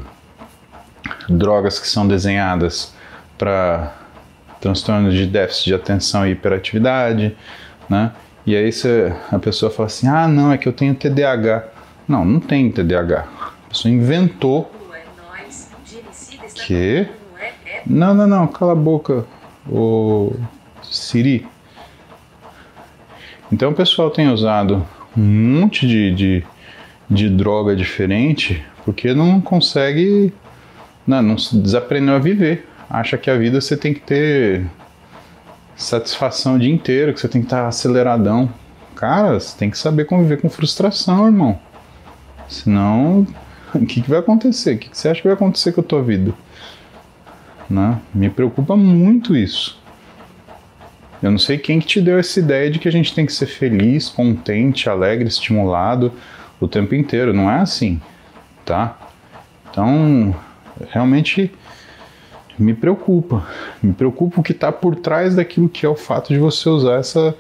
drogas 1.29 1.79
que 1.79 1.87
são 1.87 2.07
desenhadas 2.07 2.93
para 3.43 3.93
transtornos 4.61 5.13
de 5.15 5.27
déficit 5.27 5.65
de 5.65 5.75
atenção 5.75 6.25
e 6.25 6.31
hiperatividade, 6.31 7.37
né? 7.91 8.13
E 8.47 8.55
aí 8.55 8.71
você, 8.71 9.13
a 9.33 9.39
pessoa 9.41 9.69
fala 9.69 9.89
assim: 9.89 10.07
ah, 10.07 10.29
não, 10.29 10.53
é 10.53 10.57
que 10.57 10.69
eu 10.69 10.73
tenho 10.73 10.95
TDAH. 10.95 11.65
Não, 12.07 12.25
não 12.25 12.39
tem 12.39 12.71
TDAH. 12.71 13.27
A 13.67 13.69
pessoa 13.69 13.93
inventou. 13.93 14.71
Que? 16.55 17.09
Não, 17.85 18.15
não, 18.15 18.29
não, 18.29 18.47
cala 18.47 18.73
a 18.73 18.77
boca, 18.77 19.27
o 19.69 20.33
Siri. 20.85 21.45
Então 23.51 23.73
o 23.73 23.75
pessoal 23.75 24.09
tem 24.09 24.31
usado 24.31 24.87
um 25.17 25.21
monte 25.21 25.85
de, 25.85 26.15
de, 26.15 26.45
de 27.11 27.29
droga 27.29 27.75
diferente 27.75 28.65
porque 28.85 29.13
não 29.13 29.41
consegue, 29.41 30.33
não, 31.05 31.21
não 31.21 31.35
desaprendeu 31.35 32.15
a 32.15 32.21
viver. 32.21 32.69
Acha 32.93 33.17
que 33.17 33.31
a 33.31 33.39
vida 33.39 33.59
você 33.59 33.75
tem 33.75 33.95
que 33.95 34.01
ter 34.01 34.67
satisfação 35.75 36.57
o 36.57 36.59
dia 36.59 36.71
inteiro, 36.71 37.15
que 37.15 37.21
você 37.21 37.27
tem 37.27 37.41
que 37.41 37.47
estar 37.47 37.67
aceleradão. 37.67 38.53
Cara, 38.95 39.41
você 39.41 39.57
tem 39.57 39.71
que 39.71 39.79
saber 39.79 40.05
conviver 40.05 40.43
com 40.43 40.51
frustração, 40.51 41.25
irmão. 41.25 41.59
Senão, 42.51 43.27
o 43.75 43.87
que, 43.87 44.03
que 44.03 44.11
vai 44.11 44.19
acontecer? 44.19 44.75
O 44.75 44.79
que, 44.79 44.91
que 44.91 44.99
você 44.99 45.09
acha 45.09 45.23
que 45.23 45.27
vai 45.27 45.33
acontecer 45.33 45.73
com 45.73 45.81
a 45.81 45.85
tua 45.85 46.03
vida? 46.03 46.35
Né? 47.71 47.99
Me 48.13 48.29
preocupa 48.29 48.77
muito 48.77 49.35
isso. 49.35 49.81
Eu 51.23 51.31
não 51.31 51.39
sei 51.39 51.57
quem 51.57 51.81
que 51.81 51.87
te 51.87 51.99
deu 51.99 52.19
essa 52.19 52.41
ideia 52.41 52.71
de 52.71 52.79
que 52.79 52.89
a 52.89 52.93
gente 52.93 53.15
tem 53.15 53.25
que 53.25 53.33
ser 53.33 53.47
feliz, 53.47 54.11
contente, 54.11 54.91
alegre, 54.91 55.27
estimulado 55.27 56.13
o 56.61 56.69
tempo 56.69 56.95
inteiro. 56.95 57.33
Não 57.33 57.51
é 57.51 57.61
assim, 57.61 58.03
tá? 58.67 58.99
Então, 59.71 60.37
realmente 60.91 61.51
me 62.59 62.75
preocupa. 62.75 63.47
Me 63.83 63.93
preocupa 63.93 64.41
o 64.41 64.43
que 64.43 64.53
está 64.53 64.71
por 64.71 64.97
trás 64.97 65.35
daquilo 65.35 65.69
que 65.69 65.87
é 65.87 65.89
o 65.89 65.97
fato 65.97 66.33
de 66.33 66.39
você 66.39 66.69
usar 66.69 66.99
essa, 66.99 67.35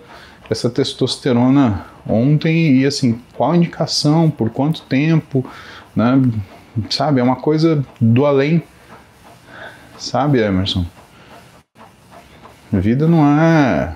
essa 0.50 0.70
testosterona 0.70 1.86
ontem 2.06 2.78
e 2.78 2.86
assim, 2.86 3.20
qual 3.34 3.52
a 3.52 3.56
indicação, 3.56 4.30
por 4.30 4.50
quanto 4.50 4.82
tempo, 4.82 5.44
né? 5.94 6.20
Sabe, 6.88 7.20
é 7.20 7.22
uma 7.22 7.36
coisa 7.36 7.84
do 8.00 8.24
além. 8.24 8.62
Sabe, 9.98 10.40
Emerson? 10.40 10.86
A 12.72 12.78
vida 12.78 13.06
não 13.06 13.24
é 13.24 13.94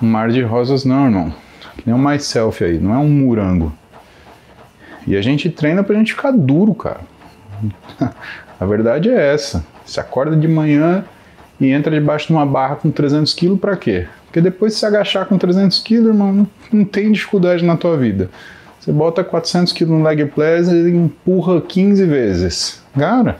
um 0.00 0.06
mar 0.06 0.30
de 0.30 0.40
rosas 0.42 0.84
não, 0.84 1.06
irmão. 1.06 1.34
Que 1.76 1.82
nem 1.86 1.94
um 1.94 1.98
myself 1.98 2.62
aí, 2.62 2.78
não 2.78 2.94
é 2.94 2.98
um 2.98 3.08
murango. 3.08 3.72
E 5.06 5.16
a 5.16 5.22
gente 5.22 5.50
treina 5.50 5.82
pra 5.82 5.96
gente 5.96 6.14
ficar 6.14 6.30
duro, 6.30 6.74
cara. 6.74 7.00
a 8.58 8.66
verdade 8.66 9.10
é 9.10 9.34
essa. 9.34 9.66
Você 9.86 10.00
acorda 10.00 10.36
de 10.36 10.48
manhã 10.48 11.04
e 11.60 11.68
entra 11.70 11.90
debaixo 11.90 12.26
de 12.26 12.32
uma 12.32 12.44
barra 12.44 12.76
com 12.76 12.90
300 12.90 13.32
quilos 13.32 13.60
para 13.60 13.76
quê? 13.76 14.06
Porque 14.26 14.40
depois 14.40 14.72
de 14.72 14.78
se 14.80 14.84
agachar 14.84 15.24
com 15.26 15.38
300 15.38 15.78
quilos, 15.78 16.08
irmão, 16.08 16.46
não, 16.72 16.84
tem 16.84 17.12
dificuldade 17.12 17.64
na 17.64 17.76
tua 17.76 17.96
vida. 17.96 18.28
Você 18.80 18.92
bota 18.92 19.24
400 19.24 19.72
quilos 19.72 19.96
no 19.96 20.04
leg 20.04 20.26
press 20.26 20.68
e 20.68 20.90
empurra 20.90 21.60
15 21.60 22.04
vezes. 22.04 22.82
Cara, 22.98 23.38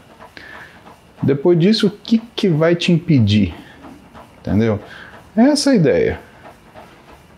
depois 1.23 1.59
disso, 1.59 1.89
o 1.89 1.91
que, 1.91 2.23
que 2.35 2.49
vai 2.49 2.75
te 2.75 2.93
impedir? 2.93 3.55
Entendeu? 4.41 4.81
Essa 5.37 5.71
é 5.71 5.73
a 5.73 5.77
ideia. 5.77 6.21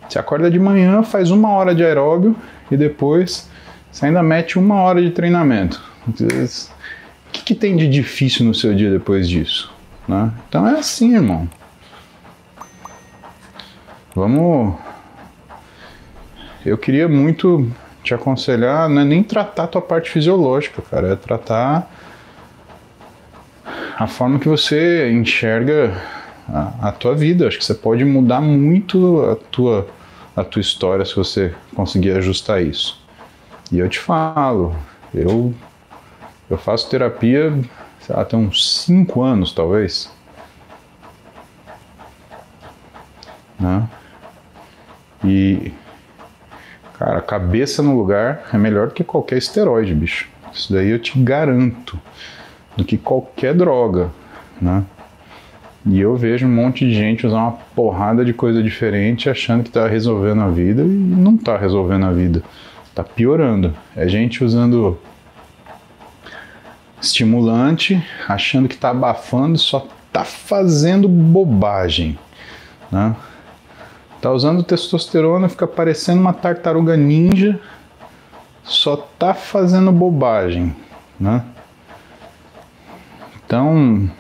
Você 0.09 0.19
acorda 0.19 0.51
de 0.51 0.59
manhã, 0.59 1.03
faz 1.03 1.31
uma 1.31 1.51
hora 1.51 1.75
de 1.75 1.85
aeróbio 1.85 2.37
e 2.71 2.77
depois 2.77 3.49
você 3.91 4.07
ainda 4.07 4.23
mete 4.23 4.59
uma 4.59 4.77
hora 4.83 5.03
de 5.03 5.11
treinamento. 5.11 5.83
Que 7.49 7.55
tem 7.55 7.75
de 7.79 7.89
difícil 7.89 8.45
no 8.45 8.55
seu 8.55 8.75
dia 8.75 8.91
depois 8.91 9.27
disso? 9.27 9.73
Né? 10.07 10.31
Então 10.47 10.69
é 10.69 10.79
assim, 10.79 11.15
irmão. 11.15 11.49
Vamos. 14.15 14.75
Eu 16.67 16.77
queria 16.77 17.09
muito 17.09 17.67
te 18.05 18.13
aconselhar, 18.13 18.87
não 18.91 19.01
é 19.01 19.05
nem 19.07 19.23
tratar 19.23 19.65
a 19.65 19.67
tua 19.67 19.81
parte 19.81 20.11
fisiológica, 20.11 20.83
cara, 20.83 21.15
é 21.15 21.17
tratar 21.17 21.91
a 23.97 24.07
forma 24.07 24.39
que 24.39 24.49
você 24.49 25.11
enxerga 25.11 25.99
a, 26.47 26.89
a 26.89 26.93
tua 26.93 27.15
vida. 27.15 27.49
Acho 27.49 27.57
que 27.57 27.65
você 27.65 27.75
pode 27.75 28.05
mudar 28.05 28.43
muito 28.43 29.23
a 29.23 29.37
tua, 29.37 29.89
a 30.37 30.45
tua 30.45 30.61
história 30.61 31.03
se 31.03 31.17
você 31.17 31.55
conseguir 31.75 32.11
ajustar 32.11 32.63
isso. 32.63 33.03
E 33.73 33.79
eu 33.79 33.89
te 33.89 33.99
falo, 33.99 34.77
eu, 35.15 35.55
eu 36.51 36.59
faço 36.59 36.89
terapia 36.91 37.53
lá, 38.09 38.25
tem 38.25 38.39
uns 38.39 38.85
5 38.85 39.23
anos 39.23 39.53
talvez. 39.53 40.11
Né? 43.59 43.89
E, 45.25 45.73
cara, 46.99 47.21
cabeça 47.21 47.83
no 47.83 47.97
lugar 47.97 48.49
é 48.53 48.57
melhor 48.57 48.89
do 48.89 48.95
que 48.95 49.05
qualquer 49.05 49.39
esteroide, 49.39 49.95
bicho. 49.95 50.29
Isso 50.53 50.73
daí 50.73 50.89
eu 50.91 50.99
te 50.99 51.19
garanto. 51.19 51.99
Do 52.77 52.85
que 52.85 52.97
qualquer 52.97 53.55
droga, 53.55 54.11
né? 54.61 54.85
E 55.85 55.99
eu 56.01 56.15
vejo 56.17 56.47
um 56.47 56.51
monte 56.51 56.87
de 56.87 56.95
gente 56.95 57.27
usar 57.27 57.39
uma 57.39 57.59
porrada 57.75 58.25
de 58.25 58.33
coisa 58.33 58.63
diferente 58.63 59.29
achando 59.29 59.65
que 59.65 59.69
está 59.69 59.89
resolvendo 59.89 60.43
a 60.43 60.49
vida 60.49 60.83
e 60.83 60.87
não 60.87 61.35
está 61.35 61.57
resolvendo 61.57 62.07
a 62.07 62.13
vida. 62.13 62.41
Está 62.89 63.03
piorando. 63.03 63.75
É 63.97 64.07
gente 64.07 64.45
usando 64.45 64.97
estimulante, 67.01 68.03
achando 68.29 68.69
que 68.69 68.75
está 68.75 68.91
abafando, 68.91 69.59
só 69.59 69.87
está 70.07 70.25
fazendo 70.25 71.09
bobagem. 71.09 72.19
Né? 72.91 73.15
Tá 74.21 74.33
usando 74.33 74.63
testosterona, 74.63 75.49
fica 75.49 75.67
parecendo 75.67 76.21
uma 76.21 76.33
tartaruga 76.33 76.97
ninja, 76.97 77.61
só 78.65 78.97
tá 78.97 79.33
fazendo 79.35 79.93
bobagem, 79.93 80.75
né? 81.19 81.43
Então, 83.45 84.11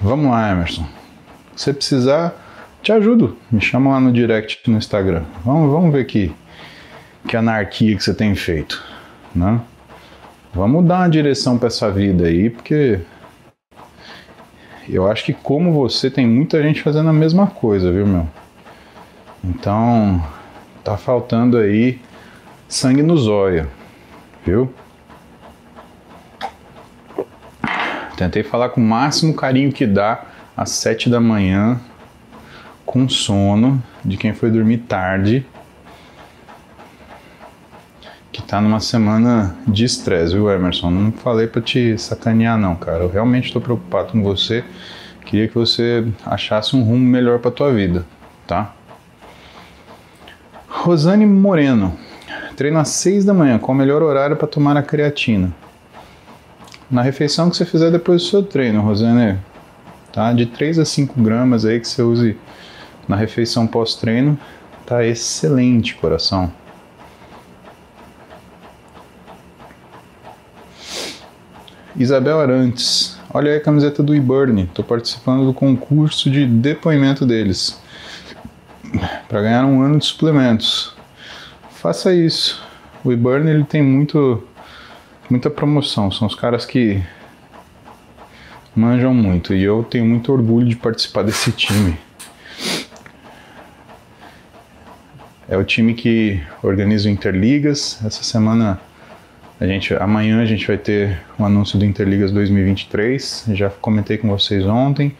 Vamos 0.00 0.30
lá, 0.30 0.52
Emerson. 0.52 0.86
Se 1.56 1.72
precisar, 1.72 2.32
te 2.82 2.92
ajudo. 2.92 3.36
Me 3.50 3.60
chama 3.60 3.90
lá 3.90 4.00
no 4.00 4.12
direct 4.12 4.70
no 4.70 4.78
Instagram. 4.78 5.24
Vamos, 5.44 5.72
vamos 5.72 5.92
ver 5.92 6.04
que, 6.06 6.32
que 7.26 7.36
anarquia 7.36 7.96
que 7.96 8.02
você 8.02 8.14
tem 8.14 8.32
feito, 8.36 8.80
né? 9.34 9.60
Vamos 10.54 10.84
dar 10.86 11.00
uma 11.00 11.08
direção 11.08 11.58
para 11.58 11.68
essa 11.68 11.90
vida 11.90 12.26
aí, 12.26 12.50
porque 12.50 13.00
eu 14.88 15.06
acho 15.10 15.24
que 15.24 15.32
como 15.32 15.72
você 15.72 16.10
tem 16.10 16.26
muita 16.26 16.62
gente 16.62 16.82
fazendo 16.82 17.10
a 17.10 17.12
mesma 17.12 17.46
coisa, 17.46 17.92
viu, 17.92 18.06
meu? 18.06 18.26
Então, 19.44 20.24
tá 20.82 20.96
faltando 20.96 21.58
aí 21.58 22.00
sangue 22.66 23.02
no 23.02 23.16
zóio, 23.16 23.68
viu? 24.44 24.72
Tentei 28.16 28.42
falar 28.42 28.70
com 28.70 28.80
o 28.80 28.84
máximo 28.84 29.34
carinho 29.34 29.70
que 29.70 29.86
dá 29.86 30.24
às 30.56 30.70
sete 30.70 31.08
da 31.08 31.20
manhã, 31.20 31.78
com 32.84 33.08
sono, 33.08 33.80
de 34.04 34.16
quem 34.16 34.34
foi 34.34 34.50
dormir 34.50 34.78
tarde, 34.78 35.46
que 38.38 38.44
tá 38.44 38.60
numa 38.60 38.78
semana 38.78 39.56
de 39.66 39.84
estresse, 39.84 40.32
viu, 40.32 40.48
Emerson? 40.48 40.90
Não 40.90 41.10
falei 41.10 41.48
para 41.48 41.60
te 41.60 41.98
sacanear, 41.98 42.56
não, 42.56 42.76
cara. 42.76 43.02
Eu 43.02 43.10
realmente 43.10 43.46
estou 43.46 43.60
preocupado 43.60 44.12
com 44.12 44.22
você. 44.22 44.64
Queria 45.26 45.48
que 45.48 45.54
você 45.54 46.06
achasse 46.24 46.76
um 46.76 46.84
rumo 46.84 47.04
melhor 47.04 47.40
para 47.40 47.50
tua 47.50 47.72
vida, 47.72 48.06
tá? 48.46 48.72
Rosane 50.68 51.26
Moreno. 51.26 51.98
Treino 52.56 52.78
às 52.78 52.88
seis 52.88 53.24
da 53.24 53.34
manhã, 53.34 53.58
qual 53.58 53.74
o 53.74 53.78
melhor 53.78 54.02
horário 54.02 54.36
para 54.36 54.46
tomar 54.46 54.76
a 54.76 54.82
creatina? 54.82 55.52
na 56.90 57.02
refeição 57.02 57.50
que 57.50 57.56
você 57.56 57.66
fizer 57.66 57.90
depois 57.90 58.22
do 58.22 58.28
seu 58.28 58.42
treino, 58.42 58.80
Rosane. 58.80 59.38
Tá? 60.12 60.32
De 60.32 60.46
3 60.46 60.78
a 60.78 60.84
5 60.84 61.20
gramas 61.20 61.66
aí 61.66 61.78
que 61.78 61.86
você 61.86 62.02
use 62.02 62.36
na 63.06 63.14
refeição 63.14 63.66
pós-treino, 63.66 64.38
tá 64.86 65.04
excelente, 65.04 65.94
coração. 65.94 66.50
Isabel 71.98 72.40
Arantes, 72.40 73.18
olha 73.34 73.50
aí 73.50 73.58
a 73.58 73.60
camiseta 73.60 74.04
do 74.04 74.14
eBurn, 74.14 74.62
estou 74.62 74.84
participando 74.84 75.44
do 75.44 75.52
concurso 75.52 76.30
de 76.30 76.46
depoimento 76.46 77.26
deles 77.26 77.76
para 79.28 79.42
ganhar 79.42 79.66
um 79.66 79.82
ano 79.82 79.98
de 79.98 80.04
suplementos. 80.06 80.94
Faça 81.72 82.14
isso. 82.14 82.64
O 83.04 83.12
eBurn 83.12 83.50
ele 83.50 83.64
tem 83.64 83.82
muito 83.82 84.46
muita 85.28 85.50
promoção. 85.50 86.08
São 86.12 86.28
os 86.28 86.36
caras 86.36 86.64
que 86.64 87.02
manjam 88.76 89.12
muito 89.12 89.52
e 89.52 89.64
eu 89.64 89.82
tenho 89.82 90.06
muito 90.06 90.32
orgulho 90.32 90.68
de 90.68 90.76
participar 90.76 91.24
desse 91.24 91.50
time. 91.50 91.98
É 95.48 95.56
o 95.56 95.64
time 95.64 95.94
que 95.94 96.40
organiza 96.62 97.08
o 97.08 97.12
Interligas. 97.12 97.98
Essa 98.04 98.22
semana 98.22 98.80
a 99.60 99.66
gente, 99.66 99.92
amanhã 99.94 100.40
a 100.40 100.46
gente 100.46 100.66
vai 100.66 100.78
ter 100.78 101.18
o 101.36 101.42
um 101.42 101.46
anúncio 101.46 101.78
do 101.78 101.84
Interligas 101.84 102.30
2023. 102.30 103.46
Já 103.54 103.68
comentei 103.68 104.16
com 104.16 104.28
vocês 104.28 104.64
ontem, 104.64 105.16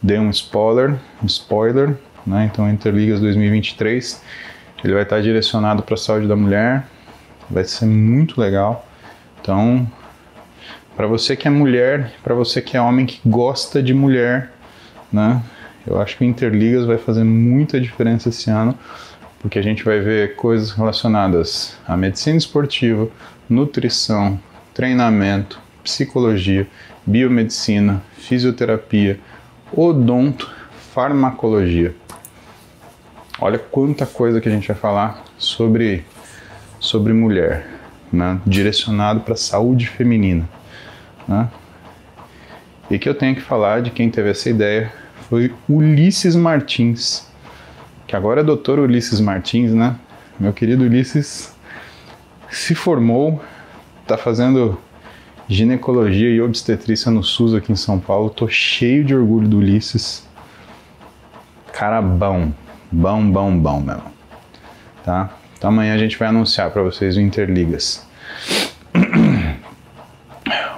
dei 0.00 0.18
um 0.18 0.30
spoiler, 0.30 0.96
spoiler, 1.24 1.96
né? 2.24 2.48
Então 2.50 2.70
Interligas 2.70 3.20
2023 3.20 4.22
ele 4.84 4.94
vai 4.94 5.02
estar 5.02 5.20
direcionado 5.20 5.82
para 5.82 5.94
a 5.94 5.98
saúde 5.98 6.28
da 6.28 6.36
mulher. 6.36 6.84
Vai 7.50 7.64
ser 7.64 7.86
muito 7.86 8.40
legal. 8.40 8.86
Então, 9.40 9.88
para 10.96 11.06
você 11.06 11.36
que 11.36 11.48
é 11.48 11.50
mulher, 11.50 12.12
para 12.22 12.34
você 12.34 12.62
que 12.62 12.76
é 12.76 12.80
homem 12.80 13.04
que 13.04 13.20
gosta 13.26 13.82
de 13.82 13.92
mulher, 13.92 14.52
né? 15.12 15.42
Eu 15.84 16.00
acho 16.00 16.16
que 16.16 16.24
o 16.24 16.26
Interligas 16.26 16.84
vai 16.84 16.98
fazer 16.98 17.24
muita 17.24 17.80
diferença 17.80 18.28
esse 18.28 18.48
ano, 18.48 18.78
porque 19.42 19.58
a 19.58 19.62
gente 19.62 19.84
vai 19.84 20.00
ver 20.00 20.36
coisas 20.36 20.70
relacionadas 20.70 21.76
à 21.86 21.96
medicina 21.96 22.38
esportiva, 22.38 23.08
nutrição, 23.50 24.40
treinamento, 24.72 25.60
psicologia, 25.82 26.66
biomedicina, 27.04 28.02
fisioterapia, 28.14 29.18
odonto, 29.72 30.48
farmacologia. 30.94 31.94
Olha 33.40 33.58
quanta 33.58 34.06
coisa 34.06 34.40
que 34.40 34.48
a 34.48 34.52
gente 34.52 34.68
vai 34.68 34.76
falar 34.76 35.24
sobre 35.36 36.04
sobre 36.78 37.12
mulher 37.12 37.66
né, 38.12 38.40
direcionado 38.46 39.20
para 39.20 39.34
a 39.34 39.36
saúde 39.36 39.88
feminina. 39.88 40.48
Né? 41.26 41.48
E 42.90 42.98
que 42.98 43.08
eu 43.08 43.14
tenho 43.14 43.34
que 43.34 43.40
falar 43.40 43.80
de 43.80 43.90
quem 43.90 44.10
teve 44.10 44.30
essa 44.30 44.50
ideia 44.50 44.92
foi 45.28 45.52
Ulisses 45.68 46.36
Martins, 46.36 47.26
que 48.12 48.16
agora 48.16 48.42
é 48.42 48.44
doutor 48.44 48.78
Ulisses 48.78 49.20
Martins, 49.20 49.72
né? 49.72 49.96
Meu 50.38 50.52
querido 50.52 50.84
Ulisses 50.84 51.56
se 52.50 52.74
formou, 52.74 53.42
está 54.02 54.18
fazendo 54.18 54.78
ginecologia 55.48 56.28
e 56.28 56.38
obstetrícia 56.38 57.10
no 57.10 57.24
SUS 57.24 57.54
aqui 57.54 57.72
em 57.72 57.76
São 57.76 57.98
Paulo. 57.98 58.28
Tô 58.28 58.46
cheio 58.48 59.02
de 59.02 59.14
orgulho 59.14 59.48
do 59.48 59.56
Ulisses. 59.56 60.28
Cara 61.72 62.02
bom, 62.02 62.52
bom, 62.92 63.30
bom, 63.30 63.58
bom 63.58 63.80
mesmo. 63.80 64.12
Tá? 65.02 65.30
Então 65.56 65.70
amanhã 65.70 65.94
a 65.94 65.98
gente 65.98 66.18
vai 66.18 66.28
anunciar 66.28 66.70
para 66.70 66.82
vocês 66.82 67.16
o 67.16 67.20
Interligas. 67.20 68.06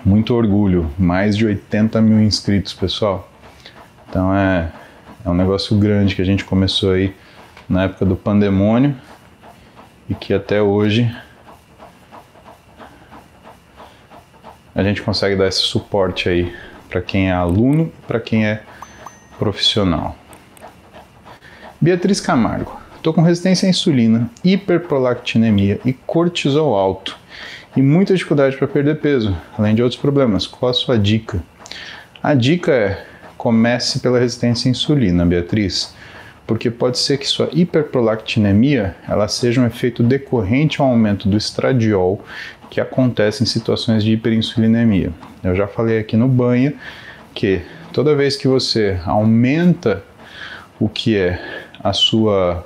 Muito 0.06 0.32
orgulho, 0.32 0.88
mais 0.96 1.36
de 1.36 1.46
80 1.46 2.00
mil 2.00 2.22
inscritos, 2.22 2.72
pessoal. 2.72 3.28
Então 4.08 4.32
é, 4.32 4.70
é 5.24 5.30
um 5.30 5.34
negócio 5.34 5.76
grande 5.78 6.14
que 6.14 6.22
a 6.22 6.24
gente 6.24 6.44
começou 6.44 6.92
aí 6.92 7.14
na 7.68 7.84
época 7.84 8.04
do 8.04 8.14
pandemônio 8.14 8.94
e 10.08 10.14
que 10.14 10.34
até 10.34 10.60
hoje 10.60 11.10
a 14.74 14.82
gente 14.82 15.00
consegue 15.00 15.34
dar 15.34 15.48
esse 15.48 15.60
suporte 15.60 16.28
aí 16.28 16.54
para 16.90 17.00
quem 17.00 17.30
é 17.30 17.32
aluno, 17.32 17.90
para 18.06 18.20
quem 18.20 18.46
é 18.46 18.62
profissional. 19.38 20.14
Beatriz 21.80 22.20
Camargo. 22.20 22.78
Estou 22.96 23.12
com 23.12 23.20
resistência 23.20 23.66
à 23.66 23.70
insulina, 23.70 24.30
hiperprolactinemia 24.42 25.80
e 25.84 25.92
cortisol 25.92 26.74
alto 26.74 27.18
e 27.76 27.82
muita 27.82 28.14
dificuldade 28.14 28.56
para 28.56 28.66
perder 28.66 29.00
peso, 29.00 29.36
além 29.58 29.74
de 29.74 29.82
outros 29.82 30.00
problemas. 30.00 30.46
Qual 30.46 30.70
a 30.70 30.74
sua 30.74 30.98
dica? 30.98 31.42
A 32.22 32.34
dica 32.34 32.72
é 32.72 33.13
comece 33.44 34.00
pela 34.00 34.18
resistência 34.18 34.70
à 34.70 34.70
insulina, 34.70 35.26
Beatriz, 35.26 35.94
porque 36.46 36.70
pode 36.70 36.98
ser 36.98 37.18
que 37.18 37.26
sua 37.26 37.50
hiperprolactinemia 37.52 38.96
ela 39.06 39.28
seja 39.28 39.60
um 39.60 39.66
efeito 39.66 40.02
decorrente 40.02 40.80
ao 40.80 40.88
aumento 40.88 41.28
do 41.28 41.36
estradiol 41.36 42.24
que 42.70 42.80
acontece 42.80 43.42
em 43.42 43.46
situações 43.46 44.02
de 44.02 44.12
hiperinsulinemia. 44.12 45.12
Eu 45.42 45.54
já 45.54 45.66
falei 45.66 45.98
aqui 45.98 46.16
no 46.16 46.26
banho 46.26 46.72
que 47.34 47.60
toda 47.92 48.16
vez 48.16 48.34
que 48.34 48.48
você 48.48 48.98
aumenta 49.04 50.02
o 50.80 50.88
que 50.88 51.14
é 51.14 51.38
a 51.82 51.92
sua 51.92 52.64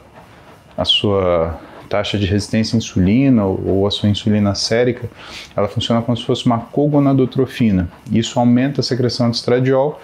a 0.76 0.84
sua 0.84 1.58
taxa 1.88 2.16
de 2.16 2.26
resistência 2.26 2.76
à 2.76 2.78
insulina 2.78 3.44
ou 3.44 3.84
a 3.84 3.90
sua 3.90 4.08
insulina 4.08 4.54
sérica, 4.54 5.10
ela 5.56 5.66
funciona 5.66 6.00
como 6.02 6.16
se 6.16 6.24
fosse 6.24 6.46
uma 6.46 6.60
cogonadotrofina. 6.60 7.88
Isso 8.12 8.38
aumenta 8.38 8.80
a 8.80 8.84
secreção 8.84 9.28
de 9.28 9.38
estradiol 9.38 10.00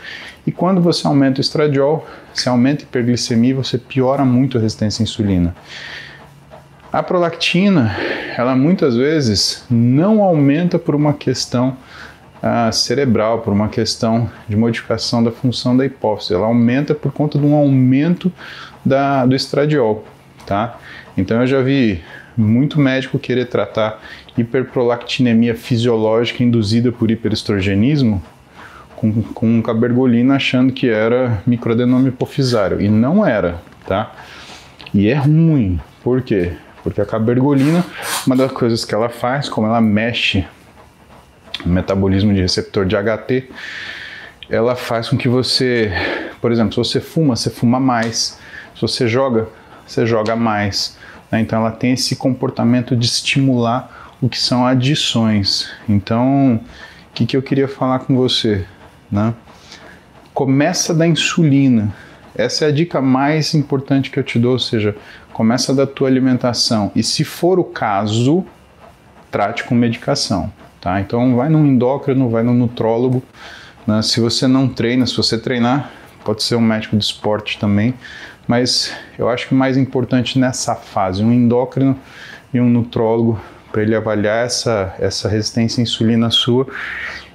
e 0.47 0.53
quando 0.53 0.81
você 0.81 1.07
aumenta 1.07 1.39
o 1.39 1.41
estradiol, 1.41 2.07
você 2.33 2.49
aumenta 2.49 2.83
a 2.83 2.85
hiperglicemia, 2.85 3.55
você 3.55 3.79
piora 3.79 4.25
muito 4.25 4.59
a 4.59 4.61
resistência 4.61 5.03
à 5.03 5.05
insulina. 5.05 5.55
A 6.93 7.03
prolactina, 7.03 7.97
ela 8.37 8.55
muitas 8.55 8.95
vezes 8.97 9.65
não 9.71 10.23
aumenta 10.23 10.79
por 10.79 10.95
uma 10.95 11.15
questão 11.15 11.77
uh, 12.43 12.73
cerebral, 12.73 13.41
por 13.41 13.53
uma 13.53 13.69
questão 13.69 14.31
de 14.49 14.55
modificação 14.55 15.25
da 15.25 15.33
função 15.33 15.77
da 15.77 15.85
hipófise. 15.85 16.35
Ela 16.35 16.47
aumenta 16.47 16.95
por 16.95 17.11
conta 17.11 17.39
de 17.39 17.45
um 17.45 17.55
aumento 17.55 18.31
da, 18.85 19.25
do 19.25 19.35
estradiol, 19.35 20.05
tá? 20.47 20.79
Então 21.17 21.41
eu 21.41 21.47
já 21.47 21.63
vi 21.63 22.03
muito 22.37 22.79
médico 22.79 23.19
querer 23.19 23.47
tratar 23.47 24.01
hiperprolactinemia 24.37 25.55
fisiológica 25.55 26.43
induzida 26.43 26.93
por 26.93 27.11
hiperestrogenismo 27.11 28.23
com, 28.97 29.23
com 29.23 29.63
cabergolina 29.63 30.37
achando 30.37 30.73
que 30.73 30.89
era 30.89 31.43
microadenoma 31.47 32.09
hipofisário 32.09 32.81
e 32.81 32.89
não 32.89 33.27
era, 33.27 33.61
tá? 33.87 34.13
E 34.93 35.09
é 35.09 35.15
ruim, 35.15 35.81
por 36.03 36.23
quê? 36.23 36.53
Porque 36.83 37.01
a 37.01 37.07
cabergolina, 37.07 37.85
uma 38.27 38.37
das 38.37 38.53
coisas 38.53 38.85
que 38.85 38.95
ela 38.95 39.09
faz, 39.09 39.49
como 39.49 39.67
ela 39.67 39.81
mexe 39.81 40.45
no 41.65 41.73
metabolismo 41.73 42.33
de 42.33 42.41
receptor 42.41 42.85
de 42.85 42.95
HT, 42.97 43.51
ela 44.49 44.77
faz 44.77 45.09
com 45.09 45.17
que 45.17 45.29
você, 45.29 45.91
por 46.41 46.53
exemplo, 46.53 46.73
se 46.73 46.77
você 46.77 47.01
fuma, 47.01 47.37
você 47.37 47.51
fuma 47.51 47.81
mais, 47.81 48.39
se 48.75 48.83
você 48.83 49.09
joga, 49.09 49.49
você 49.87 50.07
joga 50.07 50.37
mais. 50.37 50.99
Né? 51.31 51.41
Então 51.41 51.61
ela 51.61 51.71
tem 51.71 51.95
esse 51.95 52.17
comportamento 52.17 52.95
de 52.95 53.07
estimular 53.07 54.15
o 54.21 54.29
que 54.29 54.39
são 54.39 54.67
adições. 54.67 55.71
Então, 55.89 56.61
o 57.11 57.15
que, 57.15 57.27
que 57.27 57.37
eu 57.37 57.43
queria 57.43 57.69
falar 57.69 58.01
com 58.01 58.17
você? 58.17 58.65
Né? 59.15 59.33
Começa 60.35 60.93
da 60.93 61.07
insulina. 61.07 61.95
Essa 62.35 62.65
é 62.65 62.69
a 62.69 62.73
dica 62.73 63.01
mais 63.01 63.55
importante 63.55 64.11
que 64.11 64.19
eu 64.19 64.25
te 64.25 64.41
dou, 64.41 64.53
ou 64.53 64.59
seja, 64.59 64.97
começa 65.33 65.73
da 65.73 65.87
tua 65.87 66.09
alimentação. 66.09 66.91
E 66.97 67.03
se 67.05 67.23
for 67.23 67.61
o 67.61 67.65
caso, 67.65 68.45
trate 69.31 69.63
com 69.63 69.75
medicação, 69.77 70.53
tá? 70.81 71.01
Então 71.01 71.37
vai 71.37 71.49
num 71.49 71.65
endócrino, 71.65 72.29
vai 72.29 72.43
no 72.43 72.53
nutrólogo. 72.53 73.23
Né? 73.87 74.03
Se 74.03 74.19
você 74.19 74.49
não 74.49 74.67
treina, 74.69 75.07
se 75.07 75.17
você 75.17 75.39
treinar, 75.39 75.93
pode 76.25 76.43
ser 76.43 76.57
um 76.57 76.61
médico 76.61 76.97
de 76.97 77.05
esporte 77.05 77.57
também, 77.57 77.95
mas 78.49 78.93
eu 79.17 79.29
acho 79.29 79.47
que 79.47 79.55
o 79.55 79.57
mais 79.57 79.77
importante 79.77 80.41
nessa 80.41 80.75
fase, 80.75 81.23
um 81.23 81.33
endócrino 81.33 81.97
e 82.53 82.61
um 82.61 82.69
nutrólogo 82.69 83.41
para 83.71 83.83
ele 83.83 83.95
avaliar 83.95 84.45
essa, 84.45 84.93
essa 84.99 85.29
resistência 85.29 85.81
à 85.81 85.83
insulina 85.83 86.31
sua 86.31 86.67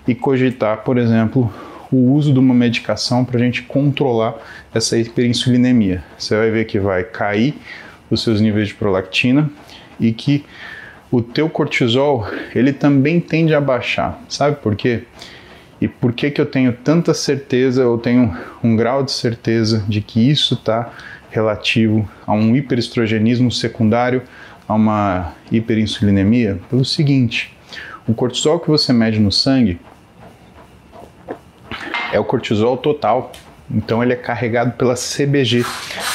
e 0.07 0.15
cogitar, 0.15 0.77
por 0.79 0.97
exemplo, 0.97 1.51
o 1.91 2.13
uso 2.13 2.31
de 2.31 2.39
uma 2.39 2.53
medicação 2.53 3.25
para 3.25 3.39
a 3.39 3.43
gente 3.43 3.63
controlar 3.63 4.35
essa 4.73 4.97
hiperinsulinemia. 4.97 6.03
Você 6.17 6.35
vai 6.35 6.51
ver 6.51 6.65
que 6.65 6.79
vai 6.79 7.03
cair 7.03 7.55
os 8.09 8.21
seus 8.21 8.39
níveis 8.39 8.69
de 8.69 8.75
prolactina 8.75 9.49
e 9.99 10.11
que 10.11 10.45
o 11.11 11.21
teu 11.21 11.49
cortisol 11.49 12.27
ele 12.53 12.71
também 12.71 13.19
tende 13.19 13.53
a 13.53 13.61
baixar. 13.61 14.21
Sabe 14.29 14.57
por 14.57 14.75
quê? 14.75 15.03
E 15.81 15.87
por 15.87 16.13
que, 16.13 16.29
que 16.29 16.41
eu 16.41 16.45
tenho 16.45 16.73
tanta 16.73 17.13
certeza, 17.13 17.81
eu 17.81 17.97
tenho 17.97 18.37
um 18.63 18.75
grau 18.75 19.03
de 19.03 19.11
certeza 19.11 19.83
de 19.87 20.01
que 20.01 20.29
isso 20.29 20.55
está 20.55 20.91
relativo 21.31 22.09
a 22.27 22.33
um 22.33 22.55
hiperestrogenismo 22.55 23.51
secundário, 23.51 24.21
a 24.67 24.75
uma 24.75 25.33
hiperinsulinemia? 25.51 26.59
Pelo 26.69 26.83
seguinte, 26.83 27.55
o 28.07 28.13
cortisol 28.13 28.59
que 28.59 28.67
você 28.67 28.91
mede 28.91 29.19
no 29.19 29.31
sangue 29.31 29.79
é 32.11 32.19
o 32.19 32.23
cortisol 32.23 32.77
total. 32.77 33.31
Então 33.71 34.01
ele 34.01 34.13
é 34.13 34.15
carregado 34.15 34.71
pela 34.71 34.95
CBG, 34.95 35.63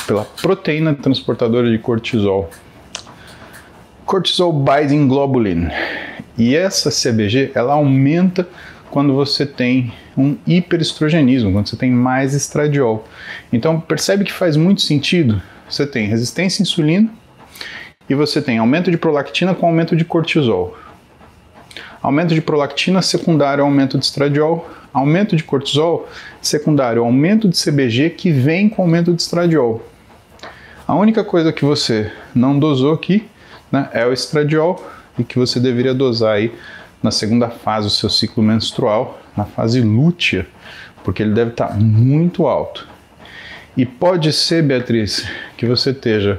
pela 0.07 0.25
proteína 0.25 0.95
transportadora 0.95 1.71
de 1.71 1.79
cortisol. 1.79 2.51
Cortisol 4.05 4.53
binding 4.53 5.07
globulin. 5.07 5.69
E 6.37 6.57
essa 6.57 6.91
CBG, 6.91 7.53
ela 7.55 7.75
aumenta 7.75 8.47
quando 8.91 9.15
você 9.15 9.47
tem 9.47 9.93
um 10.17 10.37
hiperestrogenismo, 10.47 11.53
quando 11.53 11.69
você 11.69 11.77
tem 11.77 11.91
mais 11.91 12.35
estradiol. 12.35 13.07
Então 13.53 13.81
percebe 13.81 14.25
que 14.25 14.33
faz 14.33 14.57
muito 14.57 14.83
sentido. 14.83 15.41
Você 15.69 15.87
tem 15.87 16.07
resistência 16.07 16.61
à 16.61 16.65
insulina 16.65 17.09
e 18.09 18.15
você 18.15 18.43
tem 18.43 18.59
aumento 18.59 18.91
de 18.91 18.97
prolactina 18.97 19.55
com 19.55 19.67
aumento 19.67 19.97
de 19.97 20.05
cortisol. 20.05 20.77
Aumento 22.03 22.35
de 22.35 22.41
prolactina 22.41 23.01
secundário 23.01 23.63
ao 23.63 23.71
aumento 23.71 23.97
de 23.97 24.05
estradiol, 24.05 24.69
aumento 24.95 25.35
de 25.35 25.43
cortisol 25.43 26.09
secundário 26.41 27.03
aumento 27.03 27.49
de 27.49 27.61
CBG 27.61 28.11
que 28.11 28.31
vem 28.31 28.69
com 28.69 28.83
aumento 28.83 29.13
de 29.13 29.21
estradiol. 29.21 29.85
A 30.87 30.95
única 30.95 31.25
coisa 31.25 31.53
que 31.53 31.65
você 31.65 32.13
não 32.33 32.59
dosou 32.59 32.95
aqui 32.95 33.27
né, 33.73 33.89
é 33.93 34.07
o 34.07 34.13
estradiol 34.13 34.89
e 35.19 35.25
que 35.25 35.39
você 35.39 35.59
deveria 35.59 35.93
dosar 35.93 36.35
aí 36.35 36.55
na 37.03 37.11
segunda 37.11 37.51
fase 37.51 37.89
do 37.89 37.91
seu 37.91 38.09
ciclo 38.09 38.43
menstrual, 38.43 39.21
na 39.37 39.45
fase 39.45 39.81
lútea, 39.81 40.47
porque 41.03 41.23
ele 41.23 41.35
deve 41.35 41.51
estar 41.51 41.77
muito 41.79 42.47
alto. 42.47 42.87
E 43.77 43.85
pode 43.85 44.33
ser, 44.33 44.63
Beatriz, 44.63 45.27
que 45.57 45.67
você 45.67 45.91
esteja 45.91 46.39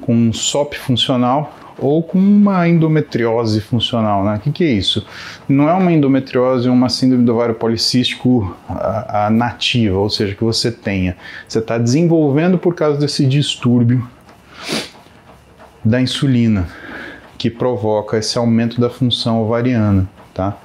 com 0.00 0.14
um 0.14 0.32
SOP 0.32 0.74
funcional 0.74 1.54
ou 1.80 2.02
com 2.02 2.18
uma 2.18 2.68
endometriose 2.68 3.60
funcional. 3.60 4.24
Né? 4.24 4.36
O 4.36 4.40
que, 4.40 4.52
que, 4.52 4.64
é 4.64 4.72
isso? 4.72 5.06
Não 5.48 5.68
é 5.68 5.74
uma 5.74 5.92
endometriose 5.92 6.68
uma 6.68 6.88
síndrome 6.88 7.24
do 7.24 7.34
ovário 7.34 7.54
policístico 7.54 8.56
a, 8.68 9.26
a 9.26 9.30
nativa, 9.30 9.98
ou 9.98 10.10
seja, 10.10 10.34
que 10.34 10.44
você 10.44 10.70
tenha. 10.70 11.16
Você 11.48 11.58
está 11.58 11.78
desenvolvendo 11.78 12.58
por 12.58 12.74
causa 12.74 12.98
desse 12.98 13.26
distúrbio 13.26 14.06
da 15.84 16.00
insulina 16.00 16.68
que 17.38 17.48
provoca 17.48 18.18
esse 18.18 18.36
aumento 18.36 18.78
da 18.78 18.90
função 18.90 19.42
ovariana, 19.42 20.06
tá? 20.34 20.58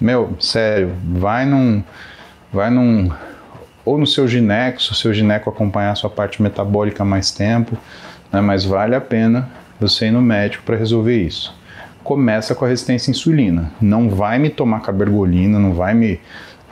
Meu, 0.00 0.36
sério, 0.38 0.92
vai 1.04 1.44
num, 1.44 1.82
vai 2.52 2.70
num, 2.70 3.10
ou 3.84 3.98
no 3.98 4.06
seu 4.06 4.28
gineco, 4.28 4.80
se 4.80 4.92
o 4.92 4.94
seu 4.94 5.12
gineco 5.12 5.50
acompanhar 5.50 5.90
a 5.90 5.94
sua 5.96 6.08
parte 6.08 6.40
metabólica 6.40 7.04
mais 7.04 7.32
tempo, 7.32 7.76
né, 8.32 8.40
mas 8.40 8.64
vale 8.64 8.94
a 8.94 9.00
pena 9.00 9.48
você 9.80 10.06
ir 10.06 10.10
no 10.10 10.20
médico 10.20 10.64
para 10.64 10.76
resolver 10.76 11.16
isso. 11.16 11.56
Começa 12.02 12.54
com 12.54 12.64
a 12.64 12.68
resistência 12.68 13.10
à 13.10 13.12
insulina. 13.12 13.70
Não 13.80 14.08
vai 14.08 14.38
me 14.38 14.50
tomar 14.50 14.80
cabergolina, 14.80 15.58
não 15.58 15.74
vai 15.74 15.94
me 15.94 16.20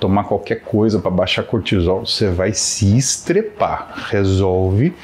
tomar 0.01 0.25
qualquer 0.25 0.61
coisa 0.61 0.99
para 0.99 1.11
baixar 1.11 1.43
cortisol, 1.43 2.07
você 2.07 2.29
vai 2.29 2.53
se 2.53 2.97
estrepar. 2.97 4.09
Resolve 4.11 4.95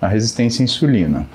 a 0.00 0.08
resistência 0.08 0.62
à 0.62 0.64
insulina. 0.64 1.26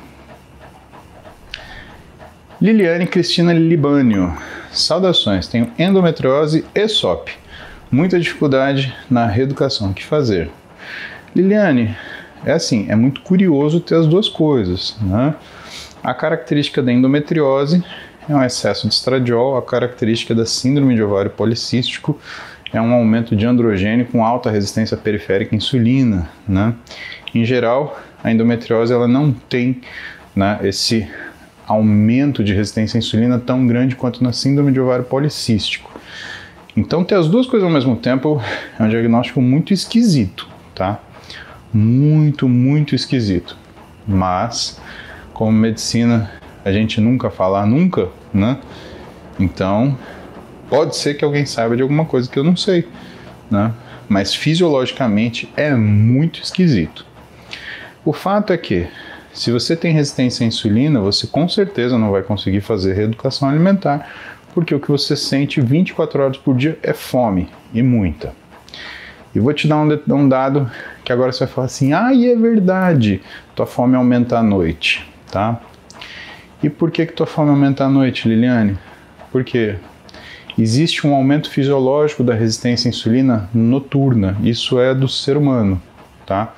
Liliane 2.62 3.08
Cristina 3.08 3.54
Libânio. 3.54 4.38
Saudações, 4.72 5.48
tenho 5.48 5.72
endometriose 5.78 6.64
e 6.74 6.88
SOP. 6.88 7.32
Muita 7.92 8.20
dificuldade 8.20 8.96
na 9.10 9.26
reeducação. 9.26 9.90
O 9.90 9.94
que 9.94 10.04
fazer? 10.04 10.50
Liliane, 11.36 11.96
é 12.46 12.54
assim, 12.54 12.86
é 12.90 12.96
muito 12.96 13.22
curioso 13.22 13.80
ter 13.80 13.96
as 13.96 14.08
duas 14.08 14.28
coisas. 14.28 14.96
Né? 15.02 15.36
A 16.04 16.14
característica 16.14 16.82
da 16.82 16.92
endometriose 16.92 17.84
é 18.28 18.36
um 18.36 18.44
excesso 18.44 18.88
de 18.88 18.94
estradiol, 18.94 19.58
a 19.58 19.62
característica 19.62 20.34
da 20.34 20.46
síndrome 20.46 20.96
de 20.96 21.04
ovário 21.04 21.32
policístico 21.32 22.20
é 22.74 22.82
um 22.82 22.94
aumento 22.94 23.36
de 23.36 23.46
androgênio 23.46 24.06
com 24.06 24.24
alta 24.24 24.50
resistência 24.50 24.96
periférica 24.96 25.56
à 25.56 25.58
insulina. 25.58 26.30
Né? 26.48 26.74
Em 27.36 27.44
geral, 27.44 28.00
a 28.24 28.32
endometriose 28.32 28.94
ela 28.94 29.08
não 29.08 29.32
tem 29.32 29.82
né, 30.36 30.60
esse 30.64 31.08
aumento 31.68 32.44
de 32.44 32.54
resistência 32.54 32.98
à 32.98 33.00
insulina 33.00 33.40
tão 33.40 33.68
grande 33.68 33.96
quanto 33.96 34.24
na 34.24 34.32
síndrome 34.32 34.72
de 34.72 34.80
ovário 34.80 35.06
policístico. 35.06 35.92
Então, 36.76 37.04
ter 37.04 37.16
as 37.16 37.28
duas 37.28 37.46
coisas 37.48 37.68
ao 37.68 37.74
mesmo 37.74 37.96
tempo 37.98 38.42
é 38.80 38.84
um 38.84 38.90
diagnóstico 38.90 39.42
muito 39.42 39.74
esquisito, 39.74 40.48
tá? 40.74 41.00
Muito, 41.74 42.48
muito 42.50 42.96
esquisito. 42.96 43.58
Mas, 44.08 44.80
como 45.34 45.52
medicina, 45.52 46.32
a 46.66 46.72
gente 46.72 47.00
nunca 47.00 47.30
fala 47.30 47.66
nunca, 47.66 48.10
né? 48.34 48.58
Então, 49.40 49.98
pode 50.70 50.96
ser 50.96 51.16
que 51.16 51.26
alguém 51.26 51.46
saiba 51.46 51.76
de 51.76 51.82
alguma 51.82 52.06
coisa 52.06 52.30
que 52.30 52.38
eu 52.38 52.44
não 52.44 52.56
sei, 52.56 52.88
né? 53.50 53.74
mas 54.12 54.36
fisiologicamente 54.36 55.50
é 55.56 55.74
muito 55.74 56.42
esquisito. 56.42 57.06
O 58.04 58.12
fato 58.12 58.52
é 58.52 58.58
que, 58.58 58.86
se 59.32 59.54
você 59.54 59.74
tem 59.74 59.94
resistência 59.94 60.44
à 60.44 60.48
insulina, 60.48 61.00
você 61.00 61.26
com 61.28 61.48
certeza 61.48 61.98
não 61.98 62.12
vai 62.12 62.22
conseguir 62.22 62.60
fazer 62.60 62.92
reeducação 62.92 63.48
alimentar, 63.48 64.12
porque 64.54 64.76
o 64.76 64.82
que 64.82 64.92
você 64.92 65.16
sente 65.16 65.62
24 65.62 66.24
horas 66.24 66.38
por 66.38 66.58
dia 66.58 66.78
é 66.84 66.92
fome 66.92 67.48
e 67.74 67.82
muita. 67.82 68.34
E 69.34 69.40
vou 69.40 69.54
te 69.54 69.68
dar 69.68 69.78
um, 69.78 70.00
um 70.10 70.28
dado 70.28 70.70
que 71.04 71.12
agora 71.12 71.32
você 71.32 71.46
vai 71.46 71.54
falar 71.54 71.66
assim: 71.66 71.94
ah, 71.94 72.14
e 72.14 72.30
é 72.30 72.36
verdade, 72.36 73.22
tua 73.56 73.66
fome 73.66 73.96
aumenta 73.96 74.38
à 74.38 74.44
noite, 74.44 75.08
tá? 75.32 75.60
E 76.62 76.70
por 76.70 76.92
que, 76.92 77.06
que 77.06 77.14
tua 77.14 77.26
fome 77.26 77.50
aumenta 77.50 77.86
à 77.86 77.90
noite, 77.90 78.28
Liliane? 78.28 78.78
Porque 79.32 79.76
existe 80.58 81.08
um 81.08 81.16
aumento 81.16 81.50
fisiológico 81.50 82.24
da 82.24 82.34
resistência 82.34 82.88
à 82.88 82.90
insulina 82.90 83.50
noturna, 83.54 84.38
isso 84.44 84.80
é 84.80 84.94
do 84.94 85.08
ser 85.08 85.38
humano, 85.38 85.82
tá? 86.26 86.54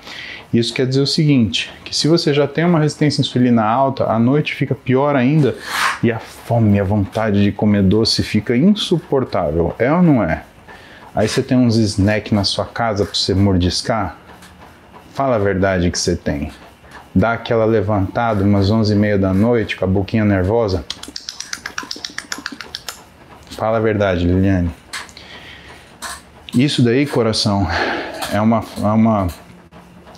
Isso 0.53 0.73
quer 0.73 0.85
dizer 0.85 1.01
o 1.01 1.07
seguinte, 1.07 1.71
que 1.83 1.95
se 1.95 2.07
você 2.07 2.33
já 2.33 2.47
tem 2.47 2.63
uma 2.63 2.79
resistência 2.79 3.21
à 3.21 3.23
insulina 3.23 3.63
alta, 3.63 4.05
à 4.05 4.19
noite 4.19 4.53
fica 4.53 4.75
pior 4.75 5.15
ainda 5.15 5.55
e 6.03 6.11
a 6.11 6.19
fome, 6.19 6.79
a 6.79 6.83
vontade 6.83 7.43
de 7.43 7.51
comer 7.51 7.81
doce 7.81 8.21
fica 8.21 8.55
insuportável, 8.55 9.75
é 9.79 9.91
ou 9.91 10.03
não 10.03 10.23
é? 10.23 10.43
Aí 11.15 11.27
você 11.27 11.43
tem 11.43 11.55
uns 11.55 11.75
snacks 11.75 12.31
na 12.31 12.43
sua 12.43 12.65
casa 12.65 13.05
para 13.05 13.13
você 13.13 13.35
mordiscar? 13.35 14.17
Fala 15.13 15.35
a 15.35 15.39
verdade 15.39 15.91
que 15.91 15.99
você 15.99 16.15
tem. 16.15 16.51
Dá 17.13 17.33
aquela 17.33 17.65
levantada 17.65 18.43
umas 18.43 18.71
11 18.71 18.93
e 18.93 18.95
meia 18.95 19.17
da 19.17 19.31
noite 19.31 19.75
com 19.75 19.85
a 19.85 19.87
boquinha 19.87 20.25
nervosa. 20.25 20.83
Fala 23.51 23.77
a 23.77 23.79
verdade, 23.79 24.25
Liliane. 24.25 24.71
Isso 26.55 26.81
daí, 26.81 27.05
coração, 27.05 27.67
é 28.31 28.41
uma, 28.41 28.63
é 28.77 28.87
uma 28.87 29.27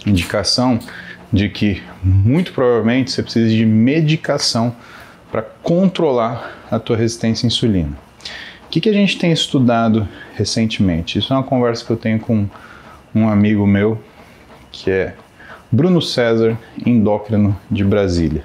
indicação 0.05 0.79
de 1.31 1.49
que 1.49 1.83
muito 2.01 2.53
provavelmente 2.53 3.11
você 3.11 3.21
precisa 3.21 3.49
de 3.49 3.65
medicação 3.65 4.73
para 5.29 5.41
controlar 5.41 6.55
a 6.71 6.79
tua 6.79 6.95
resistência 6.95 7.45
à 7.45 7.47
insulina. 7.47 8.04
Que, 8.75 8.81
que 8.81 8.89
a 8.89 8.93
gente 8.93 9.17
tem 9.17 9.31
estudado 9.31 10.05
recentemente? 10.33 11.17
Isso 11.17 11.31
é 11.31 11.37
uma 11.37 11.43
conversa 11.43 11.85
que 11.85 11.91
eu 11.91 11.95
tenho 11.95 12.19
com 12.19 12.45
um 13.15 13.29
amigo 13.29 13.65
meu 13.65 13.97
que 14.69 14.91
é 14.91 15.13
Bruno 15.71 16.01
César, 16.01 16.57
endócrino 16.85 17.57
de 17.71 17.85
Brasília. 17.85 18.43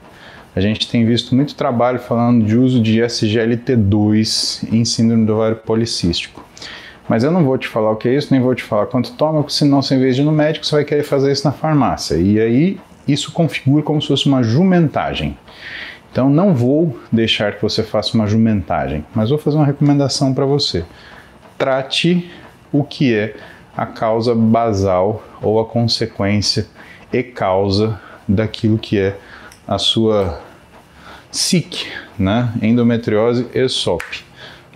A 0.54 0.60
gente 0.60 0.88
tem 0.88 1.04
visto 1.04 1.34
muito 1.34 1.56
trabalho 1.56 1.98
falando 1.98 2.46
de 2.46 2.56
uso 2.56 2.80
de 2.80 3.00
SGLT2 3.00 4.72
em 4.72 4.84
síndrome 4.84 5.26
do 5.26 5.34
ovário 5.34 5.56
policístico. 5.56 6.46
Mas 7.08 7.24
eu 7.24 7.32
não 7.32 7.44
vou 7.44 7.58
te 7.58 7.66
falar 7.66 7.90
o 7.90 7.96
que 7.96 8.08
é 8.08 8.14
isso, 8.14 8.28
nem 8.30 8.40
vou 8.40 8.54
te 8.54 8.62
falar 8.62 8.86
quanto 8.86 9.10
toma, 9.14 9.42
porque 9.42 9.54
senão, 9.54 9.82
você, 9.82 9.96
em 9.96 9.98
vez 9.98 10.14
de 10.14 10.22
ir 10.22 10.24
no 10.24 10.30
médico, 10.30 10.64
você 10.64 10.76
vai 10.76 10.84
querer 10.84 11.02
fazer 11.02 11.32
isso 11.32 11.44
na 11.44 11.50
farmácia. 11.50 12.14
E 12.14 12.38
aí, 12.38 12.78
isso 13.08 13.32
configura 13.32 13.82
como 13.82 14.00
se 14.00 14.06
fosse 14.06 14.26
uma 14.26 14.44
jumentagem. 14.44 15.36
Então, 16.10 16.28
não 16.28 16.54
vou 16.54 16.98
deixar 17.12 17.54
que 17.54 17.62
você 17.62 17.82
faça 17.82 18.14
uma 18.14 18.26
jumentagem, 18.26 19.04
mas 19.14 19.30
vou 19.30 19.38
fazer 19.38 19.56
uma 19.56 19.66
recomendação 19.66 20.34
para 20.34 20.44
você. 20.44 20.84
Trate 21.56 22.30
o 22.72 22.82
que 22.82 23.14
é 23.14 23.36
a 23.76 23.86
causa 23.86 24.34
basal 24.34 25.22
ou 25.40 25.60
a 25.60 25.64
consequência 25.64 26.66
e 27.12 27.22
causa 27.22 28.00
daquilo 28.26 28.78
que 28.78 28.98
é 28.98 29.16
a 29.66 29.78
sua 29.78 30.40
SIC, 31.30 31.86
né? 32.18 32.52
endometriose 32.60 33.46
e 33.54 33.68
SOP. 33.68 34.02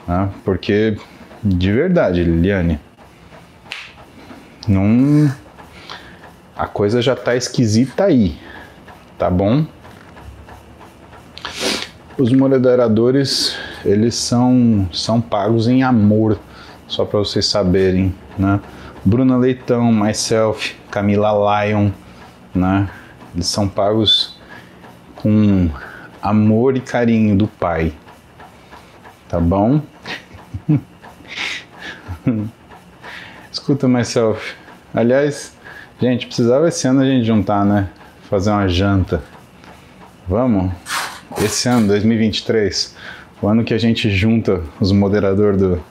Né? 0.06 0.30
Porque, 0.44 0.96
de 1.42 1.72
verdade, 1.72 2.22
Liliane, 2.22 2.78
não... 4.68 5.34
a 6.56 6.66
coisa 6.66 7.02
já 7.02 7.14
está 7.14 7.34
esquisita 7.34 8.04
aí, 8.04 8.36
tá 9.18 9.28
bom? 9.28 9.66
Os 12.16 12.32
moderadores, 12.32 13.56
eles 13.84 14.14
são, 14.14 14.88
são 14.92 15.20
pagos 15.20 15.66
em 15.66 15.82
amor, 15.82 16.38
só 16.86 17.04
para 17.04 17.18
vocês 17.18 17.44
saberem, 17.44 18.14
né? 18.38 18.60
Bruna 19.04 19.36
Leitão, 19.36 19.92
Myself, 19.92 20.76
Camila 20.92 21.32
Lyon, 21.32 21.90
né? 22.54 22.88
Eles 23.34 23.48
são 23.48 23.68
pagos 23.68 24.38
com 25.16 25.68
amor 26.22 26.76
e 26.76 26.80
carinho 26.80 27.36
do 27.36 27.48
pai. 27.48 27.92
Tá 29.28 29.40
bom? 29.40 29.80
Escuta, 33.50 33.88
Myself. 33.88 34.54
Aliás, 34.94 35.56
gente, 36.00 36.26
precisava 36.26 36.68
esse 36.68 36.86
ano 36.86 37.00
a 37.00 37.04
gente 37.04 37.26
juntar, 37.26 37.64
né? 37.64 37.88
Fazer 38.30 38.50
uma 38.52 38.68
janta. 38.68 39.20
Vamos? 40.28 40.72
Esse 41.42 41.68
ano, 41.68 41.88
2023, 41.88 42.94
o 43.42 43.48
ano 43.48 43.64
que 43.64 43.74
a 43.74 43.78
gente 43.78 44.08
junta 44.08 44.62
os 44.80 44.92
moderadores 44.92 45.60
do, 45.60 45.82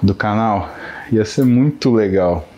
do 0.00 0.14
canal, 0.14 0.72
ia 1.10 1.24
ser 1.24 1.44
muito 1.44 1.90
legal. 1.90 2.48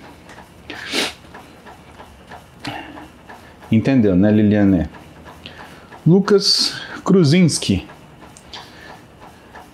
Entendeu, 3.73 4.15
né, 4.15 4.31
Liliane? 4.31 4.89
Lucas 6.07 6.81
Kruzinski. 7.03 7.87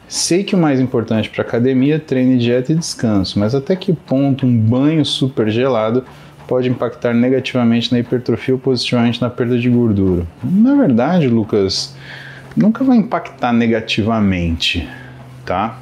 Sei 0.09 0.43
que 0.43 0.55
o 0.55 0.59
mais 0.59 0.81
importante 0.81 1.29
para 1.29 1.43
academia 1.43 1.97
é 1.97 1.99
treino, 1.99 2.39
dieta 2.39 2.73
e 2.73 2.77
descanso, 2.77 3.39
mas 3.39 3.55
até 3.55 3.77
que 3.77 3.93
ponto 3.93 4.47
um 4.47 4.57
banho 4.57 5.05
super 5.05 5.51
gelado 5.51 6.05
pode 6.51 6.69
impactar 6.69 7.15
negativamente 7.15 7.93
na 7.93 8.01
hipertrofia 8.01 8.55
ou 8.55 8.61
positivamente 8.61 9.23
na 9.23 9.31
perda 9.31 9.57
de 9.57 9.71
gordura? 9.71 10.27
Na 10.43 10.75
verdade, 10.75 11.29
Lucas, 11.29 11.95
nunca 12.57 12.83
vai 12.83 12.97
impactar 12.97 13.53
negativamente, 13.53 14.89
tá? 15.47 15.79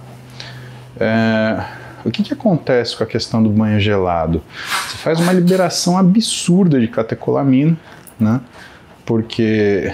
É, 1.00 1.64
o 2.04 2.10
que, 2.10 2.22
que 2.22 2.34
acontece 2.34 2.94
com 2.94 3.02
a 3.02 3.06
questão 3.06 3.42
do 3.42 3.48
banho 3.48 3.80
gelado? 3.80 4.42
Você 4.86 4.98
faz 4.98 5.18
uma 5.18 5.32
liberação 5.32 5.96
absurda 5.96 6.78
de 6.78 6.86
catecolamina, 6.86 7.74
né? 8.20 8.38
Porque 9.06 9.90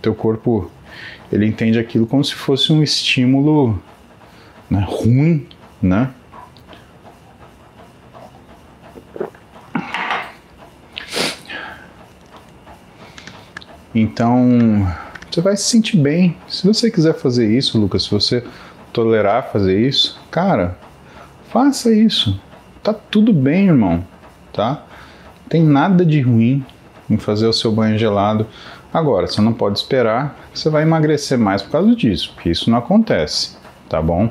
teu 0.00 0.14
corpo 0.14 0.70
ele 1.30 1.44
entende 1.44 1.78
aquilo 1.78 2.06
como 2.06 2.24
se 2.24 2.34
fosse 2.34 2.72
um 2.72 2.82
estímulo 2.82 3.78
né, 4.70 4.82
ruim, 4.88 5.46
né? 5.82 6.08
Então, 13.94 14.86
você 15.30 15.40
vai 15.40 15.56
se 15.56 15.64
sentir 15.64 15.96
bem. 15.96 16.36
Se 16.48 16.66
você 16.66 16.90
quiser 16.90 17.14
fazer 17.14 17.46
isso, 17.46 17.78
Lucas, 17.78 18.04
se 18.04 18.10
você 18.10 18.44
tolerar 18.92 19.50
fazer 19.52 19.80
isso, 19.80 20.20
cara, 20.30 20.76
faça 21.50 21.92
isso. 21.92 22.40
Tá 22.82 22.92
tudo 22.92 23.32
bem, 23.32 23.68
irmão, 23.68 24.04
tá? 24.52 24.84
Tem 25.48 25.62
nada 25.62 26.04
de 26.04 26.20
ruim 26.20 26.64
em 27.08 27.16
fazer 27.16 27.46
o 27.46 27.52
seu 27.52 27.70
banho 27.72 27.98
gelado. 27.98 28.46
Agora, 28.92 29.26
você 29.26 29.40
não 29.40 29.52
pode 29.52 29.78
esperar 29.78 30.36
que 30.52 30.58
você 30.58 30.70
vai 30.70 30.82
emagrecer 30.82 31.38
mais 31.38 31.62
por 31.62 31.70
causa 31.70 31.94
disso, 31.94 32.32
porque 32.34 32.50
isso 32.50 32.70
não 32.70 32.78
acontece, 32.78 33.56
tá 33.88 34.00
bom? 34.00 34.30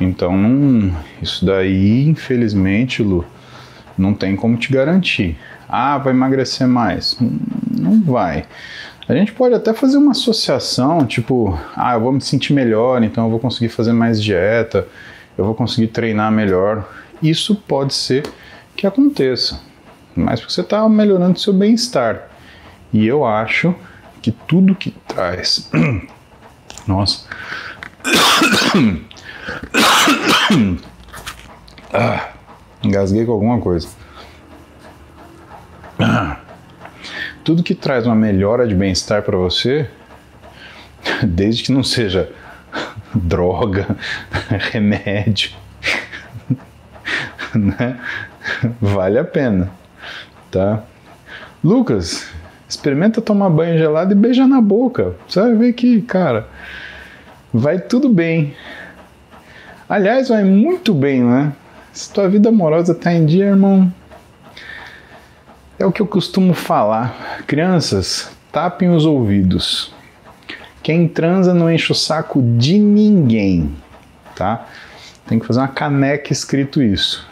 Então, 0.00 0.92
isso 1.20 1.44
daí, 1.44 2.08
infelizmente, 2.08 3.02
Lu, 3.02 3.24
não 3.96 4.14
tem 4.14 4.36
como 4.36 4.56
te 4.56 4.72
garantir. 4.72 5.36
Ah, 5.68 5.98
vai 5.98 6.12
emagrecer 6.12 6.66
mais. 6.66 7.18
Não 7.70 8.00
vai. 8.00 8.44
A 9.08 9.14
gente 9.14 9.32
pode 9.32 9.54
até 9.54 9.72
fazer 9.72 9.96
uma 9.96 10.10
associação, 10.10 11.06
tipo, 11.06 11.58
ah, 11.74 11.94
eu 11.94 12.00
vou 12.00 12.12
me 12.12 12.20
sentir 12.20 12.52
melhor, 12.52 13.02
então 13.02 13.24
eu 13.24 13.30
vou 13.30 13.40
conseguir 13.40 13.70
fazer 13.70 13.94
mais 13.94 14.22
dieta, 14.22 14.86
eu 15.36 15.46
vou 15.46 15.54
conseguir 15.54 15.86
treinar 15.86 16.30
melhor. 16.30 16.86
Isso 17.22 17.54
pode 17.54 17.94
ser 17.94 18.30
que 18.76 18.86
aconteça, 18.86 19.62
mas 20.14 20.40
porque 20.40 20.52
você 20.52 20.60
está 20.60 20.86
melhorando 20.86 21.40
seu 21.40 21.54
bem-estar. 21.54 22.28
E 22.92 23.06
eu 23.06 23.24
acho 23.24 23.74
que 24.20 24.30
tudo 24.30 24.74
que 24.74 24.90
traz. 25.06 25.70
Nossa. 26.86 27.26
Ah, 31.90 32.32
engasguei 32.82 33.24
com 33.24 33.32
alguma 33.32 33.58
coisa. 33.60 33.88
Tudo 37.48 37.62
que 37.62 37.74
traz 37.74 38.04
uma 38.04 38.14
melhora 38.14 38.68
de 38.68 38.74
bem-estar 38.74 39.22
para 39.22 39.34
você, 39.34 39.88
desde 41.26 41.62
que 41.62 41.72
não 41.72 41.82
seja 41.82 42.30
droga, 43.14 43.96
remédio, 44.70 45.52
né? 47.56 47.98
Vale 48.78 49.18
a 49.18 49.24
pena 49.24 49.70
tá? 50.50 50.82
Lucas, 51.64 52.28
experimenta 52.68 53.22
tomar 53.22 53.48
banho 53.48 53.78
gelado 53.78 54.12
e 54.12 54.14
beija 54.14 54.46
na 54.46 54.60
boca. 54.60 55.14
Você 55.26 55.40
vai 55.40 55.54
ver 55.54 55.72
que, 55.72 56.02
cara, 56.02 56.46
vai 57.50 57.78
tudo 57.78 58.10
bem. 58.10 58.54
Aliás, 59.88 60.28
vai 60.28 60.44
muito 60.44 60.92
bem, 60.92 61.22
né? 61.22 61.54
Se 61.94 62.12
tua 62.12 62.28
vida 62.28 62.50
amorosa 62.50 62.94
tá 62.94 63.10
em 63.10 63.24
dia, 63.24 63.46
irmão, 63.46 63.90
é 65.78 65.86
o 65.86 65.92
que 65.92 66.02
eu 66.02 66.06
costumo 66.06 66.54
falar. 66.54 67.44
Crianças, 67.46 68.30
tapem 68.50 68.90
os 68.90 69.06
ouvidos. 69.06 69.94
Quem 70.82 71.06
transa 71.06 71.54
não 71.54 71.70
enche 71.70 71.92
o 71.92 71.94
saco 71.94 72.42
de 72.42 72.78
ninguém, 72.78 73.70
tá? 74.34 74.66
Tem 75.26 75.38
que 75.38 75.46
fazer 75.46 75.60
uma 75.60 75.68
caneca 75.68 76.32
escrito 76.32 76.82
isso. 76.82 77.28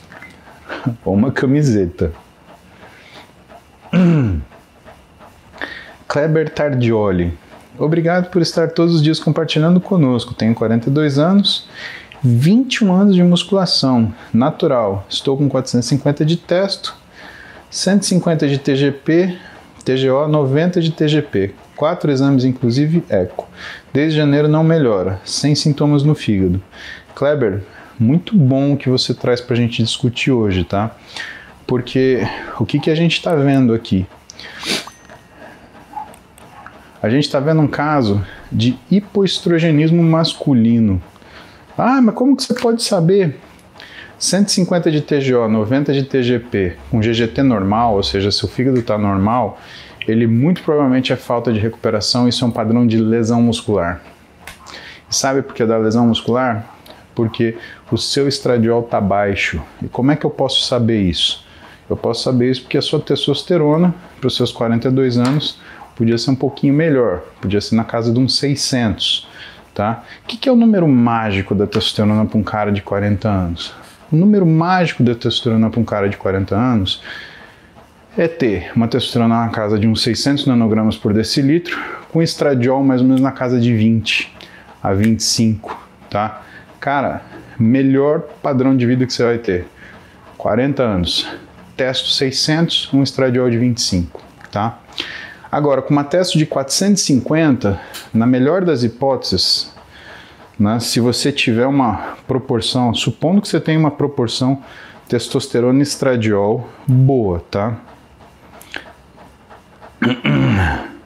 Ou 1.04 1.14
uma 1.14 1.32
camiseta. 1.32 2.12
Kleber 6.06 6.50
Tardioli. 6.50 7.36
Obrigado 7.78 8.30
por 8.30 8.40
estar 8.40 8.70
todos 8.70 8.94
os 8.94 9.02
dias 9.02 9.18
compartilhando 9.18 9.80
conosco. 9.80 10.32
Tenho 10.32 10.54
42 10.54 11.18
anos, 11.18 11.68
21 12.22 12.92
anos 12.92 13.14
de 13.14 13.22
musculação 13.22 14.14
natural. 14.32 15.04
Estou 15.08 15.36
com 15.36 15.48
450 15.48 16.24
de 16.24 16.36
testo, 16.36 16.96
150 17.70 18.48
de 18.48 18.58
TGP, 18.58 19.36
TGO, 19.84 20.26
90 20.28 20.80
de 20.80 20.92
TGP. 20.92 21.54
Quatro 21.76 22.10
exames, 22.10 22.44
inclusive 22.44 23.04
eco. 23.08 23.48
Desde 23.92 24.16
janeiro 24.16 24.48
não 24.48 24.64
melhora, 24.64 25.20
sem 25.24 25.54
sintomas 25.54 26.02
no 26.02 26.14
fígado. 26.14 26.62
Kleber, 27.14 27.62
muito 27.98 28.36
bom 28.36 28.72
o 28.72 28.76
que 28.76 28.88
você 28.88 29.14
traz 29.14 29.40
para 29.40 29.54
a 29.54 29.56
gente 29.56 29.82
discutir 29.82 30.30
hoje, 30.30 30.64
tá? 30.64 30.96
Porque 31.66 32.26
o 32.58 32.64
que, 32.64 32.78
que 32.78 32.90
a 32.90 32.94
gente 32.94 33.12
está 33.12 33.34
vendo 33.34 33.74
aqui? 33.74 34.06
A 37.02 37.08
gente 37.08 37.24
está 37.24 37.38
vendo 37.38 37.60
um 37.60 37.68
caso 37.68 38.24
de 38.50 38.78
hipoestrogenismo 38.90 40.02
masculino. 40.02 41.00
Ah, 41.76 42.00
mas 42.00 42.14
como 42.14 42.36
que 42.36 42.42
você 42.42 42.54
pode 42.54 42.82
saber? 42.82 43.38
150 44.18 44.90
de 44.90 45.02
TGO, 45.02 45.46
90 45.46 45.92
de 45.92 46.02
TGP, 46.02 46.76
com 46.90 47.00
GGT 47.00 47.42
normal, 47.42 47.96
ou 47.96 48.02
seja, 48.02 48.30
se 48.30 48.44
o 48.44 48.48
fígado 48.48 48.78
está 48.78 48.96
normal, 48.96 49.58
ele 50.08 50.26
muito 50.26 50.62
provavelmente 50.62 51.12
é 51.12 51.16
falta 51.16 51.52
de 51.52 51.58
recuperação, 51.58 52.26
isso 52.26 52.42
é 52.42 52.48
um 52.48 52.50
padrão 52.50 52.86
de 52.86 52.96
lesão 52.96 53.42
muscular. 53.42 54.00
E 55.10 55.14
sabe 55.14 55.42
por 55.42 55.54
que 55.54 55.66
da 55.66 55.76
lesão 55.76 56.06
muscular? 56.06 56.64
Porque 57.14 57.58
o 57.90 57.98
seu 57.98 58.26
estradiol 58.26 58.80
está 58.80 59.00
baixo. 59.00 59.62
E 59.82 59.88
como 59.88 60.10
é 60.10 60.16
que 60.16 60.24
eu 60.24 60.30
posso 60.30 60.64
saber 60.64 61.02
isso? 61.02 61.44
Eu 61.88 61.96
posso 61.96 62.22
saber 62.22 62.50
isso 62.50 62.62
porque 62.62 62.78
a 62.78 62.82
sua 62.82 63.00
testosterona, 63.00 63.94
para 64.18 64.28
os 64.28 64.34
seus 64.34 64.50
42 64.50 65.18
anos, 65.18 65.60
podia 65.94 66.16
ser 66.16 66.30
um 66.30 66.34
pouquinho 66.34 66.72
melhor, 66.72 67.20
podia 67.40 67.60
ser 67.60 67.76
na 67.76 67.84
casa 67.84 68.10
de 68.10 68.18
uns 68.18 68.36
600. 68.38 69.28
Tá? 69.74 70.02
O 70.24 70.26
que, 70.26 70.38
que 70.38 70.48
é 70.48 70.52
o 70.52 70.56
número 70.56 70.88
mágico 70.88 71.54
da 71.54 71.66
testosterona 71.66 72.24
para 72.24 72.38
um 72.38 72.42
cara 72.42 72.72
de 72.72 72.80
40 72.80 73.28
anos? 73.28 73.74
O 74.10 74.14
número 74.14 74.46
mágico 74.46 75.02
da 75.02 75.14
testosterona 75.14 75.68
para 75.68 75.80
um 75.80 75.84
cara 75.84 76.08
de 76.08 76.16
40 76.16 76.54
anos 76.54 77.02
é 78.16 78.28
ter 78.28 78.70
uma 78.74 78.86
testosterona 78.86 79.44
na 79.44 79.48
casa 79.48 79.78
de 79.78 79.88
uns 79.88 80.02
600 80.02 80.46
nanogramas 80.46 80.96
por 80.96 81.12
decilitro, 81.12 81.76
com 82.12 82.22
estradiol 82.22 82.82
mais 82.84 83.00
ou 83.00 83.06
menos 83.06 83.20
na 83.20 83.32
casa 83.32 83.60
de 83.60 83.74
20 83.74 84.32
a 84.82 84.92
25, 84.92 85.88
tá? 86.08 86.42
Cara, 86.78 87.22
melhor 87.58 88.20
padrão 88.42 88.76
de 88.76 88.86
vida 88.86 89.04
que 89.04 89.12
você 89.12 89.24
vai 89.24 89.38
ter. 89.38 89.66
40 90.38 90.82
anos, 90.82 91.28
testo 91.76 92.08
600, 92.08 92.92
um 92.94 93.02
estradiol 93.02 93.50
de 93.50 93.58
25, 93.58 94.22
tá? 94.52 94.78
Agora, 95.50 95.82
com 95.82 95.90
uma 95.92 96.04
testo 96.04 96.38
de 96.38 96.46
450, 96.46 97.80
na 98.14 98.26
melhor 98.26 98.64
das 98.64 98.82
hipóteses, 98.82 99.74
né, 100.58 100.80
se 100.80 101.00
você 101.00 101.30
tiver 101.30 101.66
uma 101.66 102.16
proporção, 102.26 102.94
supondo 102.94 103.42
que 103.42 103.48
você 103.48 103.60
tenha 103.60 103.78
uma 103.78 103.90
proporção 103.90 104.62
testosterona 105.08 105.82
estradiol 105.82 106.68
boa, 106.86 107.40
tá? 107.50 107.76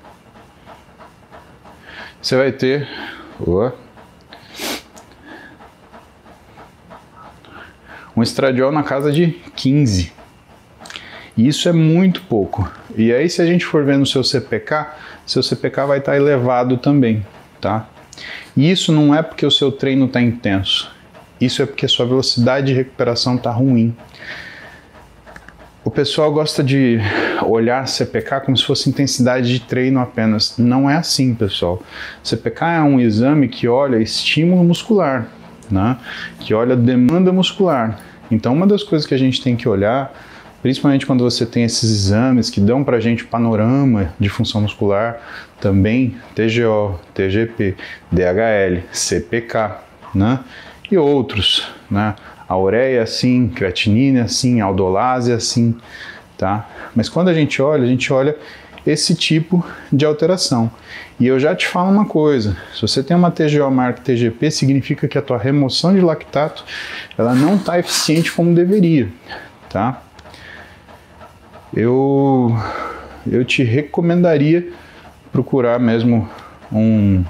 Você 2.20 2.36
vai 2.36 2.52
ter 2.52 2.86
um 8.14 8.22
estradiol 8.22 8.70
na 8.70 8.82
casa 8.82 9.10
de 9.10 9.28
15. 9.56 10.12
E 11.34 11.48
isso 11.48 11.66
é 11.66 11.72
muito 11.72 12.20
pouco. 12.22 12.70
E 12.94 13.10
aí, 13.10 13.30
se 13.30 13.40
a 13.40 13.46
gente 13.46 13.64
for 13.64 13.84
ver 13.86 13.96
no 13.96 14.04
seu 14.04 14.22
CPK, 14.22 14.86
seu 15.26 15.42
CPK 15.42 15.86
vai 15.86 15.98
estar 15.98 16.14
elevado 16.14 16.76
também, 16.76 17.24
tá? 17.58 17.88
E 18.56 18.70
isso 18.70 18.92
não 18.92 19.14
é 19.14 19.22
porque 19.22 19.46
o 19.46 19.50
seu 19.50 19.70
treino 19.70 20.06
está 20.06 20.20
intenso. 20.20 20.90
Isso 21.40 21.62
é 21.62 21.66
porque 21.66 21.86
a 21.86 21.88
sua 21.88 22.06
velocidade 22.06 22.66
de 22.66 22.74
recuperação 22.74 23.36
está 23.36 23.50
ruim. 23.50 23.96
O 25.82 25.90
pessoal 25.90 26.30
gosta 26.30 26.62
de 26.62 26.98
olhar 27.42 27.88
CPK 27.88 28.40
como 28.40 28.56
se 28.56 28.64
fosse 28.64 28.90
intensidade 28.90 29.50
de 29.50 29.60
treino 29.60 29.98
apenas. 29.98 30.58
Não 30.58 30.90
é 30.90 30.96
assim, 30.96 31.34
pessoal. 31.34 31.82
CPK 32.22 32.64
é 32.66 32.82
um 32.82 33.00
exame 33.00 33.48
que 33.48 33.66
olha 33.66 33.96
estímulo 33.96 34.62
muscular, 34.62 35.26
né? 35.70 35.96
que 36.38 36.52
olha 36.52 36.76
demanda 36.76 37.32
muscular. 37.32 37.98
Então, 38.30 38.52
uma 38.52 38.66
das 38.66 38.82
coisas 38.82 39.06
que 39.06 39.14
a 39.14 39.18
gente 39.18 39.42
tem 39.42 39.56
que 39.56 39.66
olhar, 39.66 40.12
principalmente 40.62 41.06
quando 41.06 41.22
você 41.22 41.46
tem 41.46 41.64
esses 41.64 41.90
exames 41.90 42.50
que 42.50 42.60
dão 42.60 42.84
para 42.84 42.96
a 42.96 43.00
gente 43.00 43.24
panorama 43.24 44.12
de 44.18 44.28
função 44.28 44.60
muscular, 44.60 45.20
também 45.60 46.16
TGO, 46.34 46.98
TGP, 47.14 47.76
DHL, 48.10 48.82
CPK, 48.92 49.70
né? 50.14 50.40
e 50.90 50.98
outros, 50.98 51.66
né? 51.90 52.14
A 52.48 52.56
ureia 52.58 53.06
sim, 53.06 53.48
creatinina 53.48 54.26
sim, 54.26 54.60
aldolase 54.60 55.38
sim, 55.40 55.76
tá? 56.36 56.68
Mas 56.94 57.08
quando 57.08 57.28
a 57.28 57.34
gente 57.34 57.62
olha, 57.62 57.84
a 57.84 57.86
gente 57.86 58.12
olha 58.12 58.36
esse 58.84 59.14
tipo 59.14 59.64
de 59.92 60.04
alteração. 60.04 60.70
E 61.18 61.26
eu 61.26 61.38
já 61.38 61.54
te 61.54 61.68
falo 61.68 61.90
uma 61.90 62.06
coisa, 62.06 62.56
se 62.74 62.82
você 62.82 63.02
tem 63.02 63.16
uma 63.16 63.30
TGO 63.30 63.70
marca 63.70 64.00
TGP, 64.00 64.50
significa 64.50 65.06
que 65.06 65.18
a 65.18 65.22
tua 65.22 65.38
remoção 65.38 65.94
de 65.94 66.00
lactato, 66.00 66.64
ela 67.16 67.34
não 67.34 67.54
está 67.54 67.78
eficiente 67.78 68.32
como 68.32 68.54
deveria, 68.54 69.08
tá? 69.68 70.02
Eu, 71.74 72.56
eu 73.30 73.44
te 73.44 73.62
recomendaria 73.62 74.72
procurar 75.30 75.78
mesmo 75.78 76.28
um, 76.72 77.24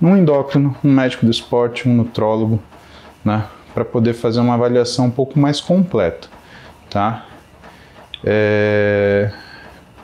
um 0.00 0.16
endócrino, 0.16 0.74
um 0.82 0.90
médico 0.90 1.26
do 1.26 1.30
esporte, 1.30 1.88
um 1.88 1.94
nutrólogo, 1.94 2.60
né? 3.24 3.44
para 3.74 3.84
poder 3.84 4.14
fazer 4.14 4.40
uma 4.40 4.54
avaliação 4.54 5.06
um 5.06 5.10
pouco 5.10 5.38
mais 5.38 5.60
completa, 5.60 6.28
tá? 6.90 7.26
É, 8.24 9.30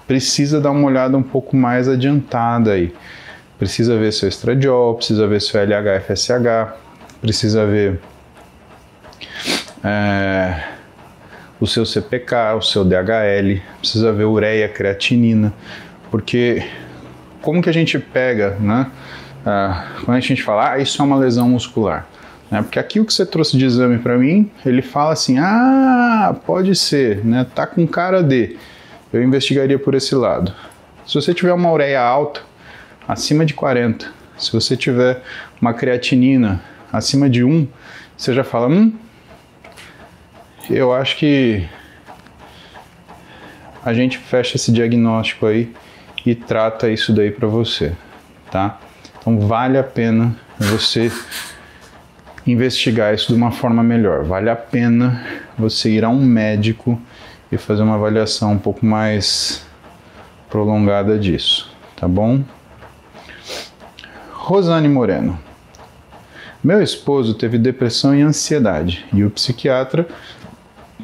precisa 0.07 0.61
dar 0.61 0.71
uma 0.71 0.87
olhada 0.87 1.17
um 1.17 1.23
pouco 1.23 1.57
mais 1.57 1.89
adiantada 1.89 2.73
aí. 2.73 2.95
Precisa 3.59 3.97
ver 3.99 4.13
seu 4.13 4.29
estradiol, 4.29 4.95
precisa 4.95 5.27
ver 5.27 5.41
seu 5.41 5.61
LH-FSH, 5.61 6.75
precisa 7.21 7.67
ver 7.67 8.01
é, 9.83 10.74
o 11.65 11.67
seu 11.67 11.85
CPK, 11.87 12.55
o 12.59 12.63
seu 12.63 12.85
DHL, 12.85 13.61
precisa 13.79 14.13
ver 14.13 14.25
ureia, 14.25 14.69
creatinina, 14.69 15.53
porque 16.11 16.63
como 17.41 17.63
que 17.63 17.69
a 17.69 17.73
gente 17.73 17.99
pega, 17.99 18.57
né? 18.61 18.87
Ah, 19.45 19.87
quando 20.05 20.17
a 20.17 20.21
gente 20.21 20.43
fala, 20.43 20.73
ah, 20.73 20.79
isso 20.79 21.01
é 21.01 21.05
uma 21.05 21.17
lesão 21.17 21.49
muscular. 21.49 22.07
Né? 22.51 22.63
Porque 22.63 22.79
aqui 22.79 23.01
o 23.01 23.05
que 23.05 23.13
você 23.13 23.27
trouxe 23.27 23.57
de 23.57 23.65
exame 23.65 23.99
para 23.99 24.17
mim, 24.17 24.51
ele 24.65 24.83
fala 24.83 25.13
assim: 25.13 25.39
ah, 25.39 26.37
pode 26.47 26.75
ser, 26.75 27.25
né? 27.25 27.47
tá 27.55 27.67
com 27.67 27.87
cara 27.87 28.23
de. 28.23 28.57
Eu 29.13 29.23
investigaria 29.23 29.79
por 29.79 29.95
esse 29.95 30.15
lado. 30.15 30.53
Se 31.07 31.15
você 31.15 31.33
tiver 31.33 31.53
uma 31.53 31.71
ureia 31.71 32.01
alta, 32.01 32.41
acima 33.07 33.45
de 33.45 33.55
40, 33.55 34.11
se 34.37 34.53
você 34.53 34.77
tiver 34.77 35.23
uma 35.61 35.73
creatinina 35.73 36.61
acima 36.93 37.29
de 37.29 37.43
1, 37.45 37.67
você 38.17 38.33
já 38.33 38.45
fala: 38.45 38.69
hum, 38.69 38.93
eu 40.71 40.93
acho 40.93 41.17
que 41.17 41.67
a 43.85 43.93
gente 43.93 44.19
fecha 44.19 44.57
esse 44.57 44.73
diagnóstico 44.73 45.47
aí 45.47 45.73
e 46.25 46.35
trata 46.35 46.89
isso 46.91 47.13
daí 47.13 47.31
para 47.31 47.47
você, 47.47 47.93
tá? 48.51 48.81
Então 49.19 49.41
vale 49.41 49.77
a 49.77 49.85
pena 49.85 50.35
você 50.59 51.13
investigar 52.47 53.15
isso 53.15 53.29
de 53.29 53.35
uma 53.35 53.51
forma 53.51 53.83
melhor. 53.83 54.25
Vale 54.25 54.49
a 54.49 54.57
pena 54.57 55.25
você 55.59 55.91
ir 55.91 56.05
a 56.05 56.09
um 56.09 56.25
médico 56.25 57.01
e 57.51 57.59
fazer 57.59 57.83
uma 57.83 57.95
avaliação 57.95 58.53
um 58.53 58.59
pouco 58.59 58.85
mais 58.85 59.65
prolongada 60.49 61.19
disso, 61.19 61.71
tá 61.97 62.09
bom? 62.09 62.43
Rosane 64.33 64.89
Moreno. 64.89 65.39
Meu 66.63 66.83
esposo 66.83 67.35
teve 67.35 67.59
depressão 67.59 68.15
e 68.15 68.23
ansiedade 68.23 69.05
e 69.13 69.23
o 69.23 69.31
psiquiatra 69.31 70.09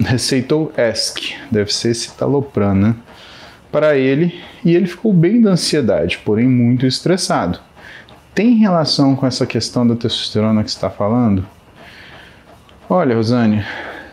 receitou 0.01 0.73
ESC, 0.77 1.35
deve 1.51 1.73
ser 1.73 1.95
citalopram, 1.95 2.75
né? 2.75 2.95
Para 3.71 3.97
ele 3.97 4.41
e 4.65 4.75
ele 4.75 4.87
ficou 4.87 5.13
bem 5.13 5.41
da 5.41 5.51
ansiedade, 5.51 6.19
porém 6.25 6.49
muito 6.49 6.87
estressado 6.87 7.61
tem 8.35 8.55
relação 8.55 9.17
com 9.17 9.27
essa 9.27 9.47
questão 9.47 9.87
da 9.87 9.95
testosterona 9.95 10.63
que 10.63 10.71
está 10.71 10.89
falando? 10.89 11.45
Olha, 12.89 13.15
Rosane, 13.15 13.65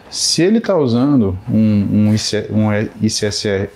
se 0.10 0.42
ele 0.42 0.58
está 0.58 0.76
usando 0.76 1.38
um, 1.50 2.10
um, 2.10 2.14
IC, 2.14 2.48
um 2.52 2.70
ICSR, 3.02 3.70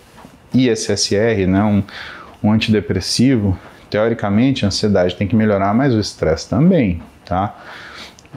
ISSR, 0.54 1.48
né, 1.48 1.64
um, 1.64 1.84
um 2.44 2.52
antidepressivo, 2.52 3.58
teoricamente 3.90 4.66
a 4.66 4.68
ansiedade 4.68 5.16
tem 5.16 5.28
que 5.28 5.36
melhorar, 5.36 5.74
mas 5.74 5.94
o 5.94 6.00
estresse 6.00 6.50
também, 6.50 7.02
tá? 7.26 7.58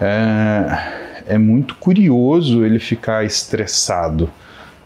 É, 0.00 1.03
é 1.26 1.38
muito 1.38 1.74
curioso 1.76 2.64
ele 2.64 2.78
ficar 2.78 3.24
estressado, 3.24 4.30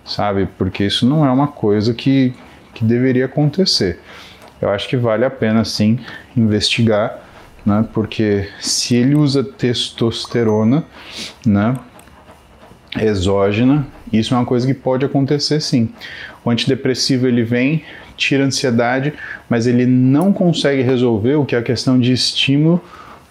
sabe? 0.05 0.49
Porque 0.59 0.85
isso 0.85 1.07
não 1.07 1.25
é 1.25 1.31
uma 1.31 1.49
coisa 1.49 1.93
que, 1.95 2.35
que 2.75 2.85
deveria 2.85 3.27
acontecer. 3.27 4.01
Eu 4.61 4.71
acho 4.71 4.89
que 4.89 4.97
vale 4.97 5.25
a 5.25 5.31
pena 5.31 5.65
sim 5.65 5.99
investigar, 6.37 7.19
né? 7.65 7.87
Porque 7.93 8.49
se 8.61 8.97
ele 8.97 9.15
usa 9.15 9.45
testosterona, 9.45 10.85
né? 11.47 11.77
Exógena, 12.99 13.87
isso 14.13 14.35
é 14.35 14.37
uma 14.37 14.47
coisa 14.47 14.67
que 14.67 14.75
pode 14.75 15.05
acontecer 15.05 15.61
sim. 15.61 15.91
O 16.45 16.51
antidepressivo 16.51 17.27
ele 17.27 17.45
vem, 17.45 17.85
tira 18.17 18.45
ansiedade, 18.45 19.13
mas 19.49 19.67
ele 19.67 19.87
não 19.87 20.33
consegue 20.33 20.83
resolver 20.83 21.35
o 21.35 21.45
que 21.45 21.55
é 21.55 21.59
a 21.59 21.63
questão 21.63 22.01
de 22.01 22.13
estímulo 22.13 22.83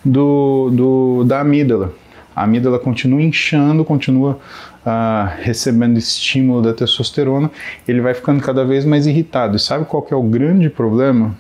do, 0.06 0.70
do 0.72 1.24
da 1.26 1.42
amígdala. 1.42 1.94
A 2.38 2.44
amígdala 2.44 2.78
continua 2.78 3.20
inchando, 3.20 3.84
continua 3.84 4.38
uh, 4.86 5.42
recebendo 5.42 5.98
estímulo 5.98 6.62
da 6.62 6.72
testosterona, 6.72 7.50
ele 7.88 8.00
vai 8.00 8.14
ficando 8.14 8.44
cada 8.44 8.64
vez 8.64 8.86
mais 8.86 9.08
irritado. 9.08 9.56
E 9.56 9.60
sabe 9.60 9.86
qual 9.86 10.04
que 10.04 10.14
é 10.14 10.16
o 10.16 10.22
grande 10.22 10.70
problema? 10.70 11.36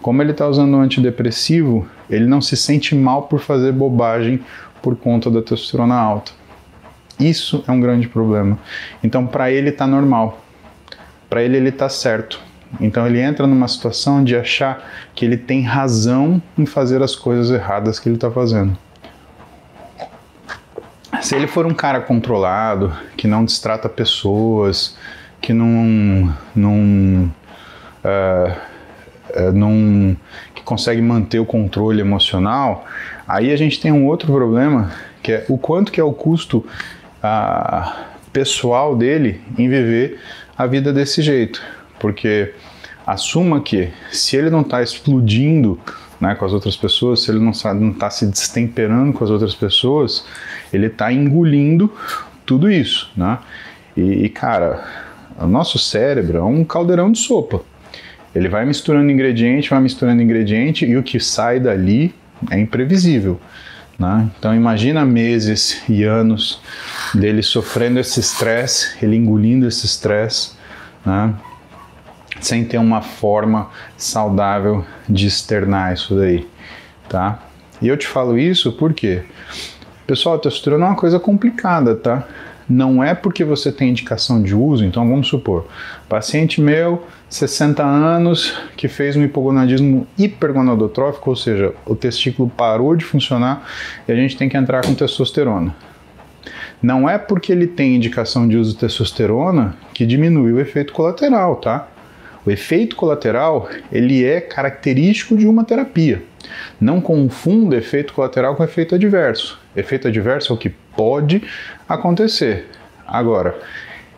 Como 0.00 0.22
ele 0.22 0.30
está 0.30 0.46
usando 0.46 0.76
um 0.76 0.80
antidepressivo, 0.80 1.88
ele 2.08 2.24
não 2.24 2.40
se 2.40 2.56
sente 2.56 2.94
mal 2.94 3.22
por 3.22 3.40
fazer 3.40 3.72
bobagem 3.72 4.38
por 4.80 4.94
conta 4.94 5.28
da 5.28 5.42
testosterona 5.42 5.96
alta. 5.96 6.30
Isso 7.18 7.64
é 7.66 7.72
um 7.72 7.80
grande 7.80 8.06
problema. 8.06 8.56
Então, 9.02 9.26
para 9.26 9.50
ele 9.50 9.70
está 9.70 9.88
normal. 9.88 10.40
Para 11.28 11.42
ele, 11.42 11.56
ele 11.56 11.70
está 11.70 11.88
certo. 11.88 12.40
Então, 12.80 13.04
ele 13.08 13.20
entra 13.20 13.44
numa 13.44 13.66
situação 13.66 14.22
de 14.22 14.36
achar 14.36 14.88
que 15.16 15.24
ele 15.24 15.36
tem 15.36 15.62
razão 15.62 16.40
em 16.56 16.64
fazer 16.64 17.02
as 17.02 17.16
coisas 17.16 17.50
erradas 17.50 17.98
que 17.98 18.08
ele 18.08 18.14
está 18.14 18.30
fazendo. 18.30 18.85
Se 21.26 21.34
ele 21.34 21.48
for 21.48 21.66
um 21.66 21.74
cara 21.74 22.00
controlado, 22.00 22.96
que 23.16 23.26
não 23.26 23.44
distrata 23.44 23.88
pessoas, 23.88 24.96
que 25.40 25.52
não, 25.52 26.32
não, 26.54 27.32
uh, 28.04 28.52
uh, 29.34 29.52
não 29.52 30.16
que 30.54 30.62
consegue 30.62 31.02
manter 31.02 31.40
o 31.40 31.44
controle 31.44 32.00
emocional, 32.00 32.86
aí 33.26 33.52
a 33.52 33.56
gente 33.56 33.80
tem 33.80 33.90
um 33.90 34.06
outro 34.06 34.32
problema 34.32 34.92
que 35.20 35.32
é 35.32 35.44
o 35.48 35.58
quanto 35.58 35.90
que 35.90 36.00
é 36.00 36.04
o 36.04 36.12
custo 36.12 36.64
pessoal 38.32 38.94
dele 38.94 39.40
em 39.58 39.68
viver 39.68 40.20
a 40.56 40.64
vida 40.64 40.92
desse 40.92 41.22
jeito. 41.22 41.60
Porque 41.98 42.54
assuma 43.04 43.60
que 43.60 43.90
se 44.12 44.36
ele 44.36 44.48
não 44.48 44.60
está 44.60 44.80
explodindo 44.80 45.76
né, 46.20 46.36
com 46.36 46.44
as 46.44 46.52
outras 46.52 46.76
pessoas, 46.76 47.22
se 47.22 47.32
ele 47.32 47.40
não 47.40 47.50
está 47.50 48.10
se 48.10 48.26
destemperando 48.26 49.12
com 49.12 49.24
as 49.24 49.30
outras 49.30 49.56
pessoas, 49.56 50.24
ele 50.76 50.86
está 50.86 51.12
engolindo 51.12 51.92
tudo 52.44 52.70
isso. 52.70 53.10
Né? 53.16 53.38
E, 53.96 54.28
cara, 54.28 54.84
o 55.38 55.46
nosso 55.46 55.78
cérebro 55.78 56.38
é 56.38 56.44
um 56.44 56.64
caldeirão 56.64 57.10
de 57.10 57.18
sopa. 57.18 57.60
Ele 58.34 58.48
vai 58.48 58.64
misturando 58.66 59.10
ingrediente, 59.10 59.70
vai 59.70 59.80
misturando 59.80 60.22
ingrediente 60.22 60.84
e 60.84 60.96
o 60.96 61.02
que 61.02 61.18
sai 61.18 61.58
dali 61.58 62.14
é 62.50 62.58
imprevisível. 62.58 63.40
Né? 63.98 64.28
Então 64.38 64.54
imagina 64.54 65.04
meses 65.06 65.82
e 65.88 66.04
anos 66.04 66.60
dele 67.14 67.42
sofrendo 67.42 67.98
esse 67.98 68.20
estresse, 68.20 69.02
ele 69.02 69.16
engolindo 69.16 69.66
esse 69.66 69.86
estresse, 69.86 70.52
né? 71.04 71.34
sem 72.40 72.64
ter 72.64 72.78
uma 72.78 73.00
forma 73.00 73.70
saudável 73.96 74.84
de 75.08 75.26
externar 75.26 75.94
isso 75.94 76.14
daí, 76.14 76.46
tá? 77.08 77.42
E 77.80 77.88
eu 77.88 77.96
te 77.96 78.06
falo 78.06 78.38
isso 78.38 78.72
porque, 78.72 79.22
pessoal, 80.06 80.36
a 80.36 80.38
testosterona 80.38 80.86
é 80.86 80.88
uma 80.88 80.96
coisa 80.96 81.18
complicada, 81.18 81.96
tá? 81.96 82.26
Não 82.68 83.02
é 83.02 83.14
porque 83.14 83.44
você 83.44 83.70
tem 83.70 83.90
indicação 83.90 84.42
de 84.42 84.54
uso, 84.54 84.84
então 84.84 85.08
vamos 85.08 85.28
supor, 85.28 85.66
paciente 86.08 86.60
meu, 86.60 87.04
60 87.28 87.84
anos, 87.84 88.58
que 88.76 88.88
fez 88.88 89.16
um 89.16 89.22
hipogonadismo 89.22 90.06
hipergonadotrófico, 90.18 91.30
ou 91.30 91.36
seja, 91.36 91.72
o 91.84 91.94
testículo 91.94 92.48
parou 92.48 92.96
de 92.96 93.04
funcionar 93.04 93.64
e 94.08 94.12
a 94.12 94.16
gente 94.16 94.36
tem 94.36 94.48
que 94.48 94.56
entrar 94.56 94.84
com 94.84 94.94
testosterona. 94.94 95.74
Não 96.82 97.08
é 97.08 97.18
porque 97.18 97.52
ele 97.52 97.66
tem 97.66 97.96
indicação 97.96 98.46
de 98.48 98.56
uso 98.56 98.72
de 98.72 98.78
testosterona 98.78 99.76
que 99.94 100.04
diminui 100.04 100.52
o 100.52 100.60
efeito 100.60 100.92
colateral, 100.92 101.56
tá? 101.56 101.88
O 102.44 102.50
efeito 102.50 102.94
colateral, 102.94 103.68
ele 103.90 104.24
é 104.24 104.40
característico 104.40 105.36
de 105.36 105.48
uma 105.48 105.64
terapia. 105.64 106.22
Não 106.80 107.00
confunda 107.00 107.76
efeito 107.76 108.12
colateral 108.12 108.56
com 108.56 108.64
efeito 108.64 108.94
adverso. 108.94 109.58
Efeito 109.74 110.08
adverso 110.08 110.52
é 110.52 110.56
o 110.56 110.58
que 110.58 110.70
pode 110.70 111.42
acontecer. 111.88 112.68
Agora, 113.06 113.58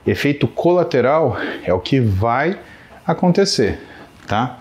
efeito 0.06 0.48
colateral 0.48 1.36
é 1.64 1.72
o 1.72 1.80
que 1.80 2.00
vai 2.00 2.58
acontecer, 3.06 3.78
tá? 4.26 4.58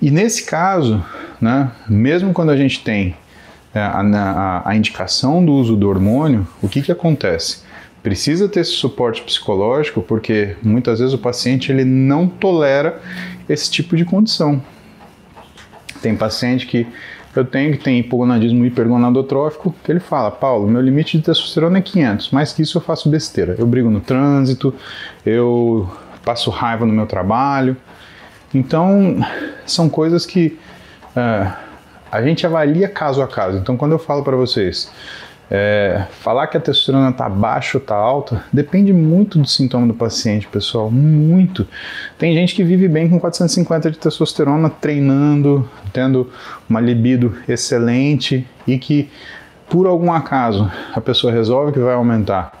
E 0.00 0.10
nesse 0.10 0.44
caso, 0.44 1.04
né, 1.40 1.70
mesmo 1.88 2.32
quando 2.32 2.50
a 2.50 2.56
gente 2.56 2.82
tem 2.82 3.14
é, 3.74 3.80
a, 3.80 4.00
a, 4.00 4.70
a 4.70 4.76
indicação 4.76 5.44
do 5.44 5.52
uso 5.52 5.76
do 5.76 5.88
hormônio, 5.88 6.46
o 6.62 6.68
que, 6.68 6.82
que 6.82 6.90
acontece? 6.90 7.62
Precisa 8.02 8.48
ter 8.48 8.60
esse 8.60 8.72
suporte 8.72 9.22
psicológico 9.22 10.00
porque 10.00 10.56
muitas 10.62 11.00
vezes 11.00 11.14
o 11.14 11.18
paciente 11.18 11.70
ele 11.70 11.84
não 11.84 12.26
tolera 12.26 13.00
esse 13.48 13.70
tipo 13.70 13.94
de 13.96 14.04
condição. 14.04 14.62
Tem 16.00 16.16
paciente 16.16 16.66
que 16.66 16.86
eu 17.34 17.44
tenho 17.44 17.72
que 17.72 17.78
tem 17.78 17.98
hipogonadismo 18.00 18.64
hipergonadotrófico, 18.64 19.74
que 19.84 19.92
ele 19.92 20.00
fala, 20.00 20.30
Paulo, 20.30 20.66
meu 20.66 20.80
limite 20.80 21.16
de 21.16 21.24
testosterona 21.24 21.78
é 21.78 21.80
500, 21.80 22.30
mais 22.30 22.52
que 22.52 22.62
isso 22.62 22.78
eu 22.78 22.82
faço 22.82 23.08
besteira. 23.08 23.54
Eu 23.56 23.66
brigo 23.66 23.88
no 23.88 24.00
trânsito, 24.00 24.74
eu 25.24 25.88
passo 26.24 26.50
raiva 26.50 26.84
no 26.84 26.92
meu 26.92 27.06
trabalho. 27.06 27.76
Então, 28.52 29.16
são 29.64 29.88
coisas 29.88 30.26
que 30.26 30.58
uh, 31.16 31.52
a 32.10 32.22
gente 32.22 32.44
avalia 32.44 32.88
caso 32.88 33.22
a 33.22 33.28
caso. 33.28 33.58
Então, 33.58 33.76
quando 33.76 33.92
eu 33.92 33.98
falo 33.98 34.24
para 34.24 34.36
vocês, 34.36 34.90
é, 35.50 36.06
falar 36.20 36.46
que 36.46 36.56
a 36.56 36.60
testosterona 36.60 37.10
está 37.10 37.28
baixa 37.28 37.76
ou 37.76 37.82
está 37.82 37.96
alta 37.96 38.44
depende 38.52 38.92
muito 38.92 39.36
do 39.36 39.48
sintoma 39.48 39.84
do 39.84 39.94
paciente, 39.94 40.46
pessoal, 40.46 40.88
muito. 40.90 41.66
Tem 42.16 42.32
gente 42.34 42.54
que 42.54 42.62
vive 42.62 42.86
bem 42.86 43.08
com 43.08 43.18
450 43.18 43.90
de 43.90 43.98
testosterona, 43.98 44.70
treinando, 44.70 45.68
tendo 45.92 46.30
uma 46.68 46.80
libido 46.80 47.36
excelente 47.48 48.46
e 48.64 48.78
que, 48.78 49.10
por 49.68 49.88
algum 49.88 50.12
acaso, 50.12 50.70
a 50.94 51.00
pessoa 51.00 51.32
resolve 51.32 51.72
que 51.72 51.80
vai 51.80 51.94
aumentar 51.94 52.52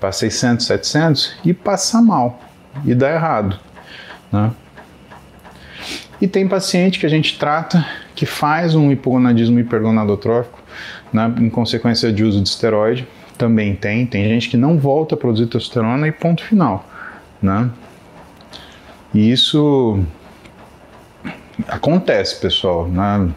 para 0.00 0.10
600, 0.10 0.66
700 0.66 1.36
e 1.44 1.54
passa 1.54 2.02
mal 2.02 2.40
e 2.84 2.96
dá 2.96 3.12
errado. 3.12 3.56
Né? 4.32 4.50
E 6.20 6.26
tem 6.26 6.48
paciente 6.48 6.98
que 6.98 7.06
a 7.06 7.08
gente 7.08 7.38
trata 7.38 7.86
que 8.16 8.26
faz 8.26 8.74
um 8.74 8.90
hipogonadismo 8.90 9.60
hipergonadotrófico 9.60 10.63
né, 11.14 11.32
em 11.38 11.48
consequência 11.48 12.12
de 12.12 12.24
uso 12.24 12.42
de 12.42 12.48
esteroide. 12.48 13.06
Também 13.38 13.74
tem. 13.76 14.04
Tem 14.04 14.24
gente 14.24 14.50
que 14.50 14.56
não 14.56 14.76
volta 14.76 15.14
a 15.14 15.18
produzir 15.18 15.46
testosterona 15.46 16.08
e 16.08 16.12
ponto 16.12 16.42
final. 16.44 16.84
Né? 17.40 17.70
E 19.14 19.30
isso 19.30 20.00
acontece, 21.68 22.40
pessoal. 22.40 22.88
Né? 22.88 23.30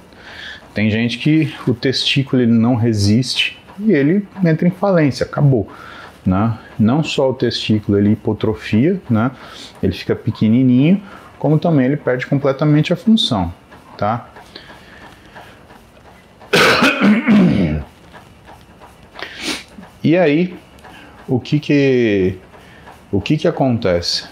Tem 0.74 0.90
gente 0.90 1.20
que 1.20 1.54
o 1.68 1.74
testículo 1.74 2.42
ele 2.42 2.52
não 2.52 2.76
resiste 2.76 3.60
e 3.80 3.92
ele 3.92 4.28
entra 4.44 4.68
em 4.68 4.72
falência, 4.72 5.24
acabou. 5.26 5.70
Né? 6.26 6.58
Não 6.80 7.04
só 7.04 7.30
o 7.30 7.34
testículo 7.34 7.98
ele 7.98 8.12
hipotrofia, 8.12 9.00
né? 9.10 9.32
ele 9.82 9.94
fica 9.94 10.16
pequenininho, 10.16 11.02
como 11.38 11.60
também 11.60 11.86
ele 11.86 11.98
perde 11.98 12.26
completamente 12.26 12.92
a 12.92 12.96
função. 12.96 13.54
Tá? 13.98 14.30
E 20.04 20.16
aí, 20.16 20.56
o 21.28 21.40
que 21.40 21.60
que, 21.60 22.36
o 23.12 23.20
que, 23.20 23.36
que 23.36 23.48
acontece? 23.48 24.24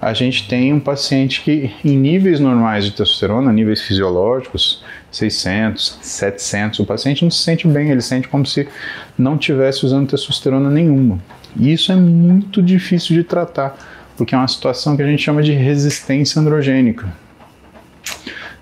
A 0.00 0.12
gente 0.12 0.46
tem 0.46 0.72
um 0.72 0.78
paciente 0.78 1.40
que, 1.40 1.72
em 1.84 1.96
níveis 1.96 2.38
normais 2.38 2.84
de 2.84 2.92
testosterona, 2.92 3.52
níveis 3.52 3.80
fisiológicos, 3.80 4.84
600, 5.10 5.98
700, 6.02 6.78
o 6.78 6.84
paciente 6.84 7.24
não 7.24 7.30
se 7.30 7.42
sente 7.42 7.66
bem, 7.66 7.90
ele 7.90 8.02
sente 8.02 8.28
como 8.28 8.44
se 8.46 8.68
não 9.18 9.38
tivesse 9.38 9.84
usando 9.84 10.08
testosterona 10.08 10.70
nenhuma. 10.70 11.18
E 11.56 11.72
isso 11.72 11.90
é 11.90 11.96
muito 11.96 12.62
difícil 12.62 13.16
de 13.16 13.24
tratar, 13.24 13.76
porque 14.16 14.34
é 14.34 14.38
uma 14.38 14.46
situação 14.46 14.96
que 14.96 15.02
a 15.02 15.06
gente 15.06 15.22
chama 15.22 15.42
de 15.42 15.52
resistência 15.52 16.40
androgênica. 16.40 17.12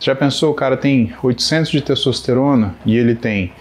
Já 0.03 0.17
pensou, 0.17 0.51
o 0.51 0.55
cara 0.55 0.77
tem 0.77 1.13
800 1.23 1.71
de 1.71 1.81
testosterona 1.81 2.75
e 2.85 2.97
ele 2.97 3.15
tem 3.15 3.53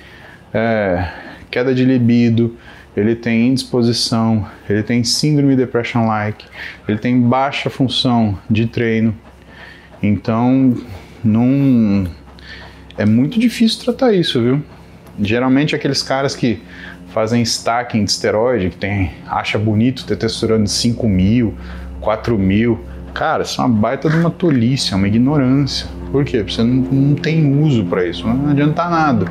é, 0.52 1.08
queda 1.52 1.72
de 1.72 1.86
libido, 1.86 2.58
ele 2.98 3.16
tem 3.16 3.50
indisposição, 3.50 4.48
ele 4.68 4.82
tem 4.82 5.04
síndrome 5.04 5.56
depression-like, 5.56 6.44
ele 6.88 6.98
tem 6.98 7.22
baixa 7.22 7.70
função 7.70 8.40
de 8.50 8.66
treino. 8.66 9.16
Então, 10.02 10.76
não 11.24 12.08
é 12.98 13.06
muito 13.06 13.40
difícil 13.40 13.84
tratar 13.84 14.12
isso, 14.12 14.42
viu? 14.42 14.64
Geralmente 15.20 15.76
aqueles 15.76 16.02
caras 16.02 16.36
que 16.36 16.60
fazem 17.10 17.44
stacking 17.44 18.04
de 18.04 18.10
esteroide, 18.10 18.72
que 18.72 18.78
tem, 18.78 19.12
acha 19.28 19.60
bonito 19.60 20.08
ter 20.08 20.16
testosterona 20.16 20.64
de 20.64 20.72
5 20.72 21.08
mil, 21.08 21.54
4 22.00 22.36
mil. 22.36 22.84
Cara, 23.14 23.44
isso 23.44 23.62
é 23.62 23.64
uma 23.64 23.78
baita 23.78 24.10
de 24.10 24.16
uma 24.16 24.32
tolice, 24.32 24.92
é 24.92 24.96
uma 24.96 25.08
ignorância. 25.08 26.01
Por 26.12 26.26
quê? 26.26 26.40
Porque 26.40 26.54
você 26.54 26.64
não, 26.64 26.76
não 26.92 27.16
tem 27.16 27.62
uso 27.62 27.86
para 27.86 28.06
isso, 28.06 28.28
não 28.28 28.52
adianta 28.52 28.90
nada. 28.90 29.26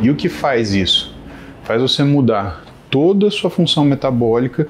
E 0.00 0.10
o 0.10 0.14
que 0.14 0.28
faz 0.28 0.74
isso? 0.74 1.14
Faz 1.62 1.80
você 1.80 2.04
mudar 2.04 2.62
toda 2.90 3.28
a 3.28 3.30
sua 3.30 3.48
função 3.48 3.84
metabólica, 3.84 4.68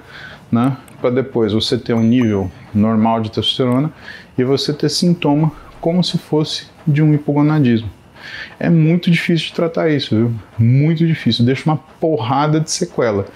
né, 0.51 0.77
para 1.01 1.11
depois 1.11 1.53
você 1.53 1.77
ter 1.77 1.93
um 1.93 2.03
nível 2.03 2.51
normal 2.73 3.21
de 3.21 3.31
testosterona 3.31 3.93
e 4.39 4.45
você 4.45 4.73
ter 4.73 4.89
sintoma 4.89 5.53
como 5.81 6.03
se 6.03 6.17
fosse 6.17 6.67
de 6.87 7.03
um 7.03 7.13
hipogonadismo. 7.13 7.91
É 8.59 8.71
muito 8.71 9.11
difícil 9.11 9.49
de 9.49 9.55
tratar 9.55 9.91
isso, 9.91 10.17
viu? 10.17 10.35
Muito 10.59 11.07
difícil. 11.07 11.45
Deixa 11.45 11.69
uma 11.69 11.77
porrada 11.77 12.59
de 12.59 12.71
sequela. 12.71 13.27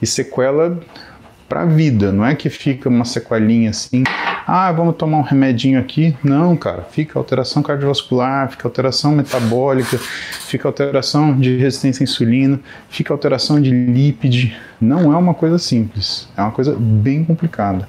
E 0.00 0.06
sequela 0.06 0.80
para 1.48 1.62
a 1.62 1.66
vida, 1.66 2.12
não 2.12 2.24
é 2.24 2.34
que 2.34 2.48
fica 2.48 2.88
uma 2.88 3.04
sequelinha 3.04 3.70
assim, 3.70 4.04
ah, 4.50 4.72
vamos 4.72 4.96
tomar 4.96 5.18
um 5.18 5.22
remedinho 5.22 5.78
aqui. 5.78 6.16
Não, 6.24 6.56
cara, 6.56 6.82
fica 6.90 7.18
alteração 7.18 7.62
cardiovascular, 7.62 8.50
fica 8.50 8.66
alteração 8.66 9.12
metabólica, 9.12 9.98
fica 9.98 10.66
alteração 10.66 11.38
de 11.38 11.58
resistência 11.58 12.02
à 12.02 12.04
insulina, 12.04 12.58
fica 12.88 13.12
alteração 13.12 13.60
de 13.60 13.70
lípide. 13.70 14.56
Não 14.80 15.12
é 15.12 15.16
uma 15.18 15.34
coisa 15.34 15.58
simples, 15.58 16.30
é 16.34 16.40
uma 16.40 16.50
coisa 16.50 16.74
bem 16.74 17.22
complicada. 17.24 17.86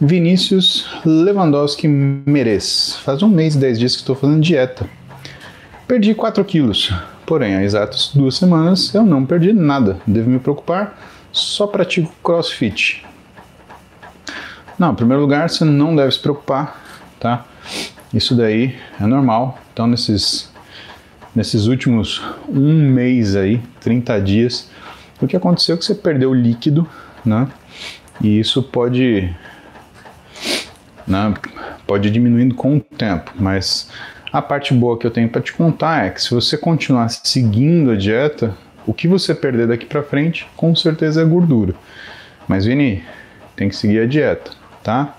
Vinícius 0.00 0.86
Lewandowski 1.04 1.88
Meres. 1.88 2.98
Faz 3.02 3.20
um 3.20 3.28
mês 3.28 3.56
e 3.56 3.58
dez 3.58 3.80
dias 3.80 3.96
que 3.96 4.02
estou 4.02 4.14
fazendo 4.14 4.40
dieta. 4.40 4.88
Perdi 5.88 6.14
4 6.14 6.44
quilos, 6.44 6.92
porém 7.26 7.56
há 7.56 7.62
exatas 7.62 8.10
duas 8.14 8.36
semanas 8.36 8.94
eu 8.94 9.04
não 9.04 9.24
perdi 9.24 9.52
nada. 9.52 9.98
Devo 10.06 10.30
me 10.30 10.38
preocupar? 10.38 10.98
Só 11.32 11.66
pratico 11.66 12.12
crossfit. 12.22 13.04
Não, 14.78 14.92
em 14.92 14.94
primeiro 14.94 15.22
lugar, 15.22 15.48
você 15.48 15.64
não 15.64 15.94
deve 15.94 16.12
se 16.12 16.18
preocupar, 16.18 16.80
tá? 17.20 17.44
Isso 18.12 18.34
daí 18.34 18.76
é 19.00 19.06
normal. 19.06 19.58
Então, 19.72 19.86
nesses, 19.86 20.52
nesses 21.34 21.66
últimos 21.66 22.22
um 22.48 22.90
mês 22.90 23.36
aí, 23.36 23.60
30 23.80 24.20
dias, 24.20 24.70
o 25.20 25.26
que 25.26 25.36
aconteceu 25.36 25.74
é 25.74 25.78
que 25.78 25.84
você 25.84 25.94
perdeu 25.94 26.34
líquido, 26.34 26.88
né? 27.24 27.48
E 28.20 28.38
isso 28.38 28.62
pode 28.62 29.34
né? 31.06 31.34
Pode 31.86 32.10
diminuindo 32.10 32.54
com 32.54 32.76
o 32.76 32.80
tempo, 32.80 33.32
mas 33.38 33.90
a 34.34 34.42
parte 34.42 34.74
boa 34.74 34.98
que 34.98 35.06
eu 35.06 35.12
tenho 35.12 35.28
para 35.28 35.40
te 35.40 35.52
contar 35.52 36.06
é 36.06 36.10
que 36.10 36.20
se 36.20 36.34
você 36.34 36.58
continuar 36.58 37.08
seguindo 37.08 37.92
a 37.92 37.94
dieta, 37.94 38.52
o 38.84 38.92
que 38.92 39.06
você 39.06 39.32
perder 39.32 39.68
daqui 39.68 39.86
para 39.86 40.02
frente, 40.02 40.44
com 40.56 40.74
certeza 40.74 41.22
é 41.22 41.24
gordura. 41.24 41.72
Mas 42.48 42.64
Vini, 42.64 43.04
tem 43.54 43.68
que 43.68 43.76
seguir 43.76 44.00
a 44.00 44.06
dieta, 44.06 44.50
tá? 44.82 45.16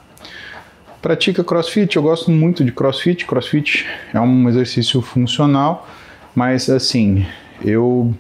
Pratica 1.02 1.46
CrossFit, 1.46 1.96
eu 1.96 2.04
gosto 2.04 2.30
muito 2.30 2.62
de 2.66 2.74
CrossFit. 2.74 3.26
CrossFit 3.26 3.88
é 4.14 4.20
um 4.20 4.50
exercício 4.50 5.02
funcional, 5.02 5.88
mas 6.36 6.70
assim, 6.70 7.26
eu 7.64 8.14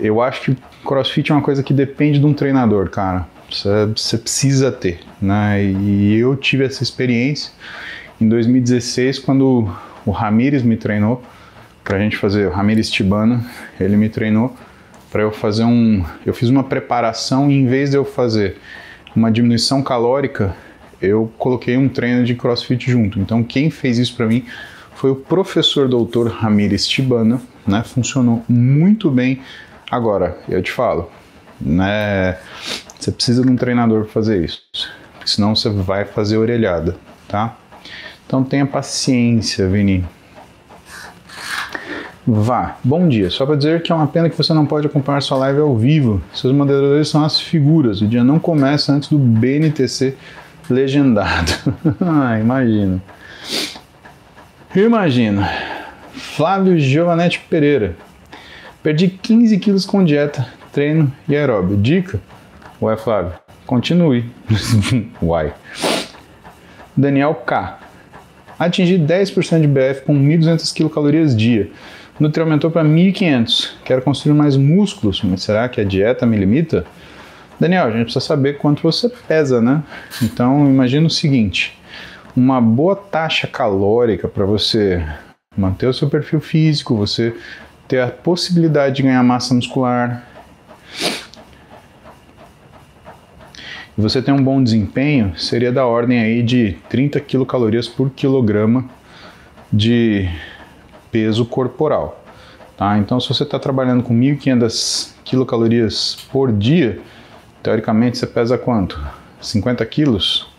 eu 0.00 0.22
acho 0.22 0.40
que 0.40 0.56
CrossFit 0.82 1.30
é 1.30 1.34
uma 1.34 1.42
coisa 1.42 1.62
que 1.62 1.74
depende 1.74 2.18
de 2.18 2.24
um 2.24 2.32
treinador, 2.32 2.88
cara. 2.88 3.26
Você 3.50 4.16
precisa 4.16 4.72
ter, 4.72 5.00
né? 5.20 5.62
E 5.62 6.16
eu 6.16 6.34
tive 6.36 6.64
essa 6.64 6.82
experiência 6.82 7.52
em 8.20 8.28
2016 8.28 9.18
quando 9.18 9.68
o 10.04 10.10
Ramires 10.10 10.62
me 10.62 10.76
treinou 10.76 11.22
para 11.84 11.96
a 11.96 12.00
gente 12.00 12.16
fazer, 12.16 12.46
o 12.46 12.50
Ramires 12.50 12.88
Tibana, 12.90 13.44
ele 13.80 13.96
me 13.96 14.08
treinou 14.08 14.54
para 15.10 15.22
eu 15.22 15.30
fazer 15.30 15.64
um, 15.64 16.04
eu 16.24 16.32
fiz 16.32 16.48
uma 16.48 16.64
preparação 16.64 17.50
e 17.50 17.54
em 17.54 17.66
vez 17.66 17.90
de 17.90 17.96
eu 17.96 18.04
fazer 18.04 18.56
uma 19.14 19.30
diminuição 19.30 19.82
calórica, 19.82 20.54
eu 21.00 21.30
coloquei 21.36 21.76
um 21.76 21.88
treino 21.88 22.24
de 22.24 22.34
CrossFit 22.34 22.90
junto. 22.90 23.18
Então 23.18 23.42
quem 23.42 23.70
fez 23.70 23.98
isso 23.98 24.16
para 24.16 24.26
mim 24.26 24.44
foi 24.94 25.10
o 25.10 25.16
professor 25.16 25.88
doutor 25.88 26.28
Ramires 26.28 26.86
Tibana, 26.86 27.42
né? 27.66 27.82
Funcionou 27.82 28.44
muito 28.48 29.10
bem. 29.10 29.40
Agora, 29.90 30.38
eu 30.48 30.62
te 30.62 30.70
falo, 30.70 31.10
né? 31.60 32.38
Você 32.98 33.10
precisa 33.10 33.42
de 33.42 33.50
um 33.50 33.56
treinador 33.56 34.04
para 34.04 34.12
fazer 34.12 34.44
isso, 34.44 34.62
senão 35.26 35.56
você 35.56 35.68
vai 35.68 36.04
fazer 36.04 36.38
orelhada, 36.38 36.96
tá? 37.26 37.56
Então 38.32 38.42
tenha 38.42 38.64
paciência, 38.64 39.68
Vini. 39.68 40.02
Vá. 42.26 42.78
Bom 42.82 43.06
dia. 43.06 43.28
Só 43.28 43.44
para 43.44 43.56
dizer 43.56 43.82
que 43.82 43.92
é 43.92 43.94
uma 43.94 44.06
pena 44.06 44.30
que 44.30 44.38
você 44.38 44.54
não 44.54 44.64
pode 44.64 44.86
acompanhar 44.86 45.20
sua 45.20 45.36
live 45.36 45.60
ao 45.60 45.76
vivo. 45.76 46.22
Seus 46.32 46.50
moderadores 46.50 47.08
são 47.08 47.22
as 47.22 47.38
figuras. 47.38 48.00
O 48.00 48.08
dia 48.08 48.24
não 48.24 48.38
começa 48.38 48.90
antes 48.90 49.10
do 49.10 49.18
BNTC 49.18 50.16
legendado. 50.70 51.52
ah, 52.00 52.40
imagina. 52.40 53.02
Imagina. 54.74 55.50
Flávio 56.14 56.78
Giovanetti 56.78 57.38
Pereira. 57.50 57.96
Perdi 58.82 59.08
15 59.08 59.58
quilos 59.58 59.84
com 59.84 60.02
dieta, 60.02 60.48
treino 60.72 61.12
e 61.28 61.36
aeróbio. 61.36 61.76
Dica: 61.76 62.18
Ué, 62.80 62.96
Flávio, 62.96 63.34
continue. 63.66 64.24
Uai. 65.20 65.52
Daniel 66.96 67.34
K. 67.34 67.91
Atingi 68.64 68.98
10% 68.98 69.60
de 69.60 69.66
BF 69.66 70.02
com 70.02 70.14
1.200 70.14 70.72
kcal 70.72 71.36
dia. 71.36 71.70
Nutri 72.20 72.40
aumentou 72.42 72.70
para 72.70 72.84
1.500. 72.84 73.72
Quero 73.84 74.02
construir 74.02 74.34
mais 74.34 74.56
músculos, 74.56 75.22
mas 75.22 75.42
será 75.42 75.68
que 75.68 75.80
a 75.80 75.84
dieta 75.84 76.24
me 76.24 76.36
limita? 76.36 76.84
Daniel, 77.58 77.86
a 77.86 77.90
gente 77.90 78.04
precisa 78.04 78.24
saber 78.24 78.58
quanto 78.58 78.82
você 78.82 79.08
pesa, 79.08 79.60
né? 79.60 79.82
Então, 80.22 80.66
imagina 80.66 81.06
o 81.06 81.10
seguinte: 81.10 81.76
uma 82.36 82.60
boa 82.60 82.94
taxa 82.94 83.46
calórica 83.46 84.28
para 84.28 84.44
você 84.44 85.04
manter 85.56 85.86
o 85.86 85.94
seu 85.94 86.08
perfil 86.08 86.40
físico, 86.40 86.96
você 86.96 87.34
ter 87.88 88.00
a 88.00 88.08
possibilidade 88.08 88.96
de 88.96 89.02
ganhar 89.02 89.22
massa 89.22 89.54
muscular, 89.54 90.24
e 93.96 94.00
você 94.00 94.22
tem 94.22 94.32
um 94.32 94.42
bom 94.42 94.62
desempenho, 94.62 95.38
seria 95.38 95.70
da 95.70 95.86
ordem 95.86 96.18
aí 96.18 96.42
de 96.42 96.76
30 96.88 97.20
quilocalorias 97.20 97.86
por 97.86 98.10
quilograma 98.10 98.84
de 99.72 100.28
peso 101.10 101.44
corporal. 101.44 102.24
Tá? 102.76 102.96
Então, 102.98 103.20
se 103.20 103.28
você 103.28 103.42
está 103.42 103.58
trabalhando 103.58 104.02
com 104.02 104.14
1.500 104.14 105.12
quilocalorias 105.24 106.16
por 106.32 106.50
dia, 106.50 107.00
teoricamente 107.62 108.16
você 108.16 108.26
pesa 108.26 108.56
quanto? 108.56 108.98
50 109.40 109.84
quilos? 109.86 110.50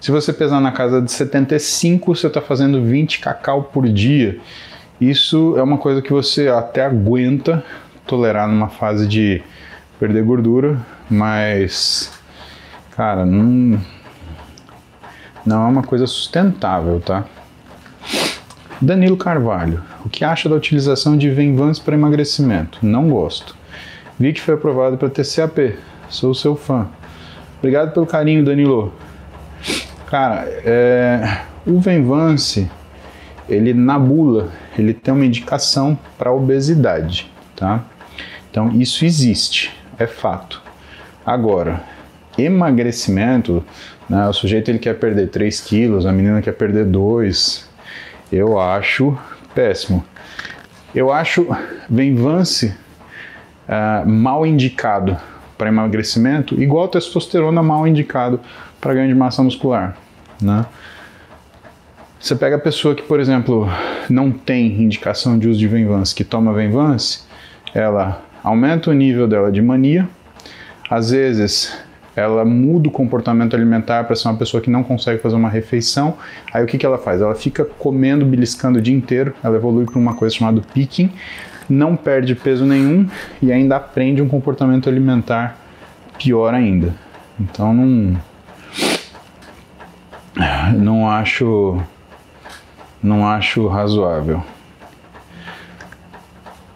Se 0.00 0.12
você 0.12 0.32
pesar 0.32 0.60
na 0.60 0.70
casa 0.70 1.02
de 1.02 1.10
75, 1.10 2.14
você 2.14 2.28
está 2.28 2.40
fazendo 2.40 2.80
20 2.82 3.18
cacau 3.18 3.64
por 3.64 3.88
dia. 3.88 4.38
Isso 5.00 5.54
é 5.58 5.62
uma 5.62 5.78
coisa 5.78 6.00
que 6.00 6.12
você 6.12 6.48
até 6.48 6.84
aguenta 6.84 7.64
tolerar 8.06 8.46
numa 8.46 8.68
fase 8.68 9.08
de 9.08 9.42
perder 9.98 10.22
gordura, 10.22 10.78
mas, 11.08 12.12
cara, 12.96 13.24
não, 13.24 13.80
não 15.44 15.66
é 15.66 15.68
uma 15.68 15.82
coisa 15.82 16.06
sustentável, 16.06 17.00
tá? 17.00 17.24
Danilo 18.80 19.16
Carvalho, 19.16 19.82
o 20.04 20.08
que 20.08 20.24
acha 20.24 20.48
da 20.48 20.54
utilização 20.54 21.16
de 21.16 21.30
Venvance 21.30 21.80
para 21.80 21.94
emagrecimento? 21.94 22.78
Não 22.82 23.08
gosto. 23.08 23.56
Vi 24.18 24.32
que 24.32 24.40
foi 24.40 24.54
aprovado 24.54 24.98
para 24.98 25.08
TCAP, 25.08 25.76
sou 26.08 26.34
seu 26.34 26.54
fã. 26.56 26.88
Obrigado 27.58 27.92
pelo 27.92 28.06
carinho, 28.06 28.44
Danilo. 28.44 28.92
Cara, 30.06 30.44
é, 30.64 31.40
o 31.66 31.80
Venvance, 31.80 32.70
ele 33.48 33.74
na 33.74 33.98
bula, 33.98 34.50
ele 34.78 34.94
tem 34.94 35.12
uma 35.12 35.24
indicação 35.24 35.98
para 36.16 36.32
obesidade, 36.32 37.30
tá? 37.54 37.82
Então 38.50 38.70
isso 38.72 39.04
existe, 39.04 39.75
é 39.98 40.06
fato. 40.06 40.62
Agora, 41.24 41.82
emagrecimento, 42.38 43.64
né, 44.08 44.28
o 44.28 44.32
sujeito 44.32 44.70
ele 44.70 44.78
quer 44.78 44.98
perder 44.98 45.28
3 45.28 45.60
quilos, 45.60 46.06
a 46.06 46.12
menina 46.12 46.40
quer 46.42 46.52
perder 46.52 46.84
2, 46.84 47.68
eu 48.30 48.60
acho 48.60 49.16
péssimo. 49.54 50.04
Eu 50.94 51.12
acho 51.12 51.46
Venvance 51.88 52.74
uh, 53.68 54.08
mal 54.08 54.46
indicado 54.46 55.16
para 55.58 55.68
emagrecimento, 55.68 56.60
igual 56.60 56.88
testosterona 56.88 57.62
mal 57.62 57.86
indicado 57.86 58.40
para 58.80 58.94
ganho 58.94 59.08
de 59.08 59.14
massa 59.14 59.42
muscular, 59.42 59.96
né? 60.40 60.66
Você 62.18 62.34
pega 62.34 62.56
a 62.56 62.58
pessoa 62.58 62.94
que, 62.94 63.02
por 63.02 63.20
exemplo, 63.20 63.68
não 64.08 64.32
tem 64.32 64.82
indicação 64.82 65.38
de 65.38 65.48
uso 65.48 65.58
de 65.58 65.68
Venvance, 65.68 66.14
que 66.14 66.24
toma 66.24 66.52
Venvance, 66.52 67.20
ela 67.74 68.25
aumenta 68.46 68.90
o 68.90 68.92
nível 68.92 69.26
dela 69.26 69.50
de 69.50 69.60
mania, 69.60 70.08
às 70.88 71.10
vezes 71.10 71.76
ela 72.14 72.44
muda 72.44 72.88
o 72.88 72.92
comportamento 72.92 73.56
alimentar 73.56 74.04
para 74.04 74.14
ser 74.14 74.28
uma 74.28 74.36
pessoa 74.36 74.62
que 74.62 74.70
não 74.70 74.84
consegue 74.84 75.20
fazer 75.20 75.34
uma 75.34 75.48
refeição. 75.48 76.16
Aí 76.54 76.62
o 76.62 76.66
que, 76.66 76.78
que 76.78 76.86
ela 76.86 76.96
faz? 76.96 77.20
Ela 77.20 77.34
fica 77.34 77.64
comendo, 77.64 78.24
beliscando 78.24 78.78
o 78.78 78.80
dia 78.82 78.94
inteiro, 78.94 79.34
ela 79.42 79.56
evolui 79.56 79.84
para 79.84 79.98
uma 79.98 80.14
coisa 80.14 80.32
chamada 80.32 80.62
picking, 80.72 81.10
não 81.68 81.96
perde 81.96 82.36
peso 82.36 82.64
nenhum 82.64 83.08
e 83.42 83.50
ainda 83.52 83.76
aprende 83.76 84.22
um 84.22 84.28
comportamento 84.28 84.88
alimentar 84.88 85.58
pior 86.16 86.54
ainda. 86.54 86.94
Então 87.38 87.74
não 87.74 88.16
não 90.72 91.10
acho 91.10 91.82
não 93.02 93.28
acho 93.28 93.66
razoável. 93.66 94.40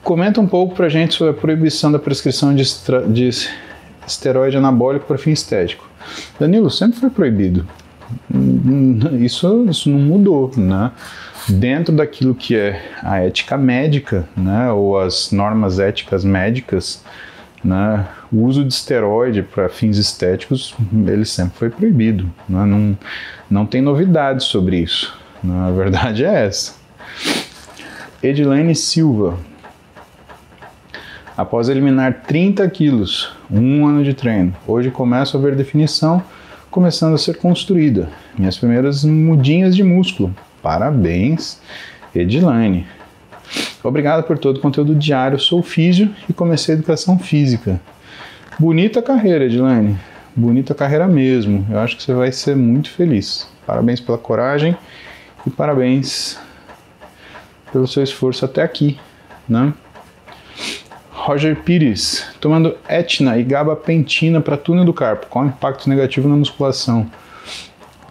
Comenta 0.02 0.40
um 0.40 0.46
pouco 0.46 0.74
pra 0.74 0.88
gente 0.88 1.14
sobre 1.14 1.32
a 1.32 1.36
proibição 1.36 1.92
da 1.92 1.98
prescrição 1.98 2.54
de, 2.54 2.64
de 3.08 3.30
esteroide 4.06 4.56
anabólico 4.56 5.06
para 5.06 5.18
fim 5.18 5.30
estético. 5.30 5.88
Danilo, 6.38 6.70
sempre 6.70 6.98
foi 6.98 7.10
proibido. 7.10 7.66
Isso, 9.20 9.66
isso 9.68 9.90
não 9.90 9.98
mudou, 9.98 10.50
né? 10.56 10.90
Dentro 11.48 11.94
daquilo 11.94 12.34
que 12.34 12.56
é 12.56 12.82
a 13.02 13.18
ética 13.18 13.56
médica, 13.56 14.28
né, 14.36 14.70
ou 14.70 14.98
as 14.98 15.32
normas 15.32 15.78
éticas 15.78 16.24
médicas, 16.24 17.02
né, 17.64 18.06
o 18.32 18.44
uso 18.44 18.64
de 18.64 18.72
esteroide 18.72 19.42
para 19.42 19.68
fins 19.68 19.96
estéticos, 19.96 20.74
ele 20.92 21.24
sempre 21.24 21.58
foi 21.58 21.70
proibido. 21.70 22.24
Né? 22.48 22.64
Não, 22.64 22.98
não 23.50 23.66
tem 23.66 23.80
novidades 23.80 24.46
sobre 24.46 24.78
isso. 24.78 25.16
Né? 25.42 25.68
A 25.68 25.70
verdade 25.70 26.24
é 26.24 26.46
essa. 26.46 26.74
Edilene 28.22 28.74
Silva, 28.74 29.38
Após 31.40 31.70
eliminar 31.70 32.24
30 32.26 32.68
quilos, 32.68 33.32
um 33.50 33.86
ano 33.86 34.04
de 34.04 34.12
treino, 34.12 34.54
hoje 34.68 34.90
começo 34.90 35.38
a 35.38 35.40
ver 35.40 35.56
definição 35.56 36.22
começando 36.70 37.14
a 37.14 37.16
ser 37.16 37.38
construída. 37.38 38.10
Minhas 38.36 38.58
primeiras 38.58 39.06
mudinhas 39.06 39.74
de 39.74 39.82
músculo. 39.82 40.36
Parabéns, 40.62 41.58
Edilane. 42.14 42.86
Obrigado 43.82 44.24
por 44.24 44.36
todo 44.36 44.58
o 44.58 44.60
conteúdo 44.60 44.94
diário. 44.94 45.38
Sou 45.38 45.62
físio 45.62 46.14
e 46.28 46.34
comecei 46.34 46.74
educação 46.74 47.18
física. 47.18 47.80
Bonita 48.58 49.00
carreira, 49.00 49.46
Edilane. 49.46 49.96
Bonita 50.36 50.74
carreira 50.74 51.08
mesmo. 51.08 51.66
Eu 51.70 51.78
acho 51.78 51.96
que 51.96 52.02
você 52.02 52.12
vai 52.12 52.30
ser 52.32 52.54
muito 52.54 52.90
feliz. 52.90 53.48
Parabéns 53.66 53.98
pela 53.98 54.18
coragem 54.18 54.76
e 55.46 55.48
parabéns 55.48 56.38
pelo 57.72 57.86
seu 57.86 58.02
esforço 58.02 58.44
até 58.44 58.62
aqui, 58.62 59.00
né? 59.48 59.72
Roger 61.22 61.54
Pires, 61.54 62.26
tomando 62.40 62.74
etna 62.88 63.36
e 63.36 63.44
gabapentina 63.44 64.40
para 64.40 64.56
túnel 64.56 64.86
do 64.86 64.94
carpo. 64.94 65.26
Qual 65.28 65.44
impacto 65.44 65.86
negativo 65.86 66.26
na 66.26 66.34
musculação? 66.34 67.10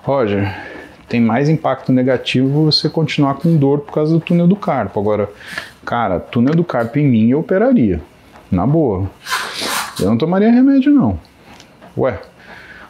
Roger, 0.03 0.55
tem 1.07 1.20
mais 1.20 1.49
impacto 1.49 1.91
negativo 1.91 2.66
você 2.66 2.88
continuar 2.88 3.34
com 3.34 3.57
dor 3.57 3.80
por 3.80 3.93
causa 3.93 4.14
do 4.14 4.20
túnel 4.20 4.47
do 4.47 4.55
carpo. 4.55 4.99
Agora, 4.99 5.28
cara, 5.84 6.20
túnel 6.20 6.53
do 6.53 6.64
carpo 6.64 6.99
em 6.99 7.07
mim 7.07 7.32
eu 7.32 7.39
operaria. 7.39 7.99
Na 8.51 8.68
boa. 8.68 9.10
Eu 9.99 10.05
não 10.05 10.18
tomaria 10.18 10.51
remédio, 10.51 10.93
não. 10.93 11.20
Ué, 11.97 12.22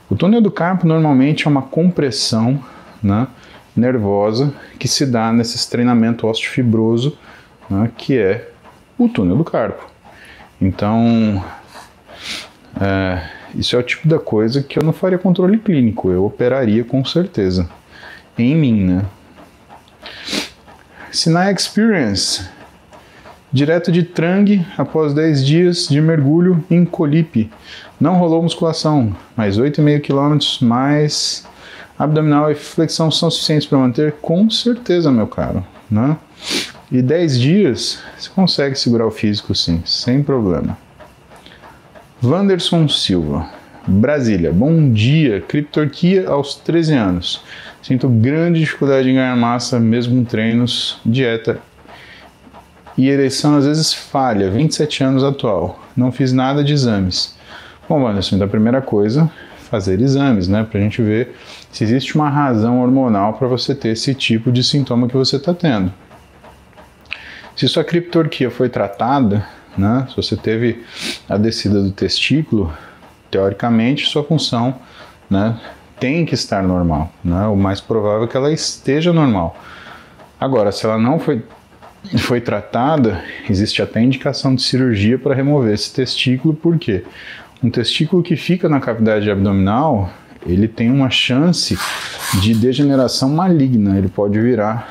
o 0.10 0.18
túnel 0.18 0.42
do 0.42 0.52
carpo 0.52 0.86
normalmente 0.86 1.48
é 1.48 1.50
uma 1.50 1.62
compressão 1.62 2.62
né, 3.02 3.26
nervosa 3.74 4.54
que 4.78 4.88
se 4.88 5.06
dá 5.06 5.32
nesse 5.32 5.70
treinamento 5.70 6.28
osteofibroso, 6.28 7.18
né, 7.70 7.90
que 7.96 8.18
é 8.18 8.50
o 8.98 9.08
túnel 9.08 9.38
do 9.38 9.46
carpo. 9.46 9.89
Então, 10.62 11.44
é, 12.80 13.22
isso 13.56 13.76
é 13.76 13.80
o 13.80 13.84
tipo 13.84 14.08
da 14.08 14.20
coisa 14.20 14.62
que 14.62 14.78
eu 14.78 14.84
não 14.84 14.94
faria 14.94 15.18
controle 15.18 15.58
clínico, 15.58 16.12
eu 16.12 16.26
operaria 16.26 16.84
com 16.84 17.04
certeza. 17.04 17.70
Em 18.38 18.56
mim, 18.56 18.84
né? 18.86 19.06
Sinai 21.12 21.54
Experience. 21.54 22.48
Direto 23.52 23.92
de 23.92 24.04
Trang, 24.04 24.64
após 24.78 25.14
10 25.14 25.46
dias 25.46 25.88
de 25.88 26.00
mergulho 26.00 26.64
em 26.70 26.86
Colipe. 26.86 27.50
Não 28.00 28.16
rolou 28.16 28.44
musculação, 28.44 29.16
mas 29.36 29.58
8,5 29.58 30.02
km 30.02 30.66
mais 30.66 31.48
abdominal 31.98 32.52
e 32.52 32.56
flexão 32.56 33.10
são 33.10 33.32
suficientes 33.32 33.68
para 33.68 33.80
manter? 33.80 34.14
Com 34.22 34.50
certeza, 34.52 35.12
meu 35.12 35.26
caro. 35.26 35.66
Né? 35.90 36.16
E 36.92 37.04
10 37.04 37.40
dias 37.40 38.00
você 38.18 38.30
consegue 38.32 38.76
segurar 38.76 39.06
o 39.06 39.12
físico 39.12 39.54
sim, 39.54 39.80
sem 39.86 40.24
problema. 40.24 40.76
Wanderson 42.24 42.88
Silva, 42.88 43.48
Brasília. 43.88 44.52
Bom 44.52 44.92
dia, 44.92 45.40
criptorquia 45.40 46.28
aos 46.28 46.56
13 46.56 46.94
anos. 46.96 47.44
Sinto 47.84 48.10
grande 48.10 48.60
dificuldade 48.60 49.08
em 49.08 49.14
ganhar 49.14 49.38
massa, 49.38 49.80
mesmo 49.80 50.16
com 50.16 50.24
treinos, 50.24 51.00
dieta 51.06 51.60
e 52.98 53.08
ereção 53.08 53.56
às 53.56 53.68
vezes 53.68 53.94
falha. 53.94 54.50
27 54.50 55.04
anos 55.04 55.24
atual. 55.24 55.80
Não 55.96 56.12
fiz 56.12 56.34
nada 56.34 56.64
de 56.64 56.74
exames. 56.74 57.36
Bom, 57.88 58.02
Wanderson, 58.02 58.38
então 58.38 58.48
a 58.48 58.50
primeira 58.50 58.82
coisa, 58.82 59.32
fazer 59.70 60.02
exames, 60.02 60.48
né? 60.48 60.68
Pra 60.70 60.80
gente 60.80 61.04
ver 61.04 61.36
se 61.72 61.84
existe 61.84 62.16
uma 62.16 62.32
razão 62.32 62.82
hormonal 62.82 63.34
para 63.34 63.48
você 63.48 63.76
ter 63.76 63.90
esse 63.90 64.16
tipo 64.16 64.52
de 64.52 64.64
sintoma 64.64 65.08
que 65.08 65.16
você 65.16 65.36
está 65.36 65.54
tendo. 65.54 65.94
Se 67.60 67.68
sua 67.68 67.84
criptorquia 67.84 68.50
foi 68.50 68.70
tratada, 68.70 69.46
né, 69.78 70.08
se 70.10 70.16
você 70.16 70.38
teve 70.38 70.82
a 71.28 71.36
descida 71.36 71.84
do 71.84 71.92
testículo, 71.92 72.72
teoricamente 73.30 74.08
sua 74.08 74.24
função 74.24 74.76
né, 75.30 75.60
tem 76.00 76.26
que 76.26 76.34
estar 76.34 76.64
normal. 76.64 77.12
Né? 77.22 77.48
O 77.48 77.58
mais 77.58 77.82
provável 77.82 78.24
é 78.24 78.28
que 78.30 78.38
ela 78.38 78.50
esteja 78.50 79.12
normal. 79.12 79.62
Agora, 80.40 80.72
se 80.72 80.86
ela 80.86 80.98
não 80.98 81.20
foi, 81.20 81.44
foi 82.20 82.40
tratada, 82.40 83.22
existe 83.50 83.82
até 83.82 84.02
indicação 84.02 84.56
de 84.56 84.62
cirurgia 84.62 85.20
para 85.20 85.36
remover 85.36 85.74
esse 85.74 85.94
testículo, 85.94 86.54
por 86.54 86.80
quê? 86.80 87.04
Um 87.62 87.70
testículo 87.70 88.24
que 88.24 88.38
fica 88.38 88.70
na 88.70 88.80
cavidade 88.80 89.30
abdominal, 89.30 90.10
ele 90.46 90.70
tem 90.70 90.90
uma 90.90 91.10
chance 91.10 91.78
de 92.40 92.54
degeneração 92.54 93.28
maligna, 93.28 93.98
ele 93.98 94.08
pode 94.08 94.40
virar 94.40 94.90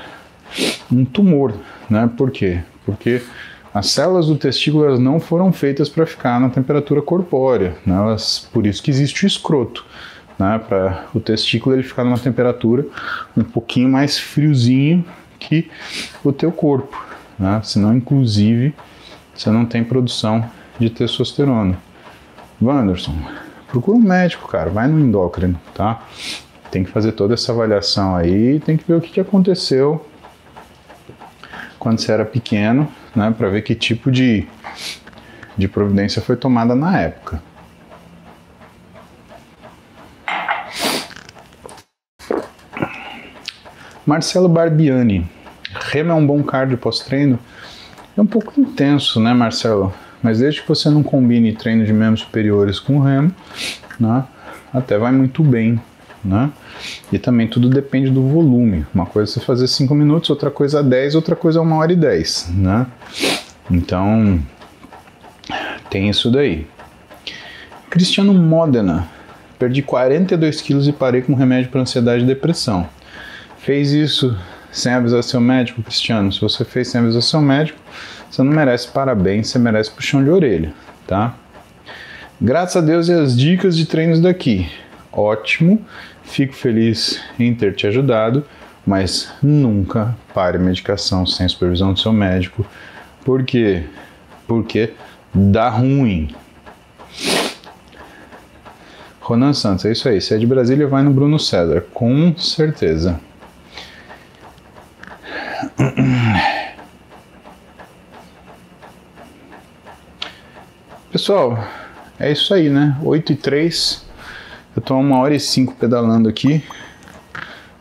um 0.92 1.02
tumor. 1.02 1.54
Né? 1.88 2.08
Por 2.16 2.30
quê? 2.30 2.60
Porque 2.84 3.22
as 3.72 3.90
células 3.90 4.26
do 4.26 4.36
testículo 4.36 4.84
elas 4.84 4.98
não 4.98 5.20
foram 5.20 5.52
feitas 5.52 5.88
para 5.88 6.06
ficar 6.06 6.40
na 6.40 6.48
temperatura 6.48 7.02
corpórea, 7.02 7.76
né? 7.84 7.94
elas, 7.94 8.48
por 8.52 8.66
isso 8.66 8.82
que 8.82 8.90
existe 8.90 9.24
o 9.24 9.26
escroto, 9.26 9.84
né? 10.38 10.58
para 10.58 11.06
o 11.14 11.20
testículo 11.20 11.74
ele 11.74 11.82
ficar 11.82 12.04
numa 12.04 12.18
temperatura 12.18 12.86
um 13.36 13.44
pouquinho 13.44 13.88
mais 13.88 14.18
friozinho 14.18 15.04
que 15.38 15.70
o 16.24 16.32
teu 16.32 16.50
corpo, 16.50 16.96
né? 17.38 17.60
senão 17.62 17.94
inclusive 17.94 18.74
você 19.34 19.50
não 19.50 19.64
tem 19.64 19.84
produção 19.84 20.44
de 20.78 20.90
testosterona. 20.90 21.78
Wanderson, 22.60 23.14
procura 23.68 23.96
um 23.96 24.00
médico, 24.00 24.48
cara, 24.48 24.68
vai 24.70 24.88
no 24.88 24.98
endócrino, 24.98 25.60
tá? 25.74 26.02
Tem 26.72 26.82
que 26.82 26.90
fazer 26.90 27.12
toda 27.12 27.34
essa 27.34 27.52
avaliação 27.52 28.16
aí, 28.16 28.58
tem 28.58 28.76
que 28.76 28.84
ver 28.86 28.94
o 28.94 29.00
que, 29.00 29.10
que 29.12 29.20
aconteceu 29.20 30.04
quando 31.78 32.00
você 32.00 32.12
era 32.12 32.24
pequeno, 32.24 32.88
né, 33.14 33.32
para 33.36 33.48
ver 33.48 33.62
que 33.62 33.74
tipo 33.74 34.10
de, 34.10 34.46
de 35.56 35.68
providência 35.68 36.20
foi 36.20 36.36
tomada 36.36 36.74
na 36.74 37.00
época. 37.00 37.42
Marcelo 44.04 44.48
Barbiani, 44.48 45.28
remo 45.92 46.12
é 46.12 46.14
um 46.14 46.26
bom 46.26 46.42
cardio 46.42 46.78
pós-treino? 46.78 47.38
É 48.16 48.20
um 48.20 48.26
pouco 48.26 48.58
intenso, 48.58 49.20
né, 49.20 49.34
Marcelo? 49.34 49.92
Mas 50.22 50.38
desde 50.38 50.62
que 50.62 50.68
você 50.68 50.88
não 50.88 51.02
combine 51.02 51.52
treino 51.52 51.84
de 51.84 51.92
membros 51.92 52.20
superiores 52.20 52.80
com 52.80 52.98
remo, 52.98 53.30
né, 54.00 54.24
até 54.72 54.96
vai 54.96 55.12
muito 55.12 55.44
bem 55.44 55.80
né? 56.28 56.50
E 57.12 57.18
também 57.18 57.48
tudo 57.48 57.68
depende 57.68 58.10
do 58.10 58.22
volume. 58.22 58.86
Uma 58.94 59.06
coisa 59.06 59.30
é 59.30 59.34
você 59.34 59.40
fazer 59.40 59.66
5 59.66 59.94
minutos, 59.94 60.30
outra 60.30 60.50
coisa 60.50 60.82
10, 60.82 61.14
outra 61.14 61.34
coisa 61.34 61.60
1 61.60 61.72
hora 61.72 61.92
e 61.92 61.96
10, 61.96 62.50
né? 62.54 62.86
Então, 63.70 64.40
tem 65.90 66.08
isso 66.08 66.30
daí. 66.30 66.66
Cristiano 67.90 68.34
Modena. 68.34 69.08
Perdi 69.58 69.82
42 69.82 70.60
quilos 70.60 70.86
e 70.86 70.92
parei 70.92 71.20
com 71.20 71.34
remédio 71.34 71.70
para 71.70 71.80
ansiedade 71.80 72.22
e 72.22 72.26
depressão. 72.26 72.88
Fez 73.58 73.90
isso 73.90 74.36
sem 74.70 74.92
avisar 74.92 75.22
seu 75.24 75.40
médico, 75.40 75.82
Cristiano? 75.82 76.32
Se 76.32 76.40
você 76.40 76.64
fez 76.64 76.88
sem 76.88 77.00
avisar 77.00 77.22
seu 77.22 77.40
médico, 77.40 77.78
você 78.30 78.42
não 78.42 78.52
merece 78.52 78.88
parabéns, 78.88 79.48
você 79.48 79.58
merece 79.58 79.90
puxão 79.90 80.22
de 80.22 80.30
orelha, 80.30 80.72
tá? 81.06 81.34
Graças 82.40 82.76
a 82.76 82.86
Deus 82.86 83.08
e 83.08 83.12
as 83.12 83.36
dicas 83.36 83.76
de 83.76 83.84
treinos 83.84 84.20
daqui. 84.20 84.70
Ótimo, 85.12 85.84
fico 86.28 86.54
feliz 86.54 87.20
em 87.38 87.54
ter 87.54 87.74
te 87.74 87.86
ajudado, 87.86 88.44
mas 88.86 89.32
nunca 89.42 90.14
pare 90.32 90.58
medicação 90.58 91.26
sem 91.26 91.48
supervisão 91.48 91.92
do 91.92 91.98
seu 91.98 92.12
médico. 92.12 92.64
Por 93.24 93.42
quê? 93.44 93.84
Porque 94.46 94.92
dá 95.34 95.68
ruim. 95.68 96.34
Ronan 99.20 99.52
Santos, 99.52 99.84
é 99.84 99.92
isso 99.92 100.08
aí. 100.08 100.20
Se 100.20 100.34
é 100.34 100.38
de 100.38 100.46
Brasília, 100.46 100.86
vai 100.86 101.02
no 101.02 101.10
Bruno 101.10 101.38
César, 101.38 101.84
com 101.92 102.34
certeza. 102.38 103.20
Pessoal, 111.12 111.58
é 112.18 112.32
isso 112.32 112.54
aí, 112.54 112.70
né? 112.70 112.96
8 113.02 113.32
e 113.32 113.36
3. 113.36 114.07
Eu 114.76 114.82
tô 114.82 114.98
uma 114.98 115.18
hora 115.18 115.34
e 115.34 115.40
5 115.40 115.74
pedalando 115.74 116.28
aqui. 116.28 116.62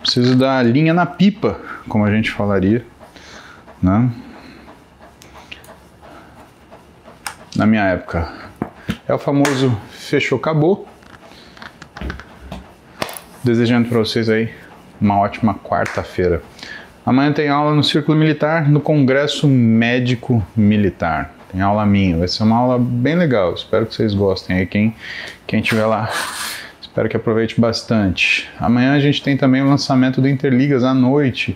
Preciso 0.01 0.35
dar 0.35 0.65
linha 0.65 0.93
na 0.93 1.05
pipa, 1.05 1.59
como 1.87 2.05
a 2.05 2.11
gente 2.11 2.31
falaria, 2.31 2.85
né? 3.81 4.09
Na 7.55 7.65
minha 7.65 7.83
época. 7.83 8.31
É 9.07 9.13
o 9.13 9.19
famoso 9.19 9.77
fechou, 9.89 10.37
acabou. 10.37 10.87
Desejando 13.43 13.89
para 13.89 13.99
vocês 13.99 14.29
aí 14.29 14.53
uma 14.99 15.17
ótima 15.19 15.53
quarta-feira. 15.55 16.41
Amanhã 17.05 17.31
tem 17.31 17.47
aula 17.47 17.73
no 17.73 17.83
Círculo 17.83 18.17
Militar, 18.17 18.69
no 18.69 18.81
Congresso 18.81 19.47
Médico 19.47 20.45
Militar. 20.55 21.33
Tem 21.51 21.61
aula 21.61 21.85
minha, 21.85 22.17
vai 22.17 22.27
ser 22.27 22.43
uma 22.43 22.57
aula 22.57 22.77
bem 22.77 23.15
legal. 23.15 23.53
Espero 23.53 23.85
que 23.85 23.95
vocês 23.95 24.13
gostem 24.13 24.57
aí, 24.57 24.65
quem, 24.65 24.95
quem 25.45 25.61
estiver 25.61 25.85
lá. 25.85 26.09
Espero 26.97 27.09
que 27.09 27.17
aproveite 27.17 27.61
bastante. 27.61 28.49
Amanhã 28.59 28.95
a 28.95 28.99
gente 28.99 29.21
tem 29.21 29.37
também 29.37 29.61
o 29.61 29.69
lançamento 29.69 30.19
do 30.19 30.27
Interligas 30.27 30.83
à 30.83 30.95
noite, 30.95 31.55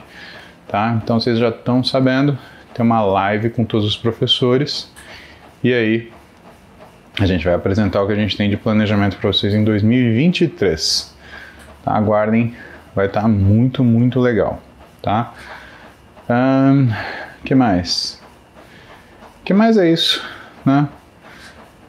tá? 0.67 1.01
Então 1.03 1.19
vocês 1.19 1.39
já 1.39 1.49
estão 1.49 1.83
sabendo, 1.83 2.37
tem 2.75 2.85
uma 2.85 3.01
live 3.01 3.49
com 3.49 3.65
todos 3.65 3.87
os 3.87 3.97
professores. 3.97 4.87
E 5.63 5.73
aí 5.73 6.11
a 7.19 7.25
gente 7.25 7.43
vai 7.43 7.55
apresentar 7.55 8.03
o 8.03 8.05
que 8.05 8.13
a 8.13 8.15
gente 8.15 8.37
tem 8.37 8.51
de 8.51 8.55
planejamento 8.55 9.17
para 9.17 9.33
vocês 9.33 9.51
em 9.55 9.63
2023. 9.63 11.11
Tá? 11.83 11.91
Aguardem, 11.91 12.55
vai 12.93 13.07
estar 13.07 13.21
tá 13.21 13.27
muito, 13.27 13.83
muito 13.83 14.19
legal, 14.19 14.61
tá? 15.01 15.33
Um, 16.29 16.87
que 17.43 17.55
mais? 17.55 18.21
que 19.43 19.55
mais 19.55 19.75
é 19.75 19.91
isso, 19.91 20.23
né? 20.63 20.87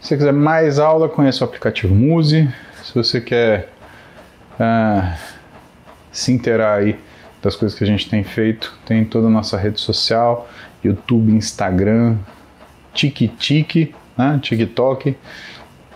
Se 0.01 0.09
você 0.09 0.17
quiser 0.17 0.33
mais 0.33 0.79
aula, 0.79 1.07
conheça 1.07 1.45
o 1.45 1.47
aplicativo 1.47 1.95
Muse. 1.95 2.49
Se 2.93 2.99
você 2.99 3.23
quer 3.23 3.71
uh, 4.61 5.17
se 6.11 6.31
inteirar 6.31 6.75
aí 6.75 7.01
das 7.41 7.57
coisas 7.57 7.77
que 7.77 7.83
a 7.83 7.87
gente 7.87 8.07
tem 8.11 8.23
feito, 8.23 8.79
tem 8.85 9.03
toda 9.03 9.29
a 9.29 9.31
nossa 9.31 9.57
rede 9.57 9.81
social, 9.81 10.47
YouTube, 10.85 11.33
Instagram, 11.33 12.19
TikTok, 12.93 13.95
né? 14.15 14.39
TikTok. 14.43 15.17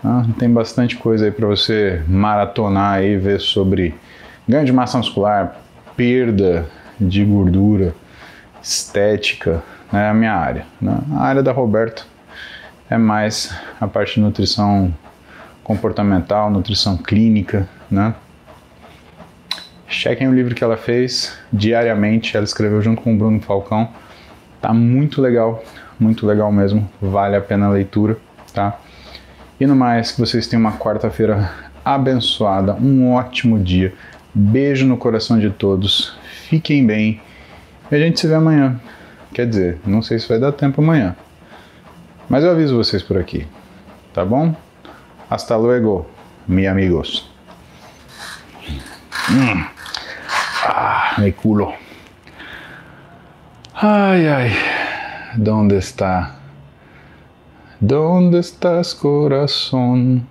Né? 0.03 0.29
Tem 0.39 0.49
bastante 0.51 0.95
coisa 0.95 1.25
aí 1.25 1.31
para 1.31 1.45
você 1.45 2.01
maratonar 2.07 3.03
e 3.03 3.15
ver 3.15 3.39
sobre 3.41 3.93
ganho 4.49 4.65
de 4.65 4.73
massa 4.73 4.97
muscular, 4.97 5.55
perda 5.95 6.67
de 6.99 7.23
gordura, 7.23 7.93
estética, 8.59 9.61
é 9.93 10.09
a 10.09 10.15
minha 10.15 10.33
área. 10.33 10.65
Né? 10.81 10.97
A 11.13 11.25
área 11.25 11.43
da 11.43 11.51
Roberta 11.51 12.01
é 12.89 12.97
mais 12.97 13.55
a 13.79 13.87
parte 13.87 14.15
de 14.15 14.21
nutrição 14.21 14.91
comportamental, 15.67 16.49
nutrição 16.49 16.95
clínica, 16.95 17.67
né? 17.91 18.15
Chequem 19.85 20.29
o 20.29 20.33
livro 20.33 20.55
que 20.55 20.63
ela 20.63 20.77
fez 20.77 21.37
diariamente, 21.51 22.37
ela 22.37 22.45
escreveu 22.45 22.81
junto 22.81 23.01
com 23.01 23.13
o 23.13 23.17
Bruno 23.17 23.41
Falcão. 23.41 23.89
Tá 24.61 24.73
muito 24.73 25.21
legal, 25.21 25.61
muito 25.99 26.25
legal 26.25 26.51
mesmo, 26.53 26.89
vale 27.01 27.35
a 27.35 27.41
pena 27.41 27.65
a 27.65 27.69
leitura, 27.69 28.17
tá? 28.53 28.79
E 29.59 29.65
no 29.65 29.75
mais, 29.75 30.11
que 30.11 30.19
vocês 30.21 30.47
tenham 30.47 30.61
uma 30.61 30.77
quarta-feira 30.77 31.51
abençoada, 31.83 32.73
um 32.75 33.11
ótimo 33.11 33.59
dia. 33.59 33.93
Beijo 34.33 34.85
no 34.85 34.97
coração 34.97 35.37
de 35.37 35.49
todos. 35.49 36.17
Fiquem 36.47 36.85
bem. 36.85 37.19
E 37.91 37.95
a 37.95 37.99
gente 37.99 38.19
se 38.19 38.27
vê 38.27 38.35
amanhã. 38.35 38.79
Quer 39.33 39.47
dizer, 39.47 39.79
não 39.85 40.01
sei 40.01 40.17
se 40.19 40.29
vai 40.29 40.39
dar 40.39 40.51
tempo 40.51 40.81
amanhã. 40.81 41.15
Mas 42.29 42.43
eu 42.43 42.51
aviso 42.51 42.75
vocês 42.75 43.01
por 43.01 43.17
aqui. 43.17 43.47
Tá 44.13 44.23
bom? 44.23 44.55
Hasta 45.29 45.57
luego, 45.57 46.07
mi 46.47 46.65
amigos. 46.65 47.29
Hum. 49.29 49.65
Ah, 50.65 51.15
mi 51.17 51.33
culo. 51.33 51.73
Ai, 53.73 54.27
ai. 54.27 54.51
¿Dónde 55.35 55.77
está? 55.77 56.35
¿Dónde 57.79 58.39
estás, 58.39 58.95
corazón? 58.95 60.27